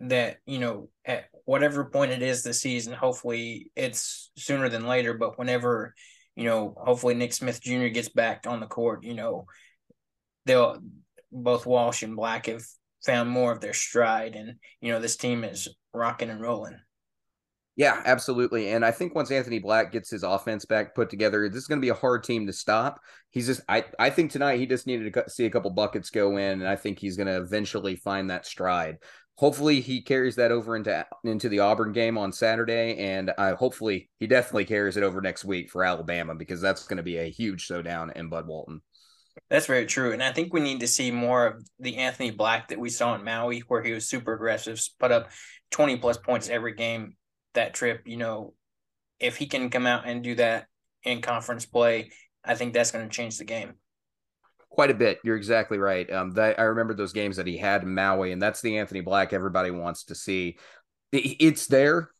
that, 0.00 0.38
you 0.46 0.58
know, 0.58 0.88
at 1.04 1.24
whatever 1.44 1.84
point 1.86 2.12
it 2.12 2.22
is 2.22 2.42
this 2.42 2.60
season, 2.60 2.92
hopefully 2.92 3.70
it's 3.74 4.30
sooner 4.36 4.68
than 4.68 4.86
later, 4.86 5.14
but 5.14 5.38
whenever, 5.38 5.94
you 6.36 6.44
know, 6.44 6.74
hopefully 6.76 7.14
Nick 7.14 7.32
Smith 7.32 7.60
Jr. 7.60 7.88
gets 7.88 8.08
back 8.08 8.46
on 8.46 8.60
the 8.60 8.66
court, 8.66 9.04
you 9.04 9.14
know, 9.14 9.46
they'll 10.46 10.78
both 11.32 11.66
Walsh 11.66 12.02
and 12.02 12.16
Black 12.16 12.46
have 12.46 12.62
found 13.04 13.28
more 13.28 13.52
of 13.52 13.60
their 13.60 13.74
stride 13.74 14.36
and, 14.36 14.54
you 14.80 14.92
know, 14.92 15.00
this 15.00 15.16
team 15.16 15.44
is 15.44 15.68
rocking 15.92 16.30
and 16.30 16.40
rolling. 16.40 16.78
Yeah, 17.78 18.02
absolutely. 18.04 18.70
And 18.70 18.84
I 18.84 18.90
think 18.90 19.14
once 19.14 19.30
Anthony 19.30 19.60
Black 19.60 19.92
gets 19.92 20.10
his 20.10 20.24
offense 20.24 20.64
back 20.64 20.96
put 20.96 21.08
together, 21.08 21.48
this 21.48 21.62
is 21.62 21.68
going 21.68 21.80
to 21.80 21.84
be 21.84 21.90
a 21.90 21.94
hard 21.94 22.24
team 22.24 22.44
to 22.48 22.52
stop. 22.52 22.98
He's 23.30 23.46
just, 23.46 23.60
I, 23.68 23.84
I 24.00 24.10
think 24.10 24.32
tonight 24.32 24.58
he 24.58 24.66
just 24.66 24.88
needed 24.88 25.14
to 25.14 25.30
see 25.30 25.46
a 25.46 25.50
couple 25.50 25.70
buckets 25.70 26.10
go 26.10 26.38
in, 26.38 26.60
and 26.60 26.66
I 26.66 26.74
think 26.74 26.98
he's 26.98 27.16
going 27.16 27.28
to 27.28 27.36
eventually 27.40 27.94
find 27.94 28.30
that 28.30 28.46
stride. 28.46 28.96
Hopefully, 29.36 29.80
he 29.80 30.02
carries 30.02 30.34
that 30.34 30.50
over 30.50 30.74
into 30.74 31.06
into 31.22 31.48
the 31.48 31.60
Auburn 31.60 31.92
game 31.92 32.18
on 32.18 32.32
Saturday, 32.32 32.96
and 32.98 33.30
uh, 33.38 33.54
hopefully, 33.54 34.10
he 34.18 34.26
definitely 34.26 34.64
carries 34.64 34.96
it 34.96 35.04
over 35.04 35.20
next 35.20 35.44
week 35.44 35.70
for 35.70 35.84
Alabama 35.84 36.34
because 36.34 36.60
that's 36.60 36.88
going 36.88 36.96
to 36.96 37.04
be 37.04 37.18
a 37.18 37.30
huge 37.30 37.60
showdown 37.60 38.10
in 38.16 38.28
Bud 38.28 38.48
Walton. 38.48 38.82
That's 39.50 39.66
very 39.66 39.86
true. 39.86 40.12
And 40.12 40.20
I 40.20 40.32
think 40.32 40.52
we 40.52 40.58
need 40.58 40.80
to 40.80 40.88
see 40.88 41.12
more 41.12 41.46
of 41.46 41.68
the 41.78 41.98
Anthony 41.98 42.32
Black 42.32 42.70
that 42.70 42.80
we 42.80 42.90
saw 42.90 43.14
in 43.14 43.22
Maui, 43.22 43.60
where 43.68 43.84
he 43.84 43.92
was 43.92 44.08
super 44.08 44.34
aggressive, 44.34 44.80
put 44.98 45.12
up 45.12 45.30
20 45.70 45.98
plus 45.98 46.16
points 46.16 46.48
every 46.48 46.74
game 46.74 47.14
that 47.58 47.74
trip, 47.74 48.02
you 48.06 48.16
know, 48.16 48.54
if 49.20 49.36
he 49.36 49.46
can 49.46 49.68
come 49.68 49.86
out 49.86 50.06
and 50.06 50.22
do 50.22 50.36
that 50.36 50.66
in 51.02 51.20
conference 51.20 51.66
play, 51.66 52.12
I 52.44 52.54
think 52.54 52.72
that's 52.72 52.92
going 52.92 53.06
to 53.06 53.14
change 53.14 53.36
the 53.36 53.44
game. 53.44 53.74
Quite 54.70 54.90
a 54.90 54.94
bit. 54.94 55.18
You're 55.24 55.36
exactly 55.36 55.78
right. 55.78 56.10
Um, 56.10 56.30
that 56.32 56.58
I 56.58 56.62
remember 56.62 56.94
those 56.94 57.12
games 57.12 57.36
that 57.36 57.46
he 57.46 57.58
had 57.58 57.82
in 57.82 57.94
Maui, 57.94 58.32
and 58.32 58.40
that's 58.40 58.60
the 58.60 58.78
Anthony 58.78 59.00
Black 59.00 59.32
everybody 59.32 59.70
wants 59.70 60.04
to 60.04 60.14
see. 60.14 60.56
It's 61.12 61.66
there. 61.66 62.10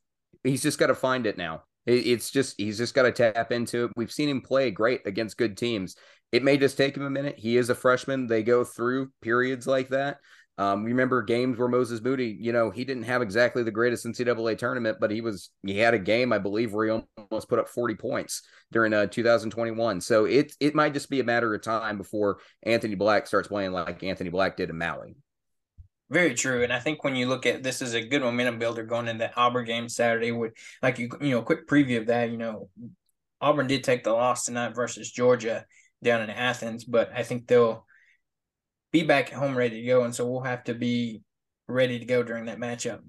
He's 0.42 0.62
just 0.62 0.78
got 0.78 0.88
to 0.88 0.94
find 0.94 1.26
it 1.26 1.38
now. 1.38 1.62
It's 1.86 2.30
just 2.30 2.56
he's 2.58 2.76
just 2.76 2.94
got 2.94 3.02
to 3.02 3.12
tap 3.12 3.52
into 3.52 3.84
it. 3.84 3.92
We've 3.96 4.12
seen 4.12 4.28
him 4.28 4.42
play 4.42 4.70
great 4.70 5.06
against 5.06 5.38
good 5.38 5.56
teams. 5.56 5.96
It 6.32 6.42
may 6.42 6.58
just 6.58 6.76
take 6.76 6.96
him 6.96 7.04
a 7.04 7.10
minute. 7.10 7.38
He 7.38 7.56
is 7.56 7.70
a 7.70 7.74
freshman. 7.74 8.26
They 8.26 8.42
go 8.42 8.64
through 8.64 9.10
periods 9.22 9.66
like 9.66 9.88
that. 9.90 10.18
Um, 10.58 10.82
remember 10.82 11.22
games 11.22 11.56
where 11.56 11.68
Moses 11.68 12.00
Moody, 12.00 12.36
you 12.40 12.52
know, 12.52 12.70
he 12.70 12.84
didn't 12.84 13.04
have 13.04 13.22
exactly 13.22 13.62
the 13.62 13.70
greatest 13.70 14.04
NCAA 14.04 14.58
tournament, 14.58 14.98
but 15.00 15.12
he 15.12 15.20
was 15.20 15.50
he 15.64 15.78
had 15.78 15.94
a 15.94 15.98
game, 16.00 16.32
I 16.32 16.38
believe, 16.38 16.72
where 16.72 16.86
he 16.86 17.02
almost 17.30 17.48
put 17.48 17.60
up 17.60 17.68
40 17.68 17.94
points 17.94 18.42
during 18.72 18.92
uh, 18.92 19.06
2021. 19.06 20.00
So 20.00 20.24
it 20.24 20.52
it 20.58 20.74
might 20.74 20.94
just 20.94 21.10
be 21.10 21.20
a 21.20 21.24
matter 21.24 21.54
of 21.54 21.62
time 21.62 21.96
before 21.96 22.38
Anthony 22.64 22.96
Black 22.96 23.28
starts 23.28 23.46
playing 23.46 23.70
like 23.70 24.02
Anthony 24.02 24.30
Black 24.30 24.56
did 24.56 24.68
in 24.68 24.76
Maui. 24.76 25.14
Very 26.10 26.34
true, 26.34 26.64
and 26.64 26.72
I 26.72 26.80
think 26.80 27.04
when 27.04 27.14
you 27.14 27.28
look 27.28 27.46
at 27.46 27.62
this 27.62 27.80
is 27.80 27.94
a 27.94 28.04
good 28.04 28.22
momentum 28.22 28.58
builder 28.58 28.82
going 28.82 29.06
into 29.06 29.26
the 29.26 29.36
Auburn 29.36 29.64
game 29.64 29.88
Saturday. 29.88 30.32
With 30.32 30.54
like 30.82 30.98
you 30.98 31.08
you 31.20 31.30
know, 31.30 31.42
quick 31.42 31.68
preview 31.68 31.98
of 31.98 32.06
that. 32.06 32.30
You 32.30 32.38
know, 32.38 32.68
Auburn 33.40 33.68
did 33.68 33.84
take 33.84 34.02
the 34.02 34.12
loss 34.12 34.44
tonight 34.44 34.74
versus 34.74 35.10
Georgia 35.10 35.66
down 36.02 36.22
in 36.22 36.30
Athens, 36.30 36.84
but 36.84 37.10
I 37.14 37.22
think 37.22 37.46
they'll 37.46 37.86
be 38.92 39.02
back 39.02 39.32
at 39.32 39.38
home 39.38 39.56
ready 39.56 39.80
to 39.80 39.86
go, 39.86 40.04
and 40.04 40.14
so 40.14 40.28
we'll 40.28 40.42
have 40.42 40.64
to 40.64 40.74
be 40.74 41.22
ready 41.66 41.98
to 41.98 42.04
go 42.04 42.22
during 42.22 42.46
that 42.46 42.58
matchup. 42.58 43.00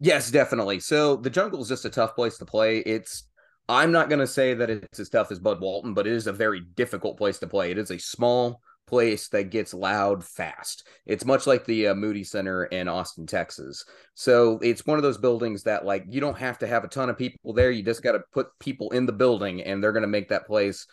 Yes, 0.00 0.30
definitely. 0.30 0.80
So 0.80 1.16
the 1.16 1.30
jungle 1.30 1.60
is 1.60 1.68
just 1.68 1.84
a 1.84 1.90
tough 1.90 2.14
place 2.14 2.38
to 2.38 2.44
play. 2.44 2.78
It's 2.78 3.24
I'm 3.68 3.92
not 3.92 4.08
going 4.08 4.20
to 4.20 4.26
say 4.26 4.54
that 4.54 4.70
it's 4.70 4.98
as 4.98 5.10
tough 5.10 5.30
as 5.30 5.38
Bud 5.38 5.60
Walton, 5.60 5.92
but 5.92 6.06
it 6.06 6.12
is 6.12 6.26
a 6.26 6.32
very 6.32 6.62
difficult 6.74 7.18
place 7.18 7.38
to 7.40 7.46
play. 7.46 7.70
It 7.70 7.78
is 7.78 7.90
a 7.90 7.98
small 7.98 8.60
place 8.86 9.28
that 9.28 9.50
gets 9.50 9.74
loud 9.74 10.24
fast. 10.24 10.86
It's 11.04 11.26
much 11.26 11.46
like 11.46 11.66
the 11.66 11.88
uh, 11.88 11.94
Moody 11.94 12.24
Center 12.24 12.64
in 12.64 12.88
Austin, 12.88 13.26
Texas. 13.26 13.84
So 14.14 14.58
it's 14.62 14.86
one 14.86 14.98
of 14.98 15.02
those 15.02 15.18
buildings 15.18 15.64
that 15.64 15.84
like 15.84 16.04
you 16.08 16.20
don't 16.20 16.38
have 16.38 16.58
to 16.60 16.66
have 16.66 16.84
a 16.84 16.88
ton 16.88 17.10
of 17.10 17.18
people 17.18 17.52
there. 17.52 17.70
You 17.70 17.82
just 17.82 18.02
got 18.02 18.12
to 18.12 18.22
put 18.32 18.46
people 18.58 18.90
in 18.92 19.04
the 19.04 19.12
building 19.12 19.62
and 19.62 19.82
they're 19.82 19.92
going 19.92 20.02
to 20.02 20.08
make 20.08 20.30
that 20.30 20.46
place 20.46 20.86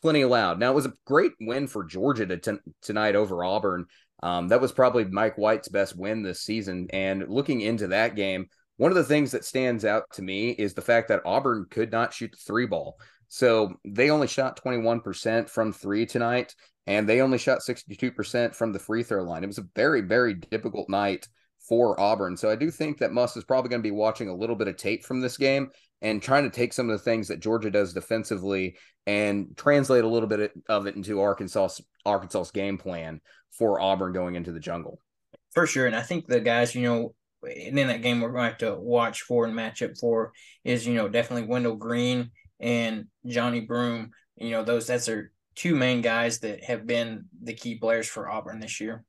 plenty 0.00 0.24
loud. 0.24 0.58
Now 0.58 0.72
it 0.72 0.76
was 0.76 0.86
a 0.86 0.94
great 1.06 1.32
win 1.40 1.66
for 1.66 1.84
Georgia 1.84 2.26
to 2.26 2.36
t- 2.36 2.58
tonight 2.82 3.16
over 3.16 3.44
Auburn. 3.44 3.86
Um, 4.22 4.48
that 4.48 4.60
was 4.60 4.72
probably 4.72 5.04
Mike 5.04 5.36
White's 5.36 5.68
best 5.68 5.96
win 5.96 6.22
this 6.22 6.42
season. 6.42 6.88
And 6.92 7.28
looking 7.28 7.60
into 7.60 7.88
that 7.88 8.14
game, 8.14 8.46
one 8.76 8.90
of 8.90 8.96
the 8.96 9.04
things 9.04 9.32
that 9.32 9.44
stands 9.44 9.84
out 9.84 10.04
to 10.14 10.22
me 10.22 10.50
is 10.50 10.74
the 10.74 10.82
fact 10.82 11.08
that 11.08 11.22
Auburn 11.24 11.66
could 11.70 11.92
not 11.92 12.12
shoot 12.12 12.32
the 12.32 12.38
three 12.38 12.66
ball. 12.66 12.98
So 13.28 13.74
they 13.84 14.10
only 14.10 14.26
shot 14.26 14.62
21% 14.62 15.48
from 15.48 15.72
three 15.72 16.04
tonight, 16.04 16.54
and 16.86 17.08
they 17.08 17.20
only 17.20 17.38
shot 17.38 17.60
62% 17.60 18.54
from 18.54 18.72
the 18.72 18.78
free 18.78 19.02
throw 19.02 19.22
line. 19.22 19.42
It 19.42 19.48
was 19.48 19.58
a 19.58 19.68
very, 19.74 20.02
very 20.02 20.34
difficult 20.34 20.88
night 20.88 21.26
for 21.68 21.98
Auburn. 21.98 22.36
So 22.36 22.50
I 22.50 22.56
do 22.56 22.70
think 22.70 22.98
that 22.98 23.12
Muss 23.12 23.36
is 23.36 23.44
probably 23.44 23.70
going 23.70 23.82
to 23.82 23.86
be 23.86 23.90
watching 23.90 24.28
a 24.28 24.34
little 24.34 24.56
bit 24.56 24.68
of 24.68 24.76
tape 24.76 25.04
from 25.04 25.20
this 25.20 25.36
game 25.36 25.70
and 26.02 26.20
trying 26.20 26.42
to 26.42 26.50
take 26.50 26.72
some 26.72 26.90
of 26.90 26.98
the 26.98 27.04
things 27.04 27.28
that 27.28 27.40
Georgia 27.40 27.70
does 27.70 27.94
defensively 27.94 28.76
and 29.06 29.56
translate 29.56 30.04
a 30.04 30.08
little 30.08 30.28
bit 30.28 30.52
of 30.68 30.86
it 30.86 30.96
into 30.96 31.20
Arkansas 31.20 31.68
Arkansas's 32.04 32.50
game 32.50 32.76
plan 32.76 33.20
for 33.52 33.80
Auburn 33.80 34.12
going 34.12 34.34
into 34.34 34.52
the 34.52 34.60
jungle. 34.60 34.98
For 35.54 35.66
sure, 35.66 35.86
and 35.86 35.96
I 35.96 36.02
think 36.02 36.26
the 36.26 36.40
guys, 36.40 36.74
you 36.74 36.82
know, 36.82 37.14
and 37.42 37.78
in 37.78 37.88
that 37.88 38.02
game 38.02 38.20
we're 38.20 38.32
going 38.32 38.44
to 38.44 38.48
have 38.48 38.58
to 38.58 38.80
watch 38.80 39.22
for 39.22 39.44
and 39.44 39.54
match 39.54 39.82
up 39.82 39.92
for 39.98 40.32
is 40.64 40.86
you 40.86 40.94
know 40.94 41.08
definitely 41.08 41.48
Wendell 41.48 41.76
Green 41.76 42.30
and 42.60 43.06
Johni 43.26 43.66
Broome. 43.66 44.10
You 44.36 44.50
know 44.50 44.64
those 44.64 44.86
that's 44.86 45.08
our 45.08 45.30
two 45.54 45.76
main 45.76 46.00
guys 46.00 46.40
that 46.40 46.64
have 46.64 46.86
been 46.86 47.26
the 47.42 47.54
key 47.54 47.76
players 47.76 48.08
for 48.08 48.28
Auburn 48.28 48.60
this 48.60 48.80
year. 48.80 49.04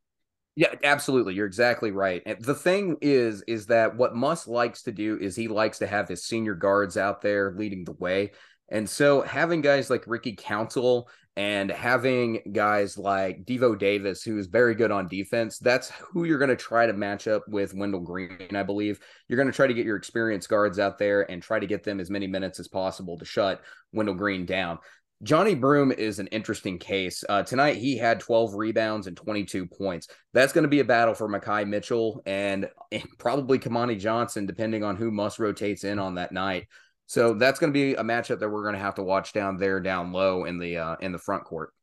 Yeah, 0.56 0.76
absolutely. 0.84 1.34
You're 1.34 1.47
exactly 1.47 1.91
right. 1.91 2.22
The 2.41 2.54
thing 2.54 2.97
is, 3.01 3.41
is 3.47 3.66
that 3.68 3.95
what 3.97 4.16
Muss 4.16 4.47
likes 4.47 4.84
to 4.84 4.91
do 4.91 5.18
is 5.20 5.36
he 5.36 5.47
likes 5.47 5.80
to 5.80 5.88
have 5.88 6.08
his 6.08 6.26
senior 6.26 6.54
guards 6.54 6.95
out 6.95 7.22
there 7.22 7.56
leading 7.58 7.86
the 7.86 7.93
way. 7.93 8.32
And 8.70 8.88
so 8.88 9.22
having 9.22 9.62
guys 9.62 9.89
like 9.89 10.06
Ricky 10.06 10.36
Council 10.36 11.10
and 11.36 11.72
having 11.72 12.39
guys 12.51 12.99
like 12.99 13.45
Devo 13.45 13.78
Davis, 13.78 14.22
who 14.22 14.38
is 14.38 14.45
very 14.45 14.76
good 14.76 14.91
on 14.91 15.08
defense, 15.08 15.58
that's 15.58 15.89
who 15.89 16.26
you're 16.26 16.38
going 16.38 16.49
to 16.49 16.56
try 16.56 16.86
to 16.86 16.93
match 16.93 17.28
up 17.28 17.47
with 17.47 17.74
Wendell 17.74 18.01
Green, 18.01 18.56
I 18.56 18.62
believe. 18.62 18.99
You're 19.28 19.38
going 19.38 19.51
to 19.51 19.56
try 19.56 19.66
to 19.66 19.74
get 19.74 19.88
your 19.88 19.97
experienced 19.97 20.49
guards 20.49 20.78
out 20.78 20.99
there 20.99 21.30
and 21.32 21.41
try 21.41 21.60
to 21.60 21.66
get 21.66 21.84
them 21.84 21.99
as 21.99 22.12
many 22.12 22.28
minutes 22.28 22.60
as 22.60 22.68
possible 22.68 23.18
to 23.18 23.26
shut 23.26 23.64
Wendell 23.91 24.14
Green 24.14 24.45
down. 24.45 24.78
Johni 25.24 25.59
Broome 25.59 25.93
is 25.93 26.19
an 26.19 26.28
interesting 26.28 26.78
case. 26.78 27.24
Uh, 27.30 27.43
tonight, 27.43 27.78
he 27.78 27.97
had 27.97 28.19
12 28.19 28.55
rebounds 28.55 29.07
and 29.07 29.15
22 29.15 29.65
points. 29.67 30.09
That's 30.34 30.51
going 30.51 30.63
to 30.63 30.69
be 30.69 30.82
a 30.82 30.86
battle 30.86 31.13
for 31.13 31.30
Makhi 31.30 31.67
Mitchell 31.67 32.21
and, 32.26 32.69
probably 33.17 33.57
Kamani 33.57 33.97
Johnson, 33.97 34.45
depending 34.45 34.84
on 34.84 34.97
who 34.97 35.11
Muss 35.11 35.39
rotates 35.39 35.86
in 35.86 35.97
on 35.97 36.15
that 36.15 36.34
night. 36.34 36.67
So 37.05 37.36
that's 37.36 37.59
going 37.59 37.71
to 37.71 37.78
be 37.78 37.93
a 37.93 38.03
matchup 38.03 38.39
that 38.39 38.49
we're 38.49 38.63
going 38.63 38.76
to 38.76 38.82
have 38.82 38.95
to 38.95 39.03
watch 39.03 39.34
down 39.34 39.57
there, 39.57 39.80
down 39.80 40.11
low 40.11 40.45
in 40.45 40.59
the 40.59 40.78
uh, 40.78 40.95
in 40.99 41.11
the 41.11 41.17
front 41.17 41.43
court. 41.45 41.74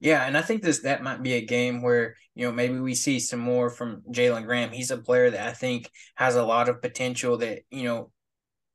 Yeah, 0.00 0.26
and 0.26 0.36
I 0.36 0.42
think 0.42 0.62
this 0.62 0.80
that 0.80 1.02
might 1.02 1.22
be 1.22 1.34
a 1.34 1.46
game 1.46 1.82
where 1.82 2.16
you 2.34 2.46
know 2.46 2.52
maybe 2.52 2.78
we 2.78 2.94
see 2.94 3.20
some 3.20 3.40
more 3.40 3.70
from 3.70 4.02
Jalen 4.10 4.46
Graham. 4.46 4.70
He's 4.70 4.90
a 4.90 4.98
player 4.98 5.30
that 5.30 5.48
I 5.48 5.52
think 5.52 5.90
has 6.16 6.36
a 6.36 6.44
lot 6.44 6.68
of 6.68 6.82
potential. 6.82 7.38
That 7.38 7.60
you 7.70 7.84
know, 7.84 8.10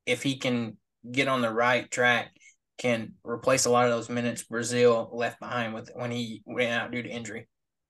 if 0.06 0.24
he 0.24 0.38
can 0.38 0.78
get 1.12 1.28
on 1.28 1.42
the 1.42 1.52
right 1.52 1.90
track 1.92 2.32
can 2.78 3.14
replace 3.24 3.66
a 3.66 3.70
lot 3.70 3.86
of 3.86 3.92
those 3.92 4.10
minutes 4.10 4.44
Brazile 4.44 5.10
left 5.14 5.40
behind 5.40 5.74
with 5.74 5.90
when 5.94 6.12
he 6.12 6.44
went 6.46 6.72
out 6.72 6.92
due 6.92 7.04
to 7.04 7.10
injury. 7.10 7.48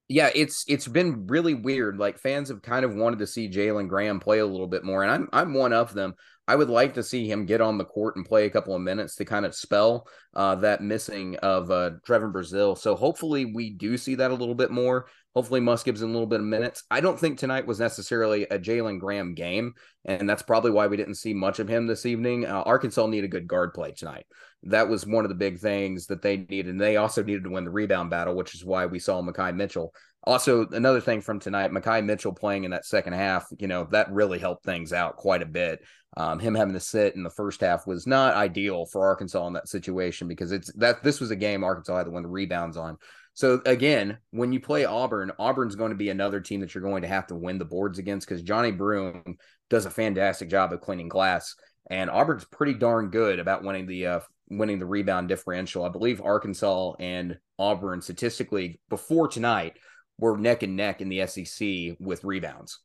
Yeah, 0.07 0.29
it's 0.35 0.63
it's 0.67 0.87
been 0.87 1.25
really 1.27 1.55
weird. 1.55 1.97
Like 1.97 2.19
fans 2.19 2.49
have 2.49 2.61
kind 2.61 2.85
of 2.85 2.93
wanted 2.93 3.19
to 3.19 3.27
see 3.27 3.49
Jalen 3.49 3.87
Graham 3.87 4.19
play 4.19 4.39
a 4.39 4.45
little 4.45 4.67
bit 4.67 4.83
more, 4.83 5.01
and 5.01 5.11
I'm 5.11 5.29
I'm 5.33 5.53
one 5.53 5.73
of 5.73 5.93
them. 5.93 6.13
I 6.47 6.55
would 6.55 6.69
like 6.69 6.93
to 6.95 7.03
see 7.03 7.29
him 7.29 7.45
get 7.45 7.61
on 7.61 7.77
the 7.77 7.85
court 7.85 8.15
and 8.15 8.25
play 8.25 8.45
a 8.45 8.49
couple 8.49 8.75
of 8.75 8.81
minutes 8.81 9.15
to 9.15 9.25
kind 9.25 9.45
of 9.45 9.55
spell 9.55 10.07
uh, 10.35 10.55
that 10.55 10.81
missing 10.81 11.35
of 11.37 11.71
uh, 11.71 11.91
Brazile. 12.07 12.77
So 12.77 12.95
hopefully 12.95 13.45
we 13.45 13.71
do 13.71 13.97
see 13.97 14.15
that 14.15 14.31
a 14.31 14.35
little 14.35 14.55
bit 14.55 14.71
more. 14.71 15.07
Hopefully 15.33 15.59
Muss 15.59 15.83
gives 15.83 16.01
him 16.01 16.09
a 16.09 16.13
little 16.13 16.27
bit 16.27 16.39
of 16.39 16.45
minutes. 16.45 16.83
I 16.89 17.01
don't 17.01 17.19
think 17.19 17.37
tonight 17.37 17.67
was 17.67 17.79
necessarily 17.79 18.43
a 18.43 18.57
Jalen 18.57 18.99
Graham 18.99 19.33
game, 19.33 19.73
and 20.05 20.29
that's 20.29 20.43
probably 20.43 20.71
why 20.71 20.87
we 20.87 20.95
didn't 20.95 21.15
see 21.15 21.33
much 21.33 21.59
of 21.59 21.67
him 21.67 21.87
this 21.87 22.05
evening. 22.05 22.45
Uh, 22.45 22.61
Arkansas 22.61 23.07
needed 23.07 23.25
a 23.25 23.29
good 23.29 23.47
guard 23.47 23.73
play 23.73 23.91
tonight 23.91 24.25
that 24.65 24.89
was 24.89 25.05
one 25.05 25.25
of 25.25 25.29
the 25.29 25.35
big 25.35 25.59
things 25.59 26.07
that 26.07 26.21
they 26.21 26.37
needed. 26.37 26.67
And 26.67 26.81
they 26.81 26.97
also 26.97 27.23
needed 27.23 27.43
to 27.43 27.51
win 27.51 27.65
the 27.65 27.71
rebound 27.71 28.09
battle, 28.09 28.35
which 28.35 28.55
is 28.55 28.65
why 28.65 28.85
we 28.85 28.99
saw 28.99 29.21
Makhi 29.21 29.55
Mitchell. 29.55 29.93
Also, 30.23 30.67
another 30.69 30.99
thing 30.99 31.21
from 31.21 31.39
tonight, 31.39 31.71
Makhi 31.71 32.03
Mitchell 32.03 32.33
playing 32.33 32.63
in 32.63 32.71
that 32.71 32.85
second 32.85 33.13
half, 33.13 33.45
you 33.59 33.67
know, 33.67 33.87
that 33.91 34.11
really 34.11 34.39
helped 34.39 34.65
things 34.65 34.91
out 34.91 35.17
quite 35.17 35.43
a 35.43 35.47
bit. 35.47 35.81
Um, 36.17 36.39
him 36.39 36.55
having 36.55 36.73
to 36.73 36.79
sit 36.79 37.15
in 37.15 37.23
the 37.23 37.29
first 37.29 37.59
half 37.59 37.85
was 37.85 38.07
not 38.07 38.35
ideal 38.35 38.85
for 38.85 39.05
Arkansas 39.05 39.45
in 39.47 39.53
that 39.53 39.67
situation 39.67 40.27
because 40.27 40.51
it's 40.51 40.71
that 40.73 41.03
this 41.03 41.19
was 41.19 41.31
a 41.31 41.35
game 41.35 41.63
Arkansas 41.63 41.97
had 41.97 42.05
to 42.05 42.11
win 42.11 42.23
the 42.23 42.29
rebounds 42.29 42.77
on. 42.77 42.97
So 43.33 43.61
again, 43.65 44.17
when 44.31 44.53
you 44.53 44.61
play 44.61 44.85
Auburn, 44.85 45.33
Auburn's 45.37 45.75
going 45.75 45.89
to 45.89 45.97
be 45.97 46.09
another 46.09 46.39
team 46.39 46.61
that 46.61 46.73
you're 46.73 46.81
going 46.81 47.01
to 47.01 47.09
have 47.09 47.27
to 47.27 47.35
win 47.35 47.57
the 47.57 47.65
boards 47.65 47.99
against 47.99 48.27
because 48.27 48.41
Johni 48.41 48.77
Broome 48.77 49.37
does 49.69 49.85
a 49.85 49.89
fantastic 49.89 50.49
job 50.49 50.71
of 50.71 50.79
cleaning 50.79 51.09
glass, 51.09 51.53
and 51.89 52.09
Auburn's 52.09 52.45
pretty 52.45 52.75
darn 52.75 53.09
good 53.09 53.39
about 53.39 53.63
winning 53.63 53.87
the 53.87 54.07
uh, 54.07 54.19
winning 54.49 54.79
the 54.79 54.85
rebound 54.85 55.27
differential. 55.27 55.83
I 55.83 55.89
believe 55.89 56.21
Arkansas 56.21 56.93
and 56.99 57.37
Auburn 57.59 58.01
statistically 58.01 58.79
before 58.89 59.27
tonight 59.27 59.77
were 60.17 60.37
neck 60.37 60.63
and 60.63 60.77
neck 60.77 61.01
in 61.01 61.09
the 61.09 61.27
SEC 61.27 61.97
with 61.99 62.23
rebounds. 62.23 62.79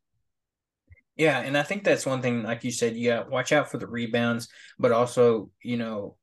Yeah, 1.21 1.41
and 1.41 1.59
I 1.59 1.63
think 1.65 1.85
that's 1.85 2.07
one 2.07 2.23
thing, 2.23 2.43
like 2.45 2.65
you 2.65 2.71
said, 2.71 2.97
you 2.97 3.11
got 3.11 3.31
watch 3.31 3.53
out 3.53 3.71
for 3.71 3.77
the 3.77 3.87
rebounds, 3.87 4.49
but 4.79 4.91
also, 4.91 5.51
you 5.63 5.77
know, 5.77 6.17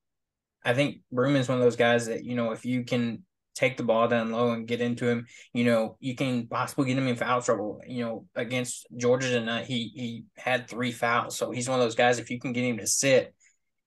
I 0.65 0.73
think 0.73 1.01
Broome 1.11 1.35
is 1.35 1.47
one 1.47 1.59
of 1.59 1.63
those 1.63 1.75
guys 1.75 2.07
that, 2.07 2.23
you 2.23 2.33
know, 2.33 2.49
if 2.51 2.65
you 2.65 2.83
can 2.83 3.23
take 3.53 3.77
the 3.77 3.83
ball 3.83 4.07
down 4.07 4.31
low 4.31 4.53
and 4.53 4.67
get 4.67 4.81
into 4.81 5.07
him, 5.07 5.27
you 5.53 5.65
know, 5.65 5.97
you 5.99 6.15
can 6.15 6.47
possibly 6.47 6.87
get 6.87 6.97
him 6.97 7.07
in 7.07 7.15
foul 7.15 7.43
trouble. 7.43 7.79
You 7.85 8.05
know, 8.05 8.25
against 8.33 8.87
Georgia 8.97 9.29
tonight, 9.29 9.67
he 9.67 9.91
he 9.93 10.23
had 10.35 10.67
three 10.67 10.91
fouls. 10.91 11.37
So 11.37 11.51
he's 11.51 11.69
one 11.69 11.79
of 11.79 11.85
those 11.85 11.93
guys, 11.93 12.17
if 12.17 12.31
you 12.31 12.39
can 12.39 12.51
get 12.51 12.65
him 12.65 12.79
to 12.79 12.87
sit, 12.87 13.35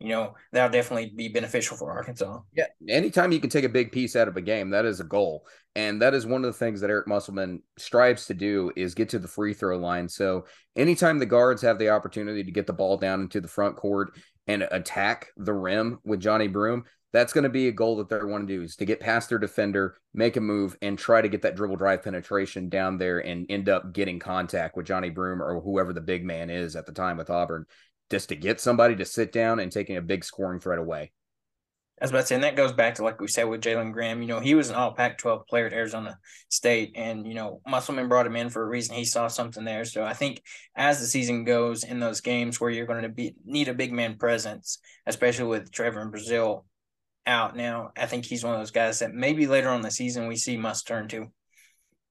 you 0.01 0.09
know, 0.09 0.35
that'll 0.51 0.73
definitely 0.73 1.13
be 1.15 1.29
beneficial 1.29 1.77
for 1.77 1.93
Arkansas. 1.93 2.41
Yeah. 2.55 2.67
Anytime 2.89 3.33
you 3.33 3.41
can 3.41 3.51
take 3.51 3.65
a 3.65 3.69
big 3.69 3.93
piece 3.93 4.17
out 4.17 4.29
of 4.29 4.37
a 4.37 4.41
game, 4.41 4.71
that 4.71 4.87
is 4.87 5.01
a 5.01 5.05
goal. 5.05 5.47
And 5.77 6.01
that 6.01 6.15
is 6.15 6.27
one 6.27 6.43
of 6.43 6.51
the 6.51 6.59
things 6.59 6.81
that 6.81 6.91
Eric 6.91 7.07
Musselman 7.07 7.63
strives 7.79 8.27
to 8.27 8.35
do 8.35 8.73
is 8.77 8.95
get 8.95 9.11
to 9.11 9.19
the 9.19 9.29
free 9.29 9.53
throw 9.53 9.79
line. 9.79 10.09
So 10.09 10.47
anytime 10.75 11.19
the 11.19 11.27
guards 11.27 11.63
have 11.63 11.79
the 11.79 11.91
opportunity 11.91 12.43
to 12.43 12.51
get 12.51 12.67
the 12.67 12.73
ball 12.73 12.97
down 12.97 13.21
into 13.21 13.41
the 13.41 13.49
front 13.49 13.77
court 13.77 14.19
and 14.47 14.67
attack 14.71 15.29
the 15.37 15.53
rim 15.53 15.99
with 16.05 16.23
Johni 16.23 16.51
Broome, 16.51 16.85
that's 17.13 17.33
going 17.33 17.45
to 17.45 17.51
be 17.51 17.69
a 17.69 17.73
goal 17.73 17.97
that 17.97 18.09
they 18.09 18.25
want 18.25 18.47
to 18.47 18.55
do 18.55 18.63
is 18.63 18.77
to 18.77 18.85
get 18.85 19.01
past 19.01 19.29
their 19.29 19.39
defender, 19.39 19.99
make 20.15 20.37
a 20.37 20.41
move, 20.41 20.77
and 20.81 20.97
try 20.99 21.21
to 21.21 21.29
get 21.29 21.43
that 21.43 21.57
dribble 21.57 21.77
drive 21.77 22.05
penetration 22.05 22.69
down 22.69 22.99
there 22.99 23.19
and 23.19 23.47
end 23.51 23.69
up 23.69 23.93
getting 23.93 24.19
contact 24.19 24.77
with 24.77 24.87
Johni 24.87 25.13
Broome 25.13 25.43
or 25.43 25.61
whoever 25.61 25.93
the 25.93 26.01
big 26.01 26.25
man 26.25 26.51
is 26.51 26.77
at 26.77 26.87
the 26.87 26.93
time 26.93 27.17
with 27.17 27.31
Auburn, 27.31 27.67
just 28.11 28.29
to 28.29 28.37
get 28.37 28.61
somebody 28.61 28.97
to 28.97 29.05
sit 29.05 29.33
down 29.33 29.61
and 29.61 29.71
taking 29.71 29.97
a 29.97 30.03
big 30.03 30.25
scoring 30.25 30.61
threat 30.61 30.79
away. 30.79 31.13
I 32.01 32.05
was 32.05 32.11
about 32.13 32.21
to 32.21 32.27
say, 32.29 32.35
and 32.37 32.45
that 32.45 32.57
goes 32.57 32.73
back 32.73 32.95
to 32.95 33.05
like 33.05 33.21
we 33.21 33.29
said 33.29 33.45
with 33.45 33.61
Jalen 33.61 33.93
Graham. 33.93 34.23
You 34.23 34.29
know, 34.29 34.41
he 34.41 34.55
was 34.55 34.71
an 34.71 34.77
All 34.77 34.95
Pac-12 34.95 35.47
player 35.47 35.67
at 35.67 35.75
Arizona 35.75 36.19
State, 36.49 36.93
and 36.95 37.27
you 37.27 37.35
know, 37.35 37.61
Musselman 37.69 38.09
brought 38.09 38.27
him 38.27 38.37
in 38.37 38.49
for 38.49 38.63
a 38.63 38.69
reason. 38.69 38.95
He 38.95 39.05
saw 39.05 39.29
something 39.29 39.65
there. 39.65 39.85
So 39.85 40.03
I 40.03 40.15
think 40.15 40.43
as 40.75 40.99
the 40.99 41.07
season 41.07 41.45
goes 41.45 41.85
in 41.85 42.01
those 42.01 42.23
games 42.23 42.59
where 42.59 42.71
you're 42.71 42.87
going 42.87 43.03
to 43.03 43.11
be 43.11 43.35
need 43.45 43.69
a 43.69 43.75
big 43.75 43.93
man 43.93 44.17
presence, 44.17 44.79
especially 45.07 45.45
with 45.45 45.71
Trevor 45.71 46.01
and 46.01 46.13
Brazile 46.13 46.65
out 47.27 47.55
now, 47.55 47.91
I 47.99 48.07
think 48.07 48.25
he's 48.25 48.43
one 48.43 48.55
of 48.55 48.61
those 48.61 48.71
guys 48.71 49.01
that 49.01 49.13
maybe 49.13 49.47
later 49.47 49.69
on 49.69 49.83
the 49.83 49.91
season 49.91 50.27
we 50.27 50.37
see 50.37 50.57
Muss 50.57 50.83
turn 50.83 51.07
to. 51.09 51.31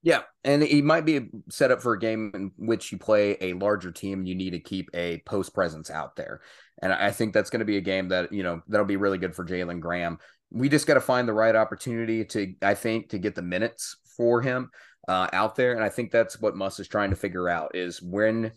Yeah, 0.02 0.22
and 0.45 0.64
he 0.64 0.82
might 0.82 1.06
be 1.06 1.30
set 1.50 1.72
up 1.72 1.82
for 1.82 1.93
a 1.93 2.00
game 2.00 2.32
in 2.34 2.52
which 2.58 2.91
you 2.91 2.97
play 2.97 3.38
a 3.41 3.54
larger 3.54 3.91
team. 3.91 4.20
and 4.20 4.28
You 4.28 4.36
need 4.36 4.52
to 4.52 4.60
keep 4.60 4.89
a 4.93 5.22
post 5.26 5.54
presence 5.54 5.91
out 5.91 6.16
there, 6.16 6.41
and 6.82 6.93
I 6.93 7.12
think 7.12 7.34
that's 7.34 7.50
going 7.50 7.60
to 7.60 7.66
be 7.66 7.78
a 7.78 7.82
game 7.82 8.08
that 8.10 8.32
you 8.32 8.43
know 8.43 8.62
that'll 8.68 8.86
be 8.86 8.95
really 8.95 9.18
good 9.18 9.36
for 9.36 9.45
Jalen 9.45 9.82
Graham. 9.82 10.18
We 10.52 10.70
just 10.70 10.88
got 10.88 10.93
to 10.93 11.02
find 11.02 11.28
the 11.28 11.34
right 11.34 11.56
opportunity 11.56 12.26
to, 12.26 12.56
I 12.62 12.74
think, 12.74 13.10
to 13.10 13.20
get 13.20 13.36
the 13.36 13.41
minutes 13.41 13.97
for 14.16 14.41
him 14.41 14.70
uh, 15.08 15.28
out 15.34 15.56
there, 15.56 15.74
and 15.74 15.84
I 15.84 15.89
think 15.89 16.12
that's 16.12 16.39
what 16.39 16.56
Muss 16.56 16.80
is 16.80 16.88
trying 16.88 17.10
to 17.10 17.18
figure 17.18 17.50
out 17.50 17.76
is 17.76 18.02
when 18.02 18.54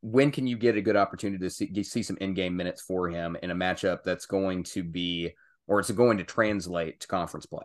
when 0.00 0.30
can 0.30 0.46
you 0.46 0.56
get 0.56 0.76
a 0.76 0.80
good 0.80 0.96
opportunity 0.96 1.44
to 1.44 1.50
see, 1.50 1.82
see 1.82 2.04
some 2.04 2.16
in-game 2.20 2.56
minutes 2.56 2.82
for 2.82 3.08
him 3.08 3.36
in 3.42 3.50
a 3.50 3.54
matchup 3.54 4.04
that's 4.04 4.26
going 4.26 4.62
to 4.62 4.84
be 4.84 5.32
or 5.66 5.80
it's 5.80 5.90
going 5.90 6.18
to 6.18 6.24
translate 6.24 7.00
to 7.00 7.08
conference 7.08 7.46
play. 7.46 7.64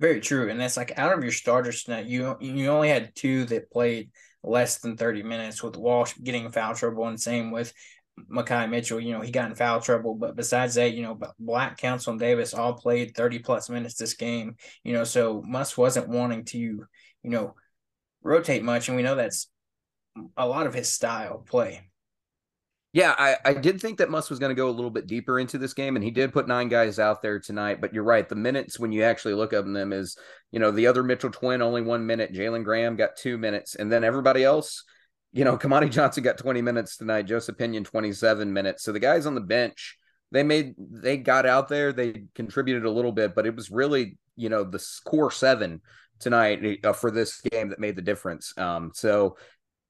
Very 0.00 0.20
true, 0.20 0.50
and 0.50 0.60
that's 0.60 0.76
like 0.76 0.98
out 0.98 1.16
of 1.16 1.22
your 1.22 1.32
starters 1.32 1.84
tonight. 1.84 2.06
You 2.06 2.36
you 2.40 2.68
only 2.68 2.88
had 2.88 3.14
two 3.14 3.44
that 3.46 3.70
played 3.70 4.10
less 4.42 4.78
than 4.78 4.96
thirty 4.96 5.22
minutes. 5.22 5.62
With 5.62 5.76
Walsh 5.76 6.14
getting 6.22 6.50
foul 6.50 6.74
trouble, 6.74 7.06
and 7.06 7.20
same 7.20 7.50
with 7.50 7.72
Makhi 8.30 8.68
Mitchell. 8.68 9.00
You 9.00 9.14
know 9.14 9.20
he 9.20 9.30
got 9.30 9.48
in 9.48 9.54
foul 9.54 9.80
trouble, 9.80 10.14
but 10.14 10.36
besides 10.36 10.74
that, 10.74 10.94
you 10.94 11.02
know 11.02 11.18
Black 11.38 11.78
Council 11.78 12.12
and 12.12 12.20
Davis 12.20 12.54
all 12.54 12.74
played 12.74 13.14
thirty 13.14 13.38
plus 13.38 13.70
minutes 13.70 13.94
this 13.94 14.14
game. 14.14 14.56
You 14.82 14.92
know, 14.92 15.04
so 15.04 15.42
Muss 15.42 15.76
wasn't 15.76 16.08
wanting 16.08 16.44
to 16.46 16.58
you 16.58 16.86
know 17.22 17.54
rotate 18.22 18.62
much, 18.62 18.88
and 18.88 18.96
we 18.96 19.02
know 19.02 19.14
that's 19.14 19.48
a 20.36 20.46
lot 20.46 20.66
of 20.66 20.74
his 20.74 20.90
style 20.90 21.38
play. 21.46 21.90
Yeah, 22.94 23.12
I, 23.18 23.36
I 23.44 23.54
did 23.54 23.80
think 23.80 23.98
that 23.98 24.08
Muss 24.08 24.30
was 24.30 24.38
going 24.38 24.50
to 24.50 24.54
go 24.54 24.68
a 24.68 24.70
little 24.70 24.88
bit 24.90 25.08
deeper 25.08 25.40
into 25.40 25.58
this 25.58 25.74
game, 25.74 25.96
and 25.96 26.04
he 26.04 26.12
did 26.12 26.32
put 26.32 26.46
nine 26.46 26.68
guys 26.68 27.00
out 27.00 27.22
there 27.22 27.40
tonight. 27.40 27.80
But 27.80 27.92
you're 27.92 28.04
right, 28.04 28.28
the 28.28 28.36
minutes 28.36 28.78
when 28.78 28.92
you 28.92 29.02
actually 29.02 29.34
look 29.34 29.52
at 29.52 29.64
them 29.64 29.92
is, 29.92 30.16
you 30.52 30.60
know, 30.60 30.70
the 30.70 30.86
other 30.86 31.02
Mitchell 31.02 31.32
twin 31.32 31.60
only 31.60 31.82
one 31.82 32.06
minute, 32.06 32.32
Jalen 32.32 32.62
Graham 32.62 32.94
got 32.94 33.16
two 33.16 33.36
minutes, 33.36 33.74
and 33.74 33.90
then 33.90 34.04
everybody 34.04 34.44
else, 34.44 34.84
you 35.32 35.44
know, 35.44 35.58
Kamani 35.58 35.90
Johnson 35.90 36.22
got 36.22 36.38
20 36.38 36.62
minutes 36.62 36.96
tonight, 36.96 37.22
Joseph 37.22 37.58
Pinion 37.58 37.82
27 37.82 38.52
minutes. 38.52 38.84
So 38.84 38.92
the 38.92 39.00
guys 39.00 39.26
on 39.26 39.34
the 39.34 39.40
bench, 39.40 39.98
they 40.30 40.44
made 40.44 40.76
they 40.78 41.16
got 41.16 41.46
out 41.46 41.66
there, 41.66 41.92
they 41.92 42.26
contributed 42.36 42.84
a 42.84 42.90
little 42.92 43.12
bit, 43.12 43.34
but 43.34 43.44
it 43.44 43.56
was 43.56 43.72
really, 43.72 44.18
you 44.36 44.50
know, 44.50 44.62
the 44.62 44.84
core 45.04 45.32
seven 45.32 45.80
tonight 46.20 46.78
uh, 46.84 46.92
for 46.92 47.10
this 47.10 47.40
game 47.40 47.70
that 47.70 47.80
made 47.80 47.96
the 47.96 48.02
difference. 48.02 48.56
Um, 48.56 48.92
so 48.94 49.36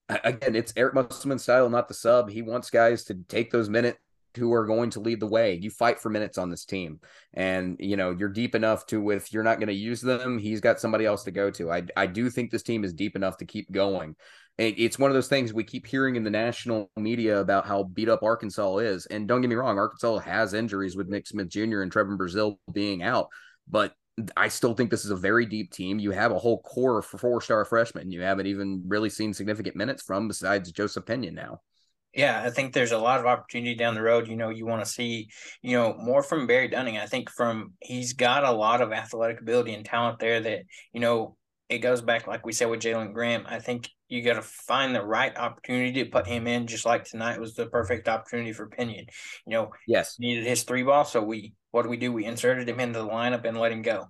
again, 0.08 0.54
it's 0.56 0.72
Eric 0.76 0.94
Musselman's 0.94 1.42
style, 1.42 1.68
not 1.70 1.88
the 1.88 1.94
sub. 1.94 2.30
He 2.30 2.42
wants 2.42 2.70
guys 2.70 3.04
to 3.04 3.14
take 3.28 3.50
those 3.50 3.68
minutes 3.68 3.98
who 4.36 4.52
are 4.52 4.66
going 4.66 4.90
to 4.90 5.00
lead 5.00 5.20
the 5.20 5.26
way. 5.26 5.54
You 5.54 5.70
fight 5.70 6.00
for 6.00 6.10
minutes 6.10 6.38
on 6.38 6.50
this 6.50 6.64
team. 6.64 7.00
And, 7.34 7.76
you 7.78 7.96
know, 7.96 8.10
you're 8.10 8.28
deep 8.28 8.54
enough 8.54 8.84
to, 8.86 9.10
if 9.10 9.32
you're 9.32 9.44
not 9.44 9.58
going 9.58 9.68
to 9.68 9.74
use 9.74 10.00
them, 10.00 10.38
he's 10.38 10.60
got 10.60 10.80
somebody 10.80 11.06
else 11.06 11.22
to 11.24 11.30
go 11.30 11.50
to. 11.52 11.70
I, 11.70 11.84
I 11.96 12.06
do 12.06 12.28
think 12.30 12.50
this 12.50 12.62
team 12.62 12.84
is 12.84 12.92
deep 12.92 13.16
enough 13.16 13.36
to 13.38 13.44
keep 13.44 13.70
going. 13.70 14.16
It's 14.56 15.00
one 15.00 15.10
of 15.10 15.14
those 15.14 15.28
things 15.28 15.52
we 15.52 15.64
keep 15.64 15.84
hearing 15.84 16.14
in 16.14 16.22
the 16.22 16.30
national 16.30 16.88
media 16.96 17.40
about 17.40 17.66
how 17.66 17.82
beat 17.82 18.08
up 18.08 18.22
Arkansas 18.22 18.78
is. 18.78 19.06
And 19.06 19.26
don't 19.26 19.40
get 19.40 19.50
me 19.50 19.56
wrong, 19.56 19.78
Arkansas 19.78 20.18
has 20.18 20.54
injuries 20.54 20.96
with 20.96 21.08
Nick 21.08 21.26
Smith 21.26 21.48
Jr. 21.48 21.82
and 21.82 21.90
Trevor 21.90 22.16
Brazile 22.16 22.58
being 22.72 23.02
out. 23.02 23.28
But 23.68 23.94
I 24.36 24.48
still 24.48 24.74
think 24.74 24.90
this 24.90 25.04
is 25.04 25.10
a 25.10 25.16
very 25.16 25.44
deep 25.44 25.72
team. 25.72 25.98
You 25.98 26.12
have 26.12 26.30
a 26.30 26.38
whole 26.38 26.60
core 26.62 26.98
of 26.98 27.06
four 27.06 27.40
star 27.40 27.64
freshmen. 27.64 28.10
You 28.10 28.20
haven't 28.22 28.46
even 28.46 28.84
really 28.86 29.10
seen 29.10 29.34
significant 29.34 29.76
minutes 29.76 30.02
from 30.02 30.28
besides 30.28 30.70
Joseph 30.70 31.06
Pinion 31.06 31.34
now. 31.34 31.60
Yeah, 32.14 32.40
I 32.44 32.50
think 32.50 32.72
there's 32.72 32.92
a 32.92 32.98
lot 32.98 33.18
of 33.18 33.26
opportunity 33.26 33.74
down 33.74 33.94
the 33.94 34.02
road. 34.02 34.28
You 34.28 34.36
know, 34.36 34.50
you 34.50 34.66
want 34.66 34.84
to 34.84 34.90
see, 34.90 35.30
you 35.62 35.76
know, 35.76 35.96
more 35.98 36.22
from 36.22 36.46
Barry 36.46 36.68
Dunning. 36.68 36.96
I 36.96 37.06
think 37.06 37.28
from 37.28 37.72
he's 37.80 38.12
got 38.12 38.44
a 38.44 38.52
lot 38.52 38.80
of 38.80 38.92
athletic 38.92 39.40
ability 39.40 39.74
and 39.74 39.84
talent 39.84 40.20
there 40.20 40.40
that, 40.40 40.62
you 40.92 41.00
know, 41.00 41.36
it 41.68 41.78
goes 41.78 42.02
back 42.02 42.28
like 42.28 42.46
we 42.46 42.52
said 42.52 42.70
with 42.70 42.80
Jalen 42.80 43.14
Graham. 43.14 43.44
I 43.48 43.58
think 43.58 43.88
you 44.08 44.22
got 44.22 44.34
to 44.34 44.42
find 44.42 44.94
the 44.94 45.04
right 45.04 45.36
opportunity 45.36 46.04
to 46.04 46.10
put 46.10 46.26
him 46.26 46.46
in, 46.46 46.68
just 46.68 46.86
like 46.86 47.04
tonight 47.04 47.40
was 47.40 47.54
the 47.54 47.66
perfect 47.66 48.08
opportunity 48.08 48.52
for 48.52 48.68
Pinion. 48.68 49.06
You 49.44 49.52
know, 49.52 49.70
yes, 49.88 50.16
needed 50.20 50.44
his 50.44 50.62
three 50.62 50.84
ball, 50.84 51.04
so 51.04 51.20
we 51.20 51.54
what 51.74 51.82
do 51.82 51.88
we 51.88 51.96
do? 51.96 52.12
We 52.12 52.24
inserted 52.24 52.68
him 52.68 52.78
into 52.78 53.00
the 53.00 53.08
lineup 53.08 53.44
and 53.44 53.58
let 53.58 53.72
him 53.72 53.82
go. 53.82 54.06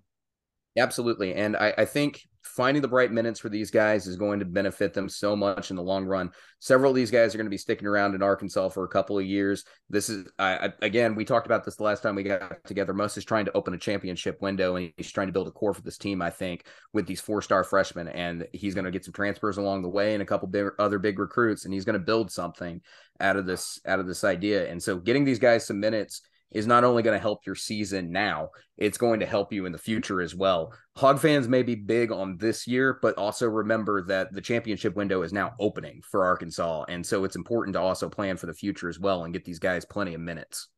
Absolutely. 0.76 1.34
And 1.34 1.56
I, 1.56 1.72
I, 1.78 1.84
think 1.84 2.20
finding 2.42 2.82
the 2.82 2.88
right 2.88 3.10
minutes 3.10 3.38
for 3.40 3.48
these 3.48 3.70
guys 3.70 4.08
is 4.08 4.16
going 4.16 4.40
to 4.40 4.44
benefit 4.44 4.92
them 4.92 5.08
so 5.08 5.36
much 5.36 5.70
in 5.70 5.76
the 5.76 5.82
long 5.82 6.04
run. 6.04 6.30
Several 6.58 6.90
of 6.90 6.96
these 6.96 7.12
guys 7.12 7.32
are 7.32 7.38
going 7.38 7.46
to 7.46 7.50
be 7.50 7.56
sticking 7.56 7.86
around 7.86 8.14
in 8.14 8.22
Arkansas 8.22 8.70
for 8.70 8.84
a 8.84 8.88
couple 8.88 9.16
of 9.16 9.24
years. 9.24 9.64
This 9.88 10.10
is, 10.10 10.28
I, 10.38 10.72
again, 10.82 11.14
we 11.14 11.24
talked 11.24 11.46
about 11.46 11.64
this 11.64 11.76
the 11.76 11.84
last 11.84 12.02
time 12.02 12.16
we 12.16 12.24
got 12.24 12.64
together. 12.64 12.92
Muss 12.92 13.16
is 13.16 13.24
trying 13.24 13.44
to 13.44 13.56
open 13.56 13.72
a 13.72 13.78
championship 13.78 14.42
window 14.42 14.74
and 14.74 14.92
he's 14.96 15.12
trying 15.12 15.28
to 15.28 15.32
build 15.32 15.46
a 15.48 15.52
core 15.52 15.72
for 15.72 15.82
this 15.82 15.96
team, 15.96 16.20
I 16.20 16.30
think, 16.30 16.66
with 16.92 17.06
these 17.06 17.20
four 17.20 17.40
star 17.40 17.62
freshmen. 17.62 18.08
And 18.08 18.46
he's 18.52 18.74
going 18.74 18.84
to 18.84 18.90
get 18.90 19.04
some 19.04 19.14
transfers 19.14 19.56
along 19.56 19.82
the 19.82 19.88
way 19.88 20.12
and 20.12 20.22
a 20.22 20.26
couple 20.26 20.48
big, 20.48 20.66
other 20.80 20.98
big 20.98 21.20
recruits. 21.20 21.64
And 21.64 21.72
he's 21.72 21.84
going 21.84 21.98
to 21.98 22.04
build 22.04 22.32
something 22.32 22.82
out 23.20 23.36
of 23.36 23.46
this, 23.46 23.80
out 23.86 24.00
of 24.00 24.08
this 24.08 24.24
idea. 24.24 24.68
And 24.68 24.82
so 24.82 24.96
getting 24.96 25.24
these 25.24 25.38
guys 25.38 25.64
some 25.64 25.78
minutes 25.78 26.20
is 26.50 26.66
not 26.66 26.84
only 26.84 27.02
going 27.02 27.16
to 27.16 27.22
help 27.22 27.46
your 27.46 27.54
season 27.54 28.12
now, 28.12 28.48
it's 28.76 28.98
going 28.98 29.20
to 29.20 29.26
help 29.26 29.52
you 29.52 29.66
in 29.66 29.72
the 29.72 29.78
future 29.78 30.20
as 30.20 30.34
well. 30.34 30.72
Hog 30.96 31.18
fans 31.18 31.48
may 31.48 31.62
be 31.62 31.74
big 31.74 32.12
on 32.12 32.36
this 32.38 32.66
year, 32.66 32.98
but 33.02 33.18
also 33.18 33.46
remember 33.46 34.02
that 34.02 34.32
the 34.32 34.40
championship 34.40 34.94
window 34.94 35.22
is 35.22 35.32
now 35.32 35.52
opening 35.58 36.00
for 36.08 36.24
Arkansas. 36.24 36.84
And 36.88 37.04
so 37.04 37.24
it's 37.24 37.36
important 37.36 37.74
to 37.74 37.80
also 37.80 38.08
plan 38.08 38.36
for 38.36 38.46
the 38.46 38.54
future 38.54 38.88
as 38.88 39.00
well 39.00 39.24
and 39.24 39.32
get 39.32 39.44
these 39.44 39.58
guys 39.58 39.84
plenty 39.84 40.14
of 40.14 40.20
minutes. 40.20 40.68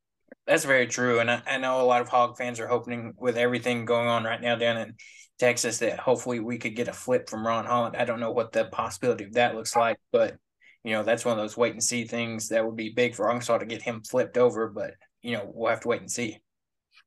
That's 0.46 0.64
very 0.64 0.86
true. 0.86 1.20
And 1.20 1.30
I, 1.30 1.42
I 1.46 1.58
know 1.58 1.80
a 1.80 1.82
lot 1.82 2.00
of 2.00 2.08
Hog 2.08 2.36
fans 2.36 2.60
are 2.60 2.68
hoping 2.68 3.14
with 3.18 3.36
everything 3.36 3.84
going 3.84 4.08
on 4.08 4.24
right 4.24 4.40
now 4.40 4.56
down 4.56 4.76
in 4.78 4.94
Texas 5.38 5.78
that 5.78 5.98
hopefully 5.98 6.40
we 6.40 6.58
could 6.58 6.76
get 6.76 6.88
a 6.88 6.92
flip 6.92 7.28
from 7.28 7.46
Ron 7.46 7.66
Holland. 7.66 7.96
I 7.96 8.04
don't 8.04 8.20
know 8.20 8.32
what 8.32 8.52
the 8.52 8.64
possibility 8.66 9.24
of 9.24 9.34
that 9.34 9.54
looks 9.54 9.76
like, 9.76 9.98
but 10.12 10.36
you 10.84 10.92
know, 10.92 11.02
that's 11.02 11.24
one 11.24 11.36
of 11.36 11.42
those 11.42 11.56
wait 11.56 11.72
and 11.72 11.82
see 11.82 12.04
things 12.04 12.48
that 12.48 12.64
would 12.64 12.76
be 12.76 12.90
big 12.90 13.14
for 13.14 13.26
Arkansas 13.26 13.58
to 13.58 13.66
get 13.66 13.82
him 13.82 14.02
flipped 14.02 14.38
over. 14.38 14.68
But 14.68 14.94
you 15.22 15.32
know, 15.32 15.50
we'll 15.52 15.70
have 15.70 15.80
to 15.80 15.88
wait 15.88 16.00
and 16.00 16.10
see. 16.10 16.40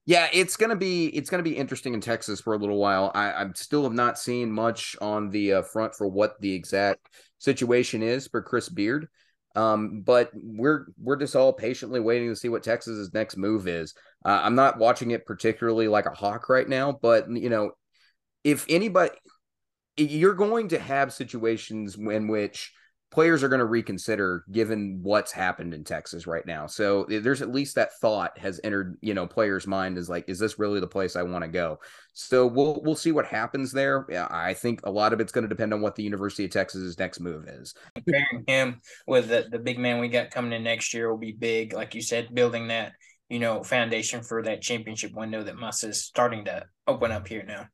Yeah, 0.05 0.27
it's 0.33 0.55
gonna 0.55 0.75
be 0.75 1.07
it's 1.07 1.29
gonna 1.29 1.43
be 1.43 1.55
interesting 1.55 1.93
in 1.93 2.01
Texas 2.01 2.41
for 2.41 2.53
a 2.53 2.57
little 2.57 2.79
while. 2.79 3.11
I, 3.13 3.31
I 3.31 3.45
still 3.55 3.83
have 3.83 3.93
not 3.93 4.17
seen 4.17 4.51
much 4.51 4.95
on 5.01 5.29
the 5.29 5.53
uh, 5.53 5.61
front 5.61 5.93
for 5.93 6.07
what 6.07 6.39
the 6.41 6.53
exact 6.53 7.09
situation 7.37 8.01
is 8.01 8.27
for 8.27 8.41
Chris 8.41 8.69
Beard, 8.69 9.07
um, 9.55 10.01
but 10.01 10.31
we're 10.33 10.87
we're 10.99 11.15
just 11.15 11.35
all 11.35 11.53
patiently 11.53 11.99
waiting 11.99 12.29
to 12.29 12.35
see 12.35 12.49
what 12.49 12.63
Texas's 12.63 13.13
next 13.13 13.37
move 13.37 13.67
is. 13.67 13.93
Uh, 14.25 14.41
I'm 14.43 14.55
not 14.55 14.79
watching 14.79 15.11
it 15.11 15.25
particularly 15.25 15.87
like 15.87 16.05
a 16.05 16.15
hawk 16.15 16.49
right 16.49 16.67
now, 16.67 16.97
but 17.01 17.29
you 17.29 17.49
know, 17.49 17.71
if 18.43 18.65
anybody, 18.67 19.11
you're 19.97 20.33
going 20.33 20.69
to 20.69 20.79
have 20.79 21.13
situations 21.13 21.95
in 21.95 22.27
which 22.27 22.73
players 23.11 23.43
are 23.43 23.49
going 23.49 23.59
to 23.59 23.65
reconsider 23.65 24.45
given 24.51 24.99
what's 25.01 25.31
happened 25.31 25.73
in 25.73 25.83
Texas 25.83 26.27
right 26.27 26.45
now. 26.45 26.67
So 26.67 27.03
eh, 27.05 27.19
there's 27.19 27.41
at 27.41 27.51
least 27.51 27.75
that 27.75 27.97
thought 27.99 28.37
has 28.37 28.59
entered, 28.63 28.97
you 29.01 29.13
know, 29.13 29.25
players' 29.25 29.65
mind 29.65 29.97
is 29.97 30.09
like, 30.09 30.25
is 30.27 30.39
this 30.39 30.59
really 30.59 30.79
the 30.79 30.87
place 30.87 31.15
I 31.15 31.23
want 31.23 31.43
to 31.43 31.49
go? 31.49 31.79
So 32.13 32.45
we'll 32.45 32.81
we'll 32.83 32.95
see 32.95 33.11
what 33.11 33.25
happens 33.25 33.71
there. 33.71 34.05
I 34.31 34.53
think 34.53 34.81
a 34.83 34.91
lot 34.91 35.13
of 35.13 35.19
it's 35.19 35.31
going 35.31 35.43
to 35.43 35.49
depend 35.49 35.73
on 35.73 35.81
what 35.81 35.95
the 35.95 36.03
University 36.03 36.45
of 36.45 36.51
Texas's 36.51 36.99
next 36.99 37.19
move 37.19 37.47
is. 37.47 37.73
Him 38.47 38.79
with 39.07 39.29
the, 39.29 39.47
the 39.49 39.59
big 39.59 39.79
man 39.79 39.99
we 39.99 40.09
got 40.09 40.31
coming 40.31 40.53
in 40.53 40.63
next 40.63 40.93
year 40.93 41.09
will 41.09 41.17
be 41.17 41.31
big, 41.31 41.73
like 41.73 41.95
you 41.95 42.01
said, 42.01 42.33
building 42.33 42.67
that 42.67 42.93
you 43.29 43.37
know, 43.39 43.63
foundation 43.63 44.23
for 44.23 44.41
that 44.41 44.61
championship 44.61 45.13
window 45.13 45.43
that 45.43 45.55
Muss 45.55 45.83
is 45.83 46.03
starting 46.03 46.45
to 46.45 46.65
open 46.87 47.11
up 47.11 47.27
here 47.27 47.43
now. 47.43 47.67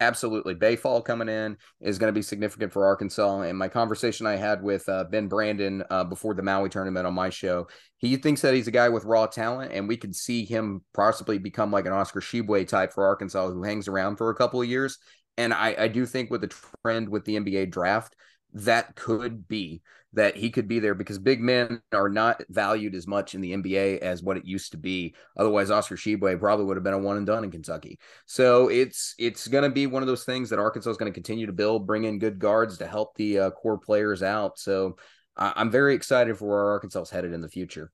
Absolutely. 0.00 0.54
Baye 0.54 0.76
Fall 0.76 1.02
coming 1.02 1.28
in 1.28 1.56
is 1.80 1.98
going 1.98 2.08
to 2.08 2.16
be 2.16 2.22
significant 2.22 2.72
for 2.72 2.86
Arkansas. 2.86 3.40
And 3.40 3.58
my 3.58 3.66
conversation 3.66 4.26
I 4.26 4.36
had 4.36 4.62
with 4.62 4.88
uh, 4.88 5.04
Ben 5.10 5.26
Brandon 5.26 5.82
uh, 5.90 6.04
before 6.04 6.34
the 6.34 6.42
Maui 6.42 6.68
tournament 6.68 7.04
on 7.04 7.14
my 7.14 7.30
show, 7.30 7.66
he 7.96 8.16
thinks 8.16 8.40
that 8.42 8.54
he's 8.54 8.68
a 8.68 8.72
guy 8.72 8.88
with 8.88 9.04
raw 9.04 9.26
talent, 9.26 9.72
and 9.72 9.88
we 9.88 9.96
could 9.96 10.14
see 10.14 10.44
him 10.44 10.82
possibly 10.94 11.38
become 11.38 11.72
like 11.72 11.84
an 11.86 11.92
Oscar 11.92 12.20
Tshiebwe 12.20 12.68
type 12.68 12.92
for 12.92 13.04
Arkansas 13.06 13.50
who 13.50 13.64
hangs 13.64 13.88
around 13.88 14.16
for 14.16 14.30
a 14.30 14.36
couple 14.36 14.62
of 14.62 14.68
years. 14.68 14.98
And 15.36 15.52
I, 15.52 15.74
I 15.76 15.88
do 15.88 16.06
think 16.06 16.30
with 16.30 16.42
the 16.42 16.54
trend 16.84 17.08
with 17.08 17.24
the 17.24 17.36
NBA 17.36 17.70
draft, 17.72 18.14
that 18.54 18.94
could 18.94 19.48
be 19.48 19.82
that 20.14 20.36
he 20.36 20.50
could 20.50 20.66
be 20.66 20.78
there 20.78 20.94
because 20.94 21.18
big 21.18 21.40
men 21.40 21.82
are 21.92 22.08
not 22.08 22.42
valued 22.48 22.94
as 22.94 23.06
much 23.06 23.34
in 23.34 23.40
the 23.40 23.52
NBA 23.52 23.98
as 23.98 24.22
what 24.22 24.38
it 24.38 24.46
used 24.46 24.72
to 24.72 24.78
be. 24.78 25.14
Otherwise, 25.36 25.70
Oscar 25.70 25.96
Tshiebwe 25.96 26.38
probably 26.40 26.64
would 26.64 26.76
have 26.76 26.84
been 26.84 26.94
a 26.94 26.98
one 26.98 27.18
and 27.18 27.26
done 27.26 27.44
in 27.44 27.50
Kentucky. 27.50 27.98
So 28.26 28.68
it's 28.68 29.14
it's 29.18 29.48
going 29.48 29.64
to 29.64 29.70
be 29.70 29.86
one 29.86 30.02
of 30.02 30.06
those 30.06 30.24
things 30.24 30.48
that 30.50 30.58
Arkansas 30.58 30.90
is 30.90 30.96
going 30.96 31.12
to 31.12 31.14
continue 31.14 31.46
to 31.46 31.52
build, 31.52 31.86
bring 31.86 32.04
in 32.04 32.18
good 32.18 32.38
guards 32.38 32.78
to 32.78 32.86
help 32.86 33.14
the 33.16 33.38
uh, 33.38 33.50
core 33.50 33.78
players 33.78 34.22
out. 34.22 34.58
So 34.58 34.96
I- 35.36 35.60
am 35.60 35.70
very 35.70 35.94
excited 35.94 36.38
for 36.38 36.48
where 36.48 36.70
Arkansas 36.72 37.02
is 37.02 37.10
headed 37.10 37.34
in 37.34 37.42
the 37.42 37.48
future. 37.48 37.92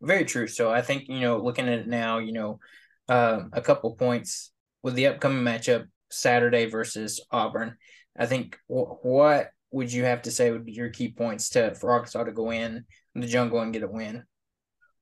Very 0.00 0.24
true. 0.24 0.46
So 0.46 0.70
I 0.70 0.80
think 0.80 1.08
you 1.08 1.20
know, 1.20 1.38
looking 1.38 1.68
at 1.68 1.80
it 1.80 1.86
now, 1.86 2.18
you 2.18 2.32
know, 2.32 2.60
uh, 3.08 3.42
a 3.52 3.60
couple 3.60 3.94
points 3.94 4.52
with 4.82 4.94
the 4.94 5.08
upcoming 5.08 5.44
matchup 5.44 5.86
Saturday 6.10 6.64
versus 6.64 7.20
Auburn. 7.30 7.76
I 8.18 8.24
think 8.24 8.58
w- 8.68 8.96
what 9.02 9.50
would 9.70 9.92
you 9.92 10.04
have 10.04 10.22
to 10.22 10.30
say 10.30 10.50
would 10.50 10.64
be 10.64 10.72
your 10.72 10.90
key 10.90 11.12
points 11.12 11.48
to 11.50 11.74
for 11.74 11.90
Arkansas 11.90 12.24
to 12.24 12.32
go 12.32 12.50
in 12.50 12.84
the 13.14 13.26
jungle 13.26 13.60
and 13.60 13.72
get 13.72 13.82
a 13.82 13.88
win? 13.88 14.24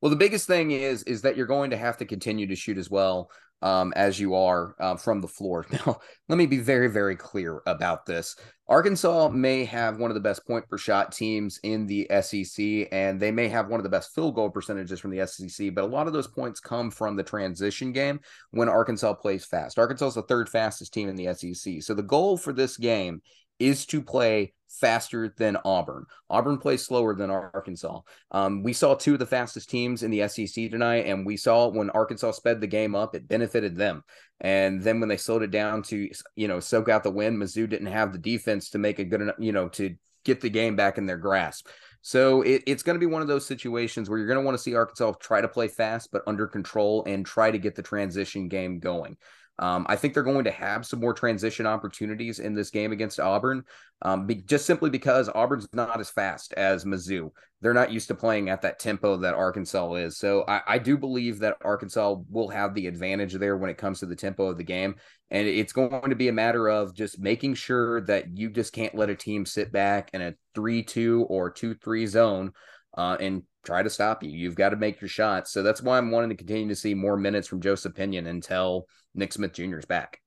Well, 0.00 0.10
the 0.10 0.16
biggest 0.16 0.46
thing 0.46 0.70
is 0.70 1.02
is 1.04 1.22
that 1.22 1.36
you're 1.36 1.46
going 1.46 1.70
to 1.70 1.76
have 1.76 1.96
to 1.98 2.04
continue 2.04 2.46
to 2.46 2.56
shoot 2.56 2.78
as 2.78 2.90
well 2.90 3.30
um, 3.62 3.92
as 3.96 4.20
you 4.20 4.34
are 4.34 4.74
uh, 4.78 4.96
from 4.96 5.20
the 5.20 5.28
floor. 5.28 5.66
Now, 5.72 5.98
let 6.28 6.38
me 6.38 6.46
be 6.46 6.58
very, 6.58 6.88
very 6.88 7.16
clear 7.16 7.60
about 7.66 8.06
this. 8.06 8.36
Arkansas 8.68 9.30
may 9.30 9.64
have 9.64 9.98
one 9.98 10.10
of 10.10 10.14
the 10.14 10.20
best 10.20 10.46
point 10.46 10.68
per 10.68 10.78
shot 10.78 11.12
teams 11.12 11.58
in 11.62 11.86
the 11.86 12.06
SEC, 12.20 12.88
and 12.92 13.18
they 13.18 13.30
may 13.30 13.48
have 13.48 13.68
one 13.68 13.80
of 13.80 13.84
the 13.84 13.90
best 13.90 14.14
field 14.14 14.34
goal 14.34 14.50
percentages 14.50 15.00
from 15.00 15.10
the 15.10 15.26
SEC, 15.26 15.74
but 15.74 15.84
a 15.84 15.86
lot 15.86 16.06
of 16.06 16.12
those 16.12 16.26
points 16.26 16.60
come 16.60 16.90
from 16.90 17.16
the 17.16 17.22
transition 17.22 17.92
game 17.92 18.20
when 18.50 18.68
Arkansas 18.68 19.14
plays 19.14 19.44
fast. 19.44 19.78
Arkansas 19.78 20.08
is 20.08 20.14
the 20.14 20.22
third 20.22 20.48
fastest 20.48 20.92
team 20.92 21.08
in 21.08 21.16
the 21.16 21.34
SEC. 21.34 21.82
So 21.82 21.94
the 21.94 22.02
goal 22.02 22.36
for 22.36 22.52
this 22.52 22.76
game 22.76 23.22
is 23.58 23.86
to 23.86 24.02
play 24.02 24.52
faster 24.68 25.34
than 25.36 25.56
Auburn. 25.64 26.04
Auburn 26.30 26.58
plays 26.58 26.84
slower 26.84 27.14
than 27.14 27.30
Arkansas. 27.30 28.00
Um, 28.30 28.62
we 28.62 28.72
saw 28.72 28.94
two 28.94 29.14
of 29.14 29.18
the 29.18 29.26
fastest 29.26 29.70
teams 29.70 30.02
in 30.02 30.10
the 30.10 30.28
SEC 30.28 30.70
tonight, 30.70 31.06
and 31.06 31.26
we 31.26 31.36
saw 31.36 31.68
when 31.68 31.90
Arkansas 31.90 32.32
sped 32.32 32.60
the 32.60 32.66
game 32.66 32.94
up, 32.94 33.14
it 33.14 33.28
benefited 33.28 33.76
them. 33.76 34.04
And 34.40 34.82
then 34.82 35.00
when 35.00 35.08
they 35.08 35.16
slowed 35.16 35.42
it 35.42 35.50
down 35.50 35.82
to, 35.84 36.08
you 36.36 36.48
know, 36.48 36.60
soak 36.60 36.88
out 36.88 37.02
the 37.02 37.10
win, 37.10 37.36
Mizzou 37.36 37.68
didn't 37.68 37.86
have 37.86 38.12
the 38.12 38.18
defense 38.18 38.70
to 38.70 38.78
make 38.78 38.98
a 38.98 39.04
good 39.04 39.22
enough, 39.22 39.36
you 39.38 39.52
know, 39.52 39.68
to 39.70 39.96
get 40.24 40.40
the 40.40 40.50
game 40.50 40.76
back 40.76 40.98
in 40.98 41.06
their 41.06 41.16
grasp. 41.16 41.66
So 42.02 42.42
it, 42.42 42.62
it's 42.66 42.82
going 42.82 42.94
to 42.94 43.00
be 43.00 43.12
one 43.12 43.22
of 43.22 43.28
those 43.28 43.46
situations 43.46 44.08
where 44.08 44.18
you're 44.18 44.28
going 44.28 44.38
to 44.38 44.44
want 44.44 44.56
to 44.56 44.62
see 44.62 44.74
Arkansas 44.74 45.12
try 45.20 45.40
to 45.40 45.48
play 45.48 45.68
fast, 45.68 46.10
but 46.12 46.22
under 46.26 46.46
control 46.46 47.04
and 47.06 47.26
try 47.26 47.50
to 47.50 47.58
get 47.58 47.74
the 47.74 47.82
transition 47.82 48.48
game 48.48 48.78
going. 48.78 49.16
Um, 49.58 49.86
I 49.88 49.96
think 49.96 50.14
they're 50.14 50.22
going 50.22 50.44
to 50.44 50.50
have 50.50 50.86
some 50.86 51.00
more 51.00 51.12
transition 51.12 51.66
opportunities 51.66 52.38
in 52.38 52.54
this 52.54 52.70
game 52.70 52.92
against 52.92 53.18
Auburn, 53.18 53.64
um, 54.02 54.26
be, 54.26 54.36
just 54.36 54.66
simply 54.66 54.88
because 54.90 55.28
Auburn's 55.34 55.68
not 55.72 55.98
as 55.98 56.10
fast 56.10 56.52
as 56.54 56.84
Mizzou. 56.84 57.30
They're 57.60 57.74
not 57.74 57.90
used 57.90 58.06
to 58.08 58.14
playing 58.14 58.50
at 58.50 58.62
that 58.62 58.78
tempo 58.78 59.16
that 59.16 59.34
Arkansas 59.34 59.94
is. 59.94 60.16
So 60.16 60.44
I, 60.46 60.60
I, 60.66 60.78
do 60.78 60.96
believe 60.96 61.40
that 61.40 61.56
Arkansas 61.64 62.16
will 62.30 62.48
have 62.50 62.72
the 62.72 62.86
advantage 62.86 63.34
there 63.34 63.56
when 63.56 63.68
it 63.68 63.78
comes 63.78 63.98
to 63.98 64.06
the 64.06 64.14
tempo 64.14 64.46
of 64.46 64.58
the 64.58 64.64
game. 64.64 64.94
And 65.30 65.48
it's 65.48 65.72
going 65.72 66.08
to 66.08 66.14
be 66.14 66.28
a 66.28 66.32
matter 66.32 66.68
of 66.68 66.94
just 66.94 67.18
making 67.18 67.54
sure 67.54 68.00
that 68.02 68.38
you 68.38 68.50
just 68.50 68.72
can't 68.72 68.94
let 68.94 69.10
a 69.10 69.16
team 69.16 69.44
sit 69.44 69.72
back 69.72 70.10
in 70.14 70.22
a 70.22 70.34
3 70.54 70.84
2 70.84 71.26
or 71.28 71.50
2 71.50 71.74
3 71.74 72.06
zone 72.06 72.52
uh, 72.98 73.16
and 73.20 73.44
try 73.64 73.80
to 73.80 73.88
stop 73.88 74.24
you. 74.24 74.30
You've 74.30 74.56
got 74.56 74.70
to 74.70 74.76
make 74.76 75.00
your 75.00 75.08
shots. 75.08 75.52
So 75.52 75.62
that's 75.62 75.80
why 75.80 75.96
I'm 75.96 76.10
wanting 76.10 76.30
to 76.30 76.36
continue 76.36 76.68
to 76.68 76.74
see 76.74 76.94
more 76.94 77.16
minutes 77.16 77.46
from 77.46 77.60
Joseph 77.60 77.94
Pinion 77.94 78.26
until 78.26 78.86
Nick 79.14 79.32
Smith 79.32 79.52
Jr. 79.52 79.78
is 79.78 79.84
back. 79.84 80.20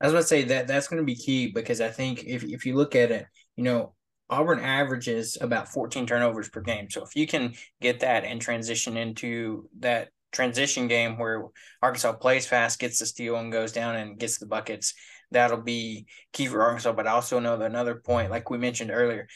I 0.00 0.06
was 0.06 0.12
going 0.12 0.24
to 0.24 0.28
say 0.28 0.42
that 0.44 0.66
that's 0.66 0.88
going 0.88 1.00
to 1.00 1.06
be 1.06 1.14
key 1.14 1.52
because 1.52 1.80
I 1.80 1.88
think 1.88 2.24
if, 2.24 2.42
if 2.42 2.66
you 2.66 2.74
look 2.74 2.96
at 2.96 3.12
it, 3.12 3.26
you 3.54 3.62
know, 3.62 3.94
Auburn 4.28 4.58
averages 4.58 5.38
about 5.40 5.68
14 5.68 6.04
turnovers 6.04 6.48
per 6.48 6.60
game. 6.60 6.90
So 6.90 7.04
if 7.04 7.14
you 7.14 7.28
can 7.28 7.54
get 7.80 8.00
that 8.00 8.24
and 8.24 8.40
transition 8.40 8.96
into 8.96 9.68
that 9.78 10.08
transition 10.32 10.88
game 10.88 11.16
where 11.16 11.44
Arkansas 11.80 12.14
plays 12.14 12.44
fast, 12.44 12.80
gets 12.80 12.98
the 12.98 13.06
steal, 13.06 13.36
and 13.36 13.52
goes 13.52 13.70
down 13.70 13.94
and 13.94 14.18
gets 14.18 14.38
the 14.38 14.46
buckets, 14.46 14.94
that'll 15.30 15.62
be 15.62 16.06
key 16.32 16.46
for 16.46 16.62
Arkansas. 16.62 16.92
But 16.92 17.06
I 17.06 17.12
also 17.12 17.38
know 17.38 17.60
another 17.60 17.94
point, 17.94 18.32
like 18.32 18.50
we 18.50 18.58
mentioned 18.58 18.90
earlier, 18.90 19.28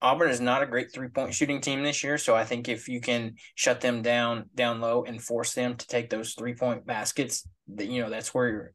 Auburn 0.00 0.30
is 0.30 0.40
not 0.40 0.62
a 0.62 0.66
great 0.66 0.92
three 0.92 1.08
point 1.08 1.34
shooting 1.34 1.60
team 1.60 1.82
this 1.82 2.04
year. 2.04 2.18
So 2.18 2.34
I 2.34 2.44
think 2.44 2.68
if 2.68 2.88
you 2.88 3.00
can 3.00 3.34
shut 3.54 3.80
them 3.80 4.02
down 4.02 4.50
down 4.54 4.80
low 4.80 5.04
and 5.04 5.22
force 5.22 5.54
them 5.54 5.76
to 5.76 5.86
take 5.86 6.10
those 6.10 6.34
three 6.34 6.54
point 6.54 6.86
baskets, 6.86 7.46
that 7.74 7.88
you 7.88 8.02
know 8.02 8.10
that's 8.10 8.32
where 8.32 8.72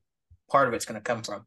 part 0.51 0.67
of 0.67 0.73
it's 0.73 0.85
going 0.85 0.99
to 0.99 1.03
come 1.03 1.23
from. 1.23 1.45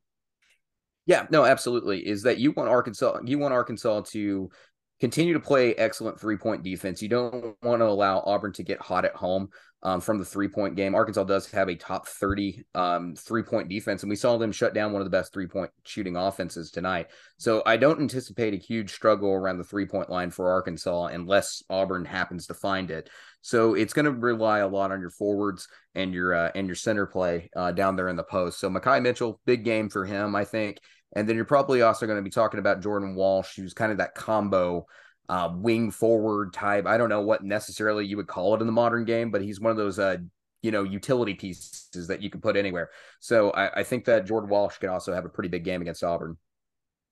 Yeah, 1.05 1.27
no, 1.31 1.45
absolutely. 1.45 2.07
Is 2.07 2.23
that 2.23 2.39
you 2.39 2.53
want 2.53 2.69
Arkansas? 2.69 3.21
You 3.25 3.39
want 3.39 3.55
Arkansas 3.55 4.03
to 4.09 4.51
continue 4.99 5.35
to 5.35 5.41
play 5.41 5.75
excellent 5.75 6.19
three 6.21 6.37
point 6.37 6.63
defense. 6.63 7.03
You 7.03 7.09
don't 7.09 7.55
want 7.63 7.81
to 7.81 7.87
allow 7.87 8.21
Auburn 8.21 8.53
to 8.55 8.63
get 8.63 8.81
hot 8.81 9.05
at 9.05 9.15
home 9.15 9.49
um, 9.87 10.01
from 10.01 10.19
the 10.19 10.25
three 10.25 10.49
point 10.49 10.75
game. 10.75 10.97
Arkansas 10.97 11.23
does 11.23 11.49
have 11.53 11.69
a 11.69 11.77
top 11.77 12.09
30 12.09 12.65
um, 12.75 13.15
three 13.15 13.45
point 13.45 13.69
defense, 13.69 14.03
and 14.03 14.11
we 14.11 14.17
saw 14.17 14.37
them 14.37 14.51
shut 14.51 14.75
down 14.75 14.93
one 14.93 15.01
of 15.01 15.07
the 15.07 15.17
best 15.17 15.33
three 15.33 15.47
point 15.47 15.71
shooting 15.85 16.17
offenses 16.17 16.73
tonight. 16.73 17.07
So 17.39 17.63
I 17.65 17.77
don't 17.77 18.01
anticipate 18.01 18.53
a 18.53 18.57
huge 18.59 18.93
struggle 18.93 19.31
around 19.31 19.59
the 19.59 19.65
three 19.65 19.87
point 19.87 20.11
line 20.11 20.33
for 20.33 20.51
Arkansas 20.51 21.07
unless 21.07 21.63
Auburn 21.71 22.05
happens 22.05 22.49
to 22.49 22.55
find 22.55 22.91
it. 22.91 23.09
So 23.43 23.75
it's 23.75 23.93
going 23.93 24.07
to 24.07 24.11
rely 24.11 24.59
a 24.59 24.69
lot 24.69 24.91
on 24.91 25.01
your 25.01 25.11
forwards 25.11 25.69
and 25.95 26.13
your 26.13 26.35
uh, 26.35 26.51
and 26.57 26.67
your 26.67 26.75
center 26.75 27.07
play 27.07 27.49
uh, 27.55 27.71
down 27.71 27.95
there 27.95 28.09
in 28.09 28.17
the 28.17 28.25
post. 28.25 28.59
So 28.59 28.69
Makhi 28.69 29.01
Mitchell, 29.01 29.41
big 29.47 29.65
game 29.65 29.89
for 29.89 30.05
him, 30.05 30.35
I 30.35 30.45
think. 30.45 30.79
And 31.15 31.29
then 31.29 31.37
you're 31.37 31.45
probably 31.45 31.83
also 31.83 32.07
going 32.07 32.19
to 32.19 32.23
be 32.23 32.31
talking 32.31 32.59
about 32.59 32.83
Jordan 32.83 33.15
Walsh, 33.15 33.55
who's 33.55 33.73
kind 33.73 33.93
of 33.93 33.99
that 33.99 34.17
combo 34.17 34.87
uh, 35.29 35.51
wing 35.53 35.91
forward 35.91 36.53
type. 36.53 36.87
I 36.87 36.97
don't 36.97 37.09
know 37.09 37.23
what 37.23 37.45
necessarily 37.45 38.07
you 38.07 38.17
would 38.17 38.29
call 38.29 38.55
it 38.55 38.61
in 38.61 38.67
the 38.67 38.73
modern 38.73 39.05
game, 39.05 39.31
but 39.31 39.43
he's 39.43 39.61
one 39.61 39.71
of 39.71 39.77
those, 39.77 39.99
uh, 39.99 40.17
you 40.63 40.71
know, 40.71 40.83
utility 40.83 41.35
pieces 41.35 42.07
that 42.09 42.23
you 42.23 42.31
can 42.31 42.41
put 42.41 42.57
anywhere. 42.57 42.91
So 43.21 43.51
I, 43.51 43.81
I 43.81 43.83
think 43.83 44.05
that 44.07 44.27
Jordan 44.27 44.51
Walsh 44.51 44.79
could 44.79 44.91
also 44.91 45.13
have 45.13 45.25
a 45.25 45.29
pretty 45.29 45.49
big 45.49 45.65
game 45.65 45.83
against 45.83 46.03
Auburn. 46.05 46.37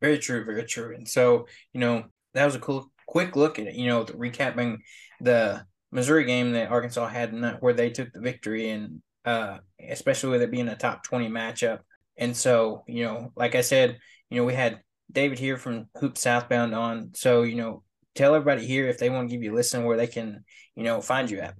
Very 0.00 0.18
true, 0.18 0.44
very 0.44 0.64
true. 0.64 0.94
And 0.94 1.08
so, 1.08 1.46
you 1.72 1.80
know, 1.80 2.04
that 2.34 2.44
was 2.44 2.54
a 2.54 2.60
cool, 2.60 2.90
quick 3.06 3.36
look 3.36 3.58
at 3.58 3.68
it. 3.68 3.74
You 3.74 3.86
know, 3.86 4.04
recapping 4.04 4.78
the 5.20 5.64
Missouri 5.92 6.24
game 6.24 6.52
that 6.52 6.70
Arkansas 6.70 7.08
had, 7.08 7.32
in 7.32 7.42
that, 7.42 7.62
where 7.62 7.72
they 7.72 7.90
took 7.90 8.12
the 8.12 8.20
victory, 8.20 8.70
and 8.70 9.00
uh, 9.24 9.58
especially 9.88 10.30
with 10.30 10.42
it 10.42 10.50
being 10.50 10.68
a 10.68 10.76
top 10.76 11.04
twenty 11.04 11.28
matchup. 11.28 11.80
And 12.16 12.36
so, 12.36 12.84
you 12.86 13.04
know, 13.04 13.32
like 13.36 13.54
I 13.54 13.60
said, 13.60 13.98
you 14.28 14.38
know, 14.38 14.44
we 14.44 14.54
had 14.54 14.80
David 15.10 15.38
here 15.38 15.56
from 15.56 15.86
Hoop 15.98 16.18
Southbound 16.18 16.74
on. 16.74 17.10
So, 17.14 17.42
you 17.42 17.54
know, 17.54 17.82
tell 18.14 18.34
everybody 18.34 18.66
here 18.66 18.88
if 18.88 18.98
they 18.98 19.10
want 19.10 19.28
to 19.28 19.34
give 19.34 19.42
you 19.42 19.52
a 19.52 19.56
listen 19.56 19.84
where 19.84 19.96
they 19.96 20.06
can, 20.06 20.44
you 20.74 20.84
know, 20.84 21.00
find 21.00 21.30
you 21.30 21.40
at. 21.40 21.54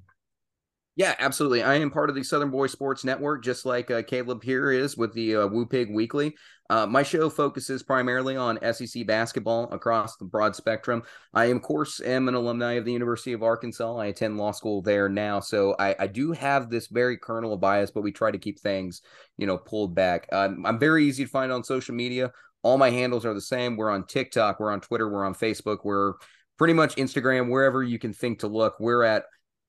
Yeah, 0.97 1.17
absolutely. 1.19 1.65
I 1.65 1.75
am 1.75 1.91
part 1.91 2.09
of 2.09 2.15
the 2.15 2.23
Southern 2.23 2.51
Boy 2.51 2.69
Sports 2.69 3.05
Network, 3.05 3.43
just 3.43 3.67
like 3.67 3.91
uh, 3.91 4.03
Caleb 4.03 4.45
here 4.45 4.71
is 4.71 4.97
with 4.97 5.13
the 5.13 5.37
uh, 5.37 5.47
Woo 5.49 5.67
Pig 5.67 5.93
Weekly. 5.93 6.37
Uh, 6.71 6.87
my 6.87 7.03
show 7.03 7.29
focuses 7.29 7.83
primarily 7.83 8.37
on 8.37 8.61
SEC 8.73 9.05
basketball 9.05 9.69
across 9.73 10.17
the 10.17 10.25
broad 10.25 10.55
spectrum. 10.55 11.03
I, 11.35 11.47
of 11.47 11.63
course, 11.63 12.01
am 12.01 12.29
an 12.29 12.35
alumni 12.35 12.75
of 12.75 12.85
the 12.85 12.93
University 12.93 13.33
of 13.33 13.43
Arkansas. 13.43 13.97
I 13.97 14.07
attend 14.07 14.39
law 14.39 14.53
school 14.53 14.83
there 14.83 15.09
now, 15.09 15.41
so 15.41 15.75
I, 15.81 15.97
I 15.99 16.07
do 16.07 16.31
have 16.31 16.71
this 16.71 16.87
very 16.87 17.19
kernel 17.19 17.53
of 17.53 17.61
bias, 17.61 17.91
but 17.91 18.03
we 18.03 18.13
try 18.13 18.31
to 18.31 18.39
keep 18.39 18.61
things, 18.61 19.03
you 19.37 19.49
know, 19.49 19.59
pulled 19.59 19.97
back. 19.97 20.29
Um, 20.33 20.65
I'm 20.65 20.79
very 20.79 21.05
easy 21.07 21.25
to 21.25 21.31
find 21.31 21.51
on 21.51 21.65
social 21.65 21.95
media. 21.95 22.31
All 22.63 22.79
my 22.79 22.91
handles 22.91 23.27
are 23.27 23.35
the 23.35 23.41
same. 23.41 23.77
We're 23.77 23.91
on 23.91 24.07
TikTok, 24.07 24.61
we're 24.61 24.73
on 24.73 24.81
Twitter, 24.81 25.11
we're 25.11 25.27
on 25.27 25.35
Facebook, 25.35 25.79
we're 25.85 26.15
pretty 26.59 26.75
much 26.75 26.97
Instagram, 26.97 27.51
wherever 27.51 27.83
you 27.83 27.99
can 27.99 28.13
think 28.13 28.41
to 28.41 28.49
look. 28.49 28.77
We're 28.81 29.03
at 29.03 29.25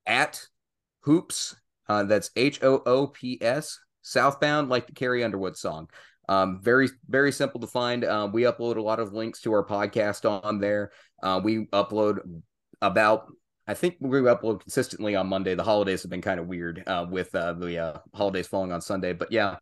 at 0.05 0.45
hoops. 1.01 1.55
Uh, 1.87 2.03
that's 2.03 2.31
H 2.35 2.63
O 2.63 2.81
O 2.85 3.07
P 3.07 3.37
S 3.41 3.79
Southbound, 4.01 4.69
like 4.69 4.87
the 4.87 4.93
Carrie 4.93 5.23
Underwood 5.23 5.57
song. 5.57 5.89
Um, 6.27 6.59
very, 6.61 6.89
very 7.07 7.31
simple 7.31 7.59
to 7.61 7.67
find. 7.67 8.03
Uh, 8.03 8.27
we 8.31 8.43
upload 8.43 8.77
a 8.77 8.81
lot 8.81 8.99
of 8.99 9.13
links 9.13 9.41
to 9.41 9.53
our 9.53 9.63
podcast 9.63 10.27
on 10.27 10.59
there. 10.59 10.91
Uh, 11.21 11.39
we 11.43 11.67
upload 11.67 12.17
about, 12.81 13.27
I 13.67 13.75
think 13.75 13.97
we 13.99 14.19
upload 14.21 14.61
consistently 14.61 15.15
on 15.15 15.27
Monday. 15.27 15.53
The 15.53 15.63
holidays 15.63 16.01
have 16.01 16.09
been 16.09 16.21
kind 16.23 16.39
of 16.39 16.47
weird 16.47 16.83
uh, 16.87 17.05
with 17.09 17.33
uh, 17.35 17.53
the 17.53 17.77
uh, 17.77 17.97
holidays 18.15 18.47
falling 18.47 18.71
on 18.71 18.81
Sunday, 18.81 19.13
but 19.13 19.31
yeah, 19.31 19.57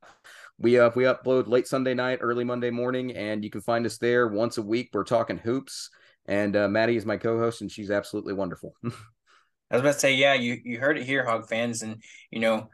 we 0.58 0.80
uh, 0.80 0.92
we 0.96 1.04
upload 1.04 1.48
late 1.48 1.68
Sunday 1.68 1.94
night, 1.94 2.20
early 2.22 2.46
Monday 2.46 2.70
morning, 2.70 3.12
and 3.12 3.44
you 3.44 3.50
can 3.50 3.62
find 3.62 3.86
us 3.86 3.98
there 3.98 4.28
once 4.28 4.58
a 4.58 4.62
week. 4.62 4.90
We're 4.94 5.04
talking 5.04 5.38
hoops, 5.38 5.90
and 6.26 6.56
uh, 6.56 6.68
Maddie 6.68 6.96
is 6.96 7.06
my 7.06 7.18
co-host, 7.18 7.62
and 7.62 7.72
she's 7.72 7.92
absolutely 7.92 8.34
wonderful. 8.34 8.74
I 8.84 9.78
was 9.78 9.82
about 9.82 9.94
to 9.94 10.00
say, 10.00 10.16
yeah, 10.16 10.34
you 10.34 10.60
you 10.64 10.80
heard 10.80 10.98
it 10.98 11.06
here, 11.06 11.26
Hog 11.26 11.48
fans, 11.48 11.82
and 11.82 12.02
you 12.32 12.40
know, 12.40 12.70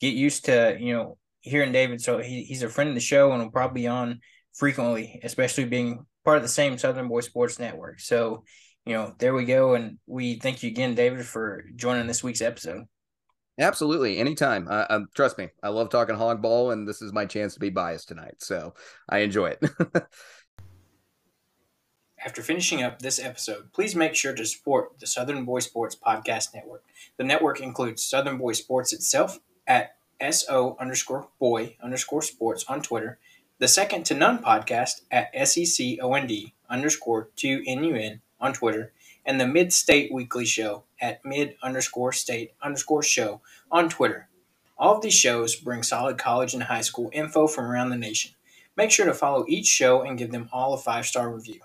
get 0.00 0.14
used 0.14 0.46
to 0.46 0.76
you 0.78 0.92
know 0.92 1.18
hearing 1.40 1.72
David. 1.72 2.00
So 2.00 2.18
he, 2.18 2.44
he's 2.44 2.62
a 2.62 2.68
friend 2.68 2.88
of 2.88 2.94
the 2.94 3.00
show 3.00 3.32
and 3.32 3.42
will 3.42 3.50
probably 3.50 3.82
be 3.82 3.88
on 3.88 4.20
frequently, 4.52 5.20
especially 5.22 5.64
being 5.64 6.04
part 6.24 6.36
of 6.36 6.42
the 6.42 6.48
same 6.48 6.78
Southern 6.78 7.08
Boy 7.08 7.20
Sports 7.20 7.58
Network. 7.58 8.00
So, 8.00 8.44
you 8.84 8.92
know, 8.92 9.14
there 9.18 9.34
we 9.34 9.44
go, 9.44 9.74
and 9.74 9.98
we 10.06 10.38
thank 10.38 10.62
you 10.62 10.70
again, 10.70 10.94
David, 10.94 11.24
for 11.24 11.64
joining 11.76 12.06
this 12.06 12.22
week's 12.22 12.42
episode. 12.42 12.84
Absolutely, 13.58 14.18
anytime. 14.18 14.66
Uh, 14.70 14.86
um, 14.88 15.06
trust 15.14 15.36
me, 15.36 15.48
I 15.62 15.68
love 15.68 15.90
talking 15.90 16.16
hog 16.16 16.40
ball, 16.40 16.70
and 16.70 16.88
this 16.88 17.02
is 17.02 17.12
my 17.12 17.26
chance 17.26 17.54
to 17.54 17.60
be 17.60 17.70
biased 17.70 18.08
tonight, 18.08 18.36
so 18.38 18.74
I 19.08 19.18
enjoy 19.18 19.54
it. 19.60 19.70
After 22.22 22.42
finishing 22.42 22.82
up 22.82 22.98
this 22.98 23.18
episode, 23.18 23.72
please 23.72 23.96
make 23.96 24.14
sure 24.14 24.34
to 24.34 24.44
support 24.44 24.98
the 25.00 25.06
Southern 25.06 25.46
Boy 25.46 25.60
Sports 25.60 25.96
Podcast 25.96 26.52
Network. 26.52 26.84
The 27.16 27.24
network 27.24 27.60
includes 27.60 28.04
Southern 28.04 28.36
Boy 28.36 28.52
Sports 28.52 28.92
itself 28.92 29.38
at 29.66 29.96
SO 30.30 30.76
underscore 30.78 31.28
boy 31.38 31.76
underscore 31.82 32.20
sports 32.20 32.66
on 32.68 32.82
Twitter, 32.82 33.18
the 33.58 33.68
Second 33.68 34.04
to 34.04 34.14
None 34.14 34.42
podcast 34.42 35.00
at 35.10 35.32
SECOND 35.34 36.52
underscore 36.68 37.30
2NUN 37.38 38.20
on 38.38 38.52
Twitter, 38.52 38.92
and 39.24 39.40
the 39.40 39.46
Mid 39.46 39.72
State 39.72 40.12
Weekly 40.12 40.44
Show 40.44 40.84
at 41.00 41.24
mid 41.24 41.56
underscore 41.62 42.12
state 42.12 42.52
underscore 42.60 43.02
show 43.02 43.40
on 43.72 43.88
Twitter. 43.88 44.28
All 44.76 44.94
of 44.94 45.02
these 45.02 45.14
shows 45.14 45.56
bring 45.56 45.82
solid 45.82 46.18
college 46.18 46.52
and 46.52 46.64
high 46.64 46.82
school 46.82 47.08
info 47.14 47.46
from 47.46 47.64
around 47.64 47.88
the 47.88 47.96
nation. 47.96 48.32
Make 48.76 48.90
sure 48.90 49.06
to 49.06 49.14
follow 49.14 49.46
each 49.48 49.66
show 49.66 50.02
and 50.02 50.18
give 50.18 50.32
them 50.32 50.50
all 50.52 50.74
a 50.74 50.78
five 50.78 51.06
star 51.06 51.34
review. 51.34 51.60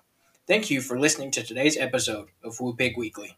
Thank 0.48 0.70
you 0.70 0.82
for 0.82 1.00
listening 1.00 1.32
to 1.32 1.44
today's 1.44 1.76
episode 1.78 2.30
of 2.44 2.60
Woo 2.60 2.76
Pig 2.76 2.98
Weekly. 2.98 3.38